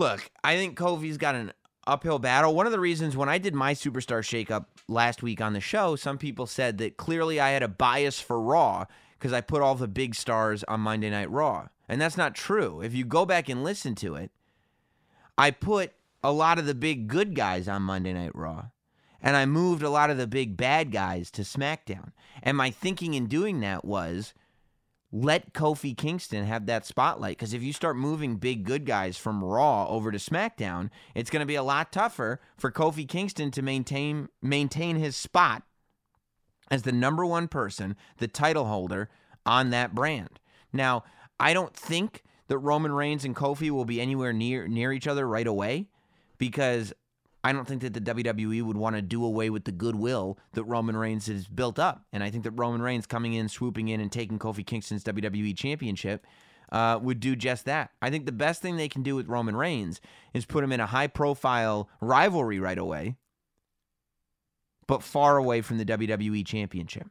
[0.01, 1.53] look, I think Kofi's got an
[1.85, 2.55] uphill battle.
[2.55, 5.95] One of the reasons when I did my superstar shakeup last week on the show,
[5.95, 9.75] some people said that clearly I had a bias for Raw because I put all
[9.75, 11.67] the big stars on Monday Night Raw.
[11.87, 12.81] And that's not true.
[12.81, 14.31] If you go back and listen to it,
[15.37, 18.69] I put a lot of the big good guys on Monday Night Raw.
[19.21, 22.11] And I moved a lot of the big bad guys to SmackDown.
[22.41, 24.33] And my thinking in doing that was
[25.11, 27.37] let Kofi Kingston have that spotlight.
[27.37, 31.41] Because if you start moving big good guys from Raw over to SmackDown, it's going
[31.41, 35.63] to be a lot tougher for Kofi Kingston to maintain maintain his spot
[36.69, 39.09] as the number one person, the title holder
[39.45, 40.39] on that brand.
[40.71, 41.03] Now,
[41.39, 45.27] I don't think that Roman Reigns and Kofi will be anywhere near near each other
[45.27, 45.87] right away
[46.37, 46.93] because
[47.43, 50.63] I don't think that the WWE would want to do away with the goodwill that
[50.63, 52.05] Roman Reigns has built up.
[52.13, 55.57] And I think that Roman Reigns coming in, swooping in, and taking Kofi Kingston's WWE
[55.57, 56.27] Championship
[56.71, 57.91] uh, would do just that.
[58.01, 59.99] I think the best thing they can do with Roman Reigns
[60.33, 63.17] is put him in a high profile rivalry right away,
[64.87, 67.07] but far away from the WWE Championship.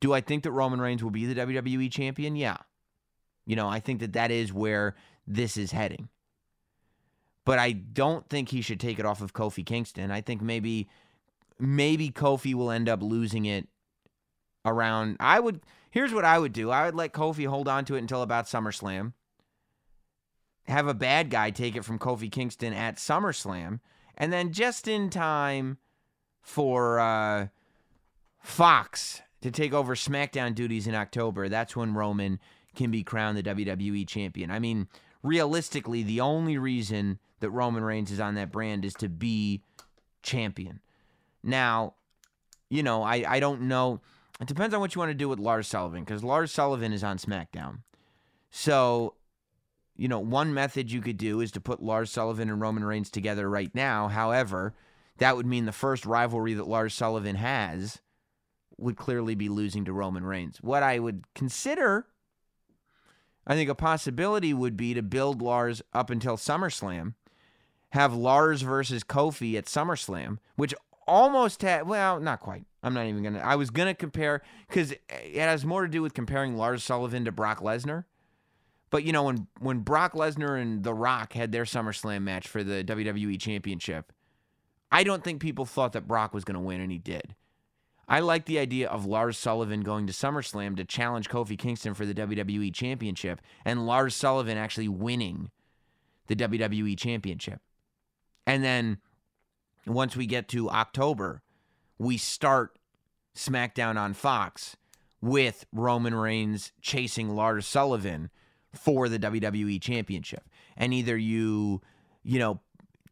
[0.00, 2.36] Do I think that Roman Reigns will be the WWE Champion?
[2.36, 2.58] Yeah.
[3.46, 4.94] You know, I think that that is where
[5.26, 6.08] this is heading
[7.44, 10.10] but I don't think he should take it off of Kofi Kingston.
[10.10, 10.88] I think maybe
[11.58, 13.68] maybe Kofi will end up losing it
[14.64, 15.60] around I would
[15.90, 16.70] here's what I would do.
[16.70, 19.12] I would let Kofi hold on to it until about SummerSlam.
[20.66, 23.80] Have a bad guy take it from Kofi Kingston at SummerSlam
[24.16, 25.78] and then just in time
[26.40, 27.48] for uh,
[28.40, 32.38] Fox to take over SmackDown duties in October, that's when Roman
[32.74, 34.50] can be crowned the WWE champion.
[34.50, 34.88] I mean,
[35.22, 39.62] realistically, the only reason that Roman Reigns is on that brand is to be
[40.22, 40.80] champion.
[41.42, 41.94] Now,
[42.68, 44.00] you know, I, I don't know.
[44.40, 47.04] It depends on what you want to do with Lars Sullivan because Lars Sullivan is
[47.04, 47.78] on SmackDown.
[48.50, 49.14] So
[49.96, 53.10] you know, one method you could do is to put Lars Sullivan and Roman Reigns
[53.10, 54.08] together right now.
[54.08, 54.74] However,
[55.18, 58.00] that would mean the first rivalry that Lars Sullivan has
[58.78, 60.58] would clearly be losing to Roman Reigns.
[60.60, 62.06] What I would consider,
[63.46, 67.14] I think a possibility would be to build Lars up until SummerSlam,
[67.90, 70.74] have Lars versus Kofi at SummerSlam, which
[71.06, 72.64] almost had, well, not quite.
[72.82, 75.88] I'm not even going to, I was going to compare, because it has more to
[75.88, 78.04] do with comparing Lars Sullivan to Brock Lesnar.
[78.90, 82.62] But you know, when when Brock Lesnar and The Rock had their SummerSlam match for
[82.62, 84.12] the WWE Championship,
[84.92, 87.34] I don't think people thought that Brock was going to win, and he did.
[88.12, 92.04] I like the idea of Lars Sullivan going to SummerSlam to challenge Kofi Kingston for
[92.04, 95.50] the WWE Championship, and Lars Sullivan actually winning
[96.26, 97.62] the WWE Championship.
[98.46, 98.98] And then
[99.86, 101.40] once we get to October,
[101.96, 102.78] we start
[103.34, 104.76] SmackDown on Fox
[105.22, 108.28] with Roman Reigns chasing Lars Sullivan
[108.74, 110.46] for the WWE Championship.
[110.76, 111.80] And either you,
[112.22, 112.60] you know,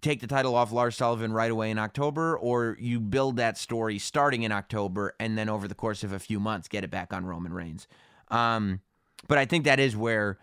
[0.01, 3.99] take the title off Lars Sullivan right away in October, or you build that story
[3.99, 7.13] starting in October and then over the course of a few months get it back
[7.13, 7.87] on Roman Reigns.
[8.29, 8.81] Um,
[9.29, 10.39] but I think that is where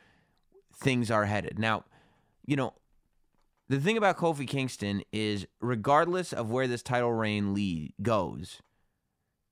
[0.76, 1.58] things are headed.
[1.58, 1.84] Now,
[2.46, 2.74] you know,
[3.70, 8.62] the thing about Kofi Kingston is regardless of where this title reign lead goes,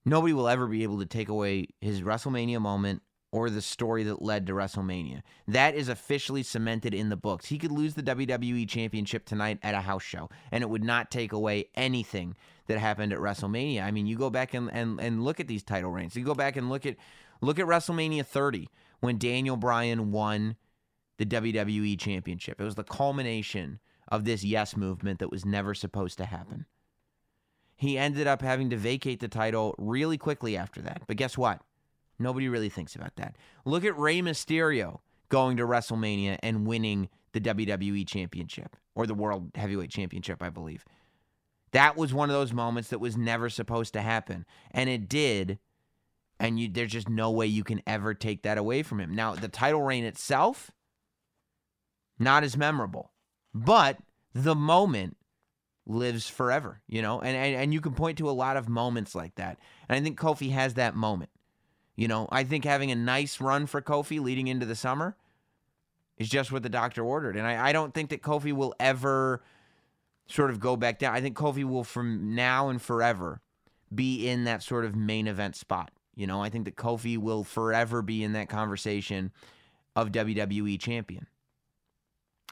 [0.05, 3.01] nobody will ever be able to take away his WrestleMania moment
[3.35, 5.21] or the story that led to WrestleMania.
[5.45, 7.47] That is officially cemented in the books.
[7.47, 11.11] He could lose the WWE Championship tonight at a house show, and it would not
[11.11, 12.37] take away anything
[12.67, 13.83] that happened at WrestleMania.
[13.83, 16.15] I mean, you go back and, and, and look at these title reigns.
[16.15, 16.95] You go back and look at
[17.41, 18.69] look at WrestleMania 30
[19.01, 20.55] when Daniel Bryan won
[21.17, 22.61] the WWE Championship.
[22.61, 26.67] It was the culmination of this yes movement that was never supposed to happen.
[27.75, 31.01] He ended up having to vacate the title really quickly after that.
[31.05, 31.59] But guess what?
[32.19, 33.35] Nobody really thinks about that.
[33.65, 39.51] Look at Rey Mysterio going to WrestleMania and winning the WWE Championship or the World
[39.55, 40.85] Heavyweight Championship, I believe.
[41.71, 45.59] That was one of those moments that was never supposed to happen, and it did.
[46.39, 49.15] And you, there's just no way you can ever take that away from him.
[49.15, 50.69] Now, the title reign itself,
[52.19, 53.11] not as memorable,
[53.53, 53.97] but
[54.33, 55.15] the moment
[55.85, 59.15] lives forever, you know, and, and and you can point to a lot of moments
[59.15, 59.59] like that.
[59.87, 61.29] And I think Kofi has that moment.
[61.95, 65.15] You know, I think having a nice run for Kofi leading into the summer
[66.17, 67.35] is just what the doctor ordered.
[67.37, 69.41] And I, I don't think that Kofi will ever
[70.27, 71.13] sort of go back down.
[71.13, 73.41] I think Kofi will, from now and forever,
[73.93, 75.91] be in that sort of main event spot.
[76.15, 79.31] You know, I think that Kofi will forever be in that conversation
[79.95, 81.27] of WWE champion.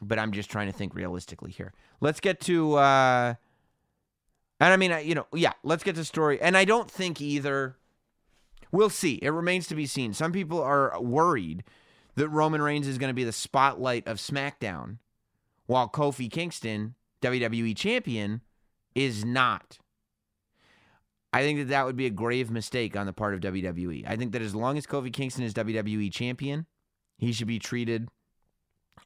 [0.02, 1.74] But I'm just trying to think realistically here.
[2.02, 3.36] Let's get to, uh,
[4.60, 6.42] and I mean, you know, yeah, let's get to story.
[6.42, 7.78] And I don't think either
[8.74, 9.20] We'll see.
[9.22, 10.14] It remains to be seen.
[10.14, 11.64] Some people are worried
[12.16, 14.98] that Roman Reigns is going to be the spotlight of SmackDown,
[15.68, 18.42] while Kofi Kingston, WWE champion,
[18.96, 19.78] is not.
[21.32, 24.06] I think that that would be a grave mistake on the part of WWE.
[24.08, 26.66] I think that as long as Kofi Kingston is WWE champion,
[27.16, 28.10] he should be treated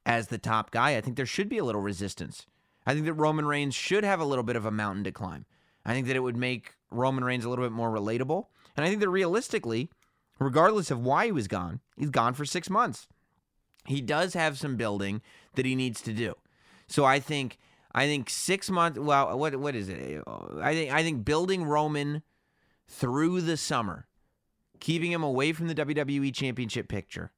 [0.05, 0.95] as the top guy.
[0.95, 2.45] I think there should be a little resistance.
[2.85, 5.45] I think that Roman Reigns should have a little bit of a mountain to climb.
[5.85, 8.45] I think that it would make Roman Reigns a little bit more relatable.
[8.77, 9.89] And I think that realistically,
[10.39, 13.07] regardless of why he was gone, he's gone for six months.
[13.85, 15.21] He does have some building
[15.55, 16.35] that he needs to do.
[16.87, 17.57] So I think
[17.93, 18.99] I think six months.
[18.99, 20.21] Well, what what is it?
[20.61, 22.21] I think I think building Roman
[22.87, 24.07] through the summer,
[24.79, 27.31] keeping him away from the WWE Championship picture,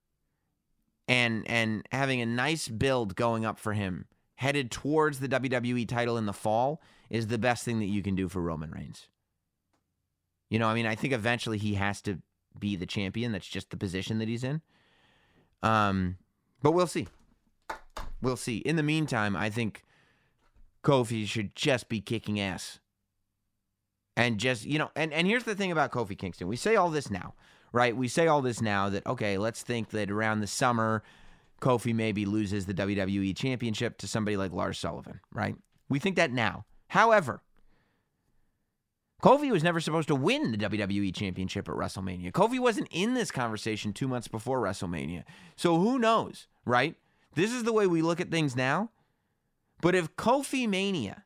[1.07, 4.05] and and having a nice build going up for him,
[4.35, 8.15] headed towards the WWE title in the fall, is the best thing that you can
[8.15, 9.07] do for Roman Reigns.
[10.49, 12.19] You know, I mean, I think eventually he has to
[12.57, 13.31] be the champion.
[13.31, 14.61] That's just the position that he's in.
[15.61, 16.17] Um,
[16.61, 17.07] but we'll see.
[18.21, 18.57] We'll see.
[18.57, 19.83] In the meantime, I think
[20.83, 22.79] Kofi should just be kicking ass.
[24.17, 26.47] And just, you know, and, and here's the thing about Kofi Kingston.
[26.47, 27.35] We say all this now,
[27.71, 27.95] right?
[27.95, 31.03] We say all this now that, okay, let's think that around the summer,
[31.61, 35.55] Kofi maybe loses the WWE championship to somebody like Lars Sullivan, right?
[35.87, 36.65] We think that now.
[36.87, 37.41] However,
[39.21, 42.31] Kofi was never supposed to win the WWE Championship at WrestleMania.
[42.31, 45.23] Kofi wasn't in this conversation two months before WrestleMania.
[45.57, 46.95] So who knows, right?
[47.35, 48.91] This is the way we look at things now.
[49.81, 51.25] But if Kofi Mania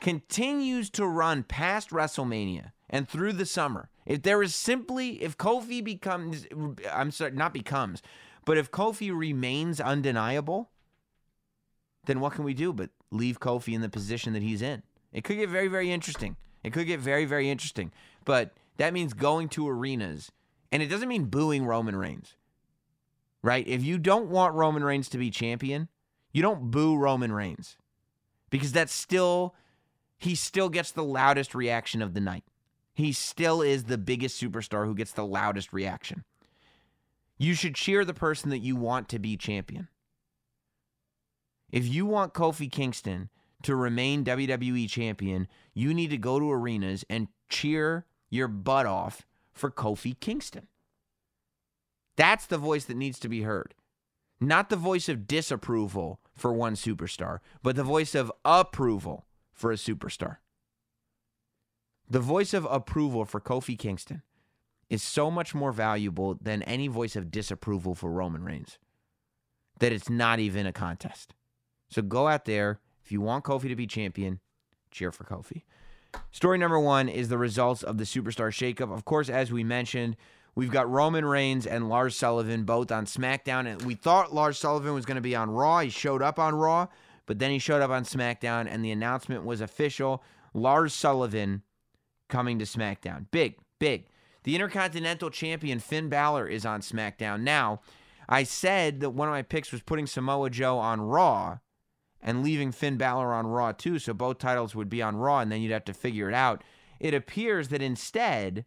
[0.00, 5.82] continues to run past WrestleMania and through the summer, if there is simply, if Kofi
[5.82, 6.46] becomes,
[6.92, 8.02] I'm sorry, not becomes,
[8.44, 10.70] but if Kofi remains undeniable,
[12.04, 14.82] then what can we do but leave Kofi in the position that he's in?
[15.12, 16.36] It could get very, very interesting.
[16.62, 17.92] It could get very, very interesting.
[18.24, 20.32] But that means going to arenas.
[20.72, 22.34] And it doesn't mean booing Roman Reigns.
[23.46, 23.66] right?
[23.68, 25.88] If you don't want Roman Reigns to be champion,
[26.32, 27.76] you don't boo Roman Reigns
[28.50, 29.54] because that's still,
[30.18, 32.42] he still gets the loudest reaction of the night.
[32.92, 36.24] He still is the biggest superstar who gets the loudest reaction.
[37.38, 39.88] You should cheer the person that you want to be champion.
[41.70, 43.28] If you want Kofi Kingston
[43.66, 49.26] to remain WWE champion, you need to go to arenas and cheer your butt off
[49.52, 50.68] for Kofi Kingston.
[52.16, 53.74] That's the voice that needs to be heard.
[54.40, 59.76] Not the voice of disapproval for one superstar, but the voice of approval for a
[59.76, 60.36] superstar.
[62.08, 64.22] The voice of approval for Kofi Kingston
[64.88, 68.78] is so much more valuable than any voice of disapproval for Roman Reigns
[69.80, 71.34] that it's not even a contest.
[71.90, 72.78] So go out there.
[73.06, 74.40] If you want Kofi to be champion,
[74.90, 75.62] cheer for Kofi.
[76.32, 78.92] Story number one is the results of the Superstar Shakeup.
[78.92, 80.16] Of course, as we mentioned,
[80.56, 83.68] we've got Roman Reigns and Lars Sullivan both on SmackDown.
[83.68, 85.78] And we thought Lars Sullivan was going to be on Raw.
[85.78, 86.88] He showed up on Raw,
[87.26, 91.62] but then he showed up on SmackDown, and the announcement was official Lars Sullivan
[92.28, 93.26] coming to SmackDown.
[93.30, 94.08] Big, big.
[94.42, 97.42] The Intercontinental Champion Finn Balor is on SmackDown.
[97.42, 97.82] Now,
[98.28, 101.58] I said that one of my picks was putting Samoa Joe on Raw
[102.26, 105.50] and leaving Finn Balor on Raw too, so both titles would be on Raw, and
[105.50, 106.62] then you'd have to figure it out.
[106.98, 108.66] It appears that instead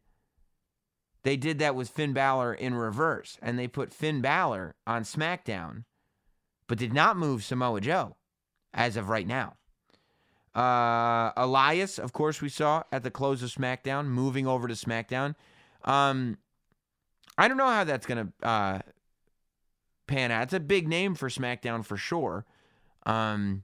[1.24, 5.84] they did that with Finn Balor in reverse, and they put Finn Balor on SmackDown,
[6.68, 8.16] but did not move Samoa Joe
[8.74, 9.56] as of right now.
[10.56, 15.36] Uh, Elias, of course, we saw at the close of SmackDown, moving over to SmackDown.
[15.84, 16.38] Um,
[17.38, 18.80] I don't know how that's gonna uh,
[20.08, 20.44] pan out.
[20.44, 22.46] It's a big name for SmackDown for sure.
[23.10, 23.64] Um,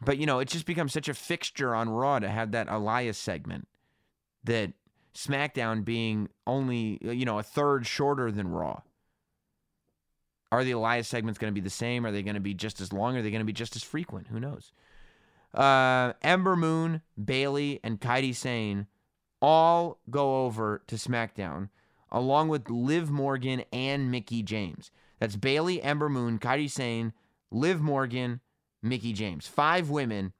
[0.00, 3.18] but you know, it's just become such a fixture on Raw to have that Elias
[3.18, 3.66] segment
[4.44, 4.72] that
[5.14, 8.82] SmackDown being only you know a third shorter than Raw.
[10.50, 12.06] Are the Elias segments going to be the same?
[12.06, 13.16] Are they going to be just as long?
[13.16, 14.28] Are they going to be just as frequent?
[14.28, 14.72] Who knows?
[15.52, 18.86] Uh, Ember Moon, Bayley, and Kairi Sane
[19.42, 21.68] all go over to SmackDown,
[22.10, 24.90] along with Liv Morgan and Mickie James.
[25.18, 27.12] That's Bayley, Ember Moon, Kairi Sane,
[27.50, 28.40] Liv Morgan,
[28.82, 29.46] Mickie James.
[29.46, 30.32] Five women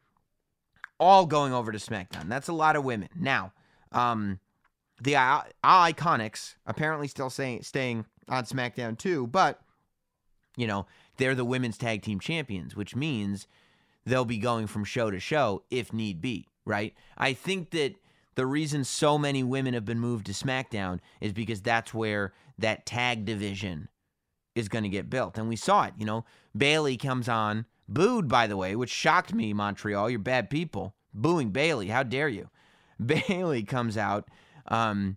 [1.01, 2.29] all going over to SmackDown.
[2.29, 3.09] That's a lot of women.
[3.19, 3.53] Now,
[3.93, 4.41] um,
[5.01, 9.61] the I- Iconics apparently still saying, staying on SmackDown too, but,
[10.57, 10.87] you know,
[11.17, 13.47] they're the women's tag team champions, which means
[14.05, 16.95] they'll be going from show to show if need be, right?
[17.17, 17.95] I think that
[18.35, 22.87] the reason so many women have been moved to SmackDown is because that's where that
[22.87, 23.89] tag division
[24.55, 25.39] is going to get built.
[25.39, 26.25] And we saw it, you know.
[26.59, 30.11] Bayley comes on, booed, by the way, which shocked me, Montreal.
[30.11, 30.95] You're bad people.
[31.15, 31.89] Booing Bayley.
[31.89, 32.51] How dare you?
[33.05, 34.29] Bayley comes out,
[34.67, 35.17] um,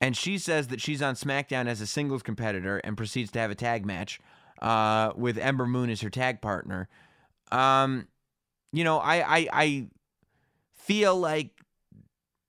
[0.00, 3.50] and she says that she's on SmackDown as a singles competitor and proceeds to have
[3.50, 4.18] a tag match
[4.62, 6.88] uh, with Ember Moon as her tag partner.
[7.52, 8.08] Um,
[8.72, 9.86] you know, I, I, I
[10.74, 11.50] feel like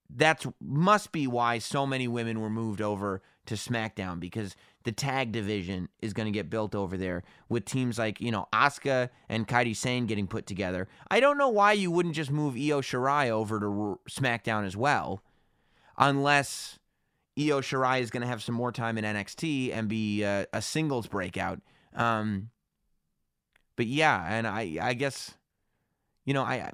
[0.10, 4.56] that's must be why so many women were moved over to SmackDown because
[4.90, 8.48] the tag division is going to get built over there with teams like, you know,
[8.52, 10.88] Asuka and Kairi Sane getting put together.
[11.12, 15.22] I don't know why you wouldn't just move Io Shirai over to SmackDown as well,
[15.96, 16.80] unless
[17.38, 20.60] Io Shirai is going to have some more time in NXT and be uh, a
[20.60, 21.62] singles breakout.
[21.94, 22.50] Um,
[23.76, 25.36] but yeah, and I, I guess,
[26.26, 26.72] you know, I,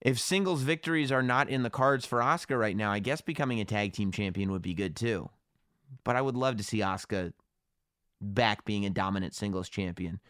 [0.00, 3.60] if singles victories are not in the cards for Asuka right now, I guess becoming
[3.60, 5.30] a tag team champion would be good too.
[6.02, 7.32] But I would love to see Asuka
[8.20, 10.20] back being a dominant singles champion.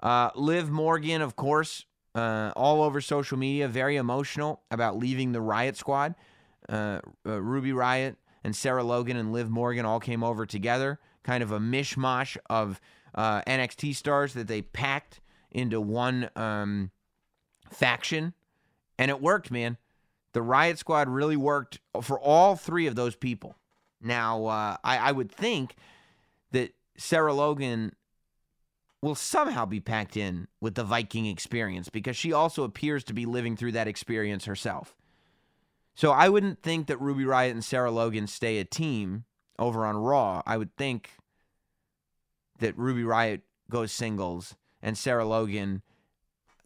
[0.00, 1.84] Uh, Liv Morgan, of course,
[2.14, 6.14] uh, all over social media, very emotional about leaving the Riott Squad.
[6.68, 11.42] Uh, uh Ruby Riott and Sarah Logan and Liv Morgan all came over together, kind
[11.42, 12.80] of a mishmash of
[13.14, 15.20] uh, NXT stars that they packed
[15.50, 16.90] into one um,
[17.70, 18.34] faction
[18.98, 19.78] and it worked, man.
[20.32, 23.56] The Riott Squad really worked for all three of those people.
[24.02, 25.76] Now, uh, I, I would think
[26.50, 27.94] that Sarah Logan
[29.00, 33.26] will somehow be packed in with the Viking experience because she also appears to be
[33.26, 34.96] living through that experience herself.
[35.94, 39.24] So I wouldn't think that Ruby Riott and Sarah Logan stay a team
[39.58, 40.42] over on Raw.
[40.46, 41.10] I would think
[42.58, 45.82] that Ruby Riott goes singles and Sarah Logan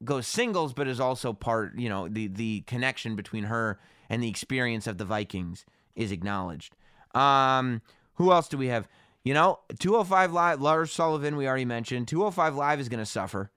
[0.04, 4.28] goes singles, but is also part, you know, the the connection between her and the
[4.28, 5.64] experience of the Vikings
[5.94, 6.76] is acknowledged.
[7.16, 7.82] Um,
[8.14, 8.88] who else do we have?
[9.24, 12.08] You know, 205 Live, Lars Sullivan, we already mentioned.
[12.08, 13.50] 205 Live is going to suffer.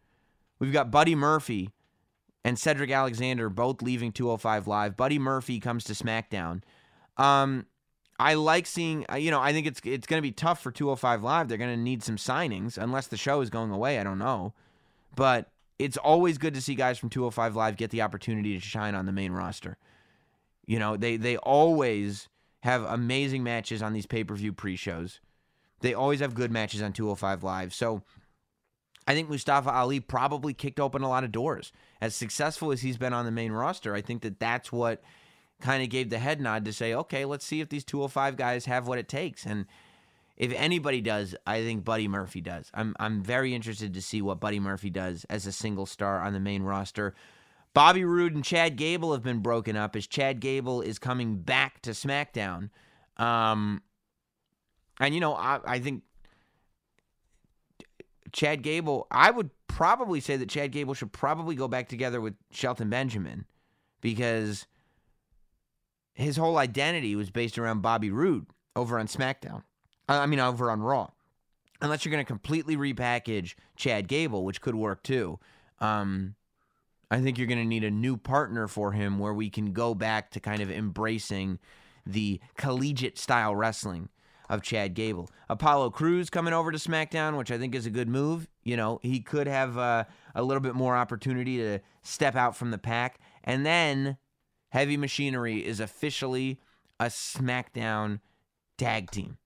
[0.57, 1.69] We've got Buddy Murphy
[2.44, 4.98] and Cedric Alexander both leaving 205 Live.
[4.98, 6.61] Buddy Murphy comes to SmackDown.
[7.18, 7.68] Um,
[8.19, 9.06] I like seeing.
[9.11, 11.48] uh, You know, I think it's it's going to be tough for 205 Live.
[11.48, 13.99] They're going to need some signings unless the show is going away.
[13.99, 14.53] I don't know,
[15.15, 18.95] but it's always good to see guys from 205 Live get the opportunity to shine
[18.95, 19.77] on the main roster.
[20.65, 22.27] You know, they they always
[22.61, 25.19] have amazing matches on these pay per view pre shows.
[25.81, 27.73] They always have good matches on 205 Live.
[27.73, 28.03] So
[29.07, 31.72] I think Mustafa Ali probably kicked open a lot of doors.
[32.02, 35.02] As successful as he's been on the main roster, I think that that's what
[35.61, 38.65] kind of gave the head nod to say, okay, let's see if these 205 guys
[38.65, 39.45] have what it takes.
[39.45, 39.65] And
[40.38, 42.69] if anybody does, I think Buddy Murphy does.
[42.73, 46.34] I'm I'm very interested to see what Buddy Murphy does as a single star on
[46.34, 47.14] the main roster.
[47.74, 51.82] Bobby Roode and Chad Gable have been broken up as Chad Gable is coming back
[51.84, 52.70] to SmackDown.
[53.18, 53.82] Um,
[55.00, 56.04] and you know, I, I think
[58.32, 62.36] Chad Gable, I would probably say that Chad Gable should probably go back together with
[62.52, 63.46] Shelton Benjamin
[64.02, 64.66] because
[66.14, 69.64] his whole identity was based around Bobby Roode over on SmackDown.
[70.08, 71.10] I mean, over on Raw.
[71.82, 75.40] Unless you're going to completely repackage Chad Gable, which could work too.
[75.80, 76.36] Um,
[77.11, 79.95] I think you're going to need a new partner for him where we can go
[79.95, 81.60] back to kind of embracing
[82.06, 84.10] the collegiate style wrestling
[84.49, 85.30] of Chad Gable.
[85.48, 88.48] Apollo Crews coming over to SmackDown, which I think is a good move.
[88.64, 90.06] You know, he could have uh,
[90.36, 93.19] a little bit more opportunity to step out from the pack.
[93.44, 94.18] And then
[94.69, 96.60] Heavy Machinery is officially
[96.99, 98.19] a SmackDown
[98.77, 99.38] tag team.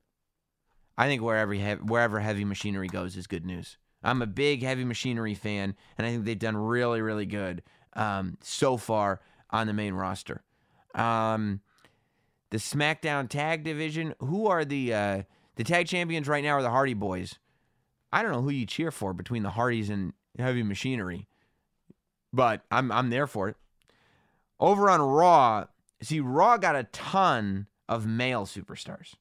[0.97, 3.77] I think wherever wherever Heavy Machinery goes is good news.
[4.03, 7.63] I'm a big Heavy Machinery fan, and I think they've done really, really good
[7.93, 10.43] um, so far on the main roster.
[10.95, 11.61] Um,
[12.49, 14.13] the SmackDown Tag Division.
[14.19, 15.23] Who are the uh,
[15.55, 16.51] the tag champions right now?
[16.51, 17.39] Are the Hardy Boys?
[18.11, 21.27] I don't know who you cheer for between the Hardys and Heavy Machinery,
[22.31, 23.55] but I'm I'm there for it.
[24.59, 25.65] Over on Raw,
[26.01, 29.15] see Raw got a ton of male superstars.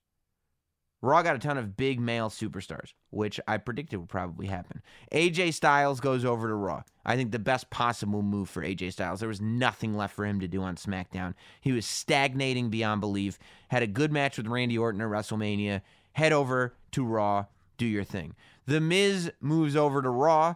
[1.03, 4.83] Raw got a ton of big male superstars, which I predicted would probably happen.
[5.13, 6.85] AJ Styles goes over to Raw.
[7.05, 9.19] I think the best possible move for AJ Styles.
[9.19, 11.35] There was nothing left for him to do on SmackDown.
[11.61, 13.41] He was stagnating beyond belief.
[13.69, 15.83] Had a good match with Randy Orton at WrestleMania.
[16.13, 17.47] Head over to Raw,
[17.79, 18.37] do your thing.
[18.67, 20.55] The Miz moves over to Raw.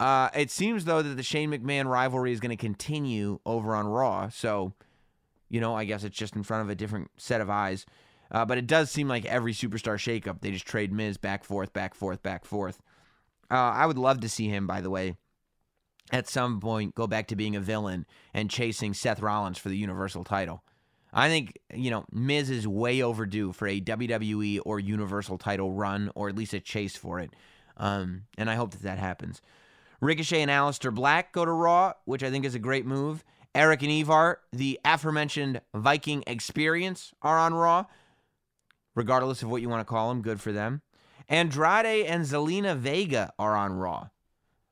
[0.00, 3.86] Uh, it seems though that the Shane McMahon rivalry is going to continue over on
[3.86, 4.30] Raw.
[4.30, 4.72] So,
[5.50, 7.84] you know, I guess it's just in front of a different set of eyes.
[8.32, 11.72] Uh, but it does seem like every superstar shakeup, they just trade Miz back, forth,
[11.74, 12.80] back, forth, back, forth.
[13.50, 15.16] Uh, I would love to see him, by the way,
[16.10, 19.76] at some point go back to being a villain and chasing Seth Rollins for the
[19.76, 20.64] Universal title.
[21.12, 26.10] I think, you know, Miz is way overdue for a WWE or Universal title run,
[26.14, 27.34] or at least a chase for it.
[27.76, 29.42] Um, and I hope that that happens.
[30.00, 33.24] Ricochet and Aleister Black go to Raw, which I think is a great move.
[33.54, 37.84] Erik and Ivar, the aforementioned Viking experience, are on Raw
[38.94, 40.82] regardless of what you want to call them, good for them.
[41.28, 44.08] Andrade and Zelina Vega are on Raw.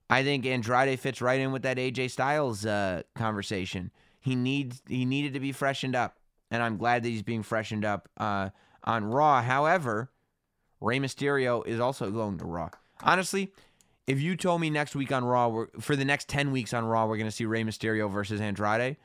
[0.09, 3.93] I think Andrade fits right in with that AJ Styles uh, conversation.
[4.21, 6.19] He needs he needed to be freshened up,
[6.51, 8.51] and I'm glad that he's being freshened up uh,
[8.85, 9.41] on Raw.
[9.41, 10.11] However,
[10.81, 12.71] Rey Mysterio is also going to Raw.
[13.03, 13.53] Honestly,
[14.07, 17.07] if you told me next week on Raw, for the next ten weeks on Raw,
[17.07, 18.97] we're going to see Rey Mysterio versus Andrade,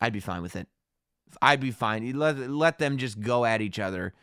[0.00, 0.66] I'd be fine with it.
[1.42, 2.18] I'd be fine.
[2.18, 4.14] Let let them just go at each other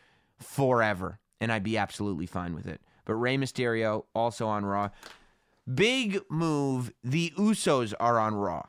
[0.41, 2.81] forever, and I'd be absolutely fine with it.
[3.05, 4.89] But Rey Mysterio also on Raw.
[5.71, 6.93] Big move.
[7.03, 8.63] The Usos are on Raw.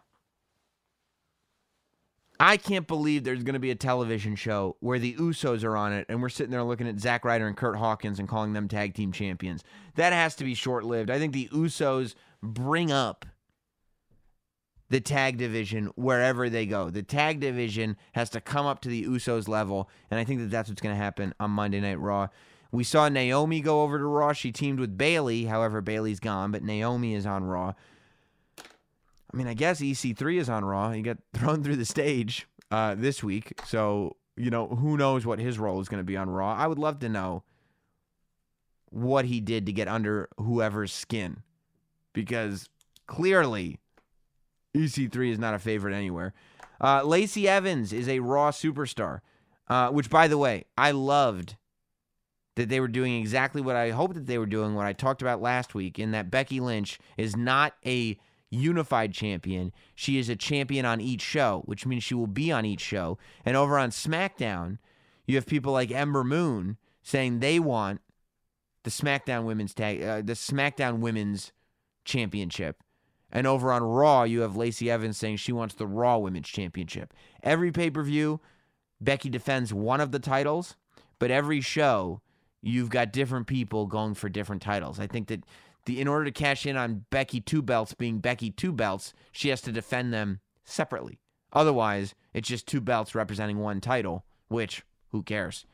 [2.41, 5.93] I can't believe there's going to be a television show where the Usos are on
[5.93, 8.67] it, and we're sitting there looking at Zack Ryder and Curt Hawkins and calling them
[8.67, 9.63] tag team champions.
[9.95, 11.09] That has to be short lived.
[11.09, 13.27] I think the Usos bring up
[14.93, 16.91] the tag division wherever they go.
[16.91, 20.51] The tag division has to come up to the Usos level, and I think that
[20.51, 22.29] that's what's going to happen on Monday Night Raw.
[22.71, 24.35] We saw Naomi go over to Raw.
[24.35, 25.47] She teamed with Bayley.
[25.47, 27.73] However, Bayley's gone, but Naomi is on Raw.
[28.59, 30.91] I mean, I guess EC3 is on Raw.
[30.91, 33.59] He got thrown through the stage uh, this week.
[33.65, 36.55] So, you know, who knows what his role is going to be on Raw.
[36.55, 37.45] I would love to know
[38.91, 41.39] what he did to get under whoever's skin
[42.13, 42.69] because
[43.07, 43.79] clearly
[44.75, 46.33] EC3 is not a favorite anywhere.
[46.81, 49.21] Uh, Lacey Evans is a Raw superstar,
[49.69, 51.57] uh, which, by the way, I loved
[52.57, 55.23] that they were doing exactly what I hoped that they were doing, what I talked
[55.23, 58.19] about last week, in that Becky Lynch is not a
[58.51, 59.73] unified champion.
[59.95, 63.17] She is a champion on each show, which means she will be on each show.
[63.45, 64.79] And over on SmackDown,
[65.27, 68.01] you have people like Ember Moon saying they want
[68.83, 71.53] the SmackDown Women's Tag, uh, the SmackDown Women's
[72.05, 72.83] Championship.
[73.33, 77.15] And over on Raw, you have Lacey Evans saying she wants the Raw Women's Championship.
[77.43, 78.41] Every pay per view,
[79.01, 80.77] Becky defends one of the titles,
[81.19, 82.21] but every show
[82.61, 85.01] you've got different people going for different titles.
[85.01, 85.45] I think that
[85.87, 89.49] the in order to cash in on Becky Two Belts being Becky Two Belts, she
[89.49, 91.19] has to defend them separately.
[91.53, 95.67] Otherwise, it's just two belts representing one title, which who cares?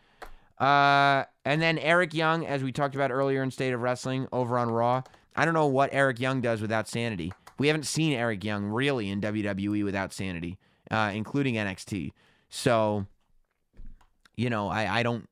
[0.59, 4.59] Uh, and then Eric Young, as we talked about earlier in State of Wrestling over
[4.59, 5.03] on Raw.
[5.37, 7.33] I don't know what Eric Young does without sanity.
[7.59, 10.59] We haven't seen Eric Young really in WWE without sanity,
[10.91, 12.13] uh, including NXT.
[12.49, 13.07] So,
[14.37, 15.29] you know, I, I don't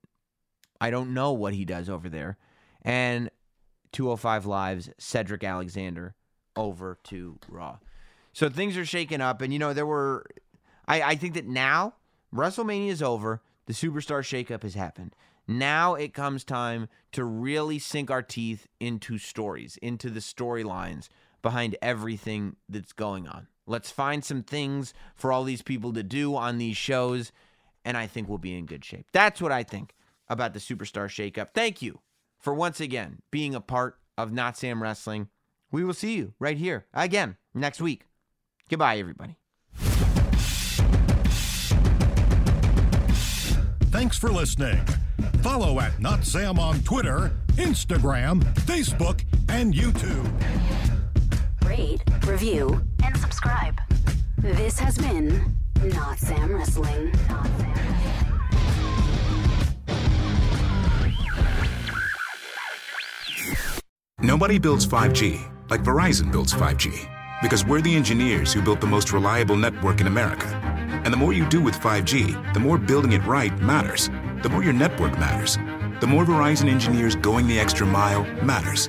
[0.81, 2.37] I don't know what he does over there.
[2.83, 3.31] And
[3.93, 6.15] 205 Lives, Cedric Alexander
[6.55, 7.79] over to Raw.
[8.33, 9.41] So things are shaking up.
[9.41, 10.27] And, you know, there were,
[10.87, 11.95] I, I think that now
[12.35, 13.43] WrestleMania is over.
[13.67, 15.15] The superstar shakeup has happened.
[15.49, 21.09] Now it comes time to really sink our teeth into stories, into the storylines
[21.47, 23.47] behind everything that's going on.
[23.69, 27.31] Let's find some things for all these people to do on these shows,
[27.85, 29.07] and I think we'll be in good shape.
[29.13, 29.95] That's what I think
[30.29, 31.51] about the superstar shakeup.
[31.55, 32.01] Thank you
[32.41, 35.29] for once again being a part of Not Sam Wrestling.
[35.71, 38.09] We will see you right here again next week.
[38.69, 39.37] Goodbye, everybody.
[43.93, 44.85] Thanks for listening.
[45.43, 50.76] Follow at Not Sam on Twitter, Instagram, Facebook, and YouTube.
[51.77, 53.79] Rate, review, and subscribe.
[54.39, 57.13] This has been Not Sam Wrestling.
[57.29, 58.23] Not Sam Wrestling.
[64.23, 65.39] Nobody builds 5G
[65.69, 67.11] like Verizon builds 5G
[67.43, 70.47] because we're the engineers who built the most reliable network in America.
[71.05, 74.09] And the more you do with 5G, the more building it right matters.
[74.43, 75.59] The more your network matters.
[76.01, 78.89] The more Verizon engineers going the extra mile matters.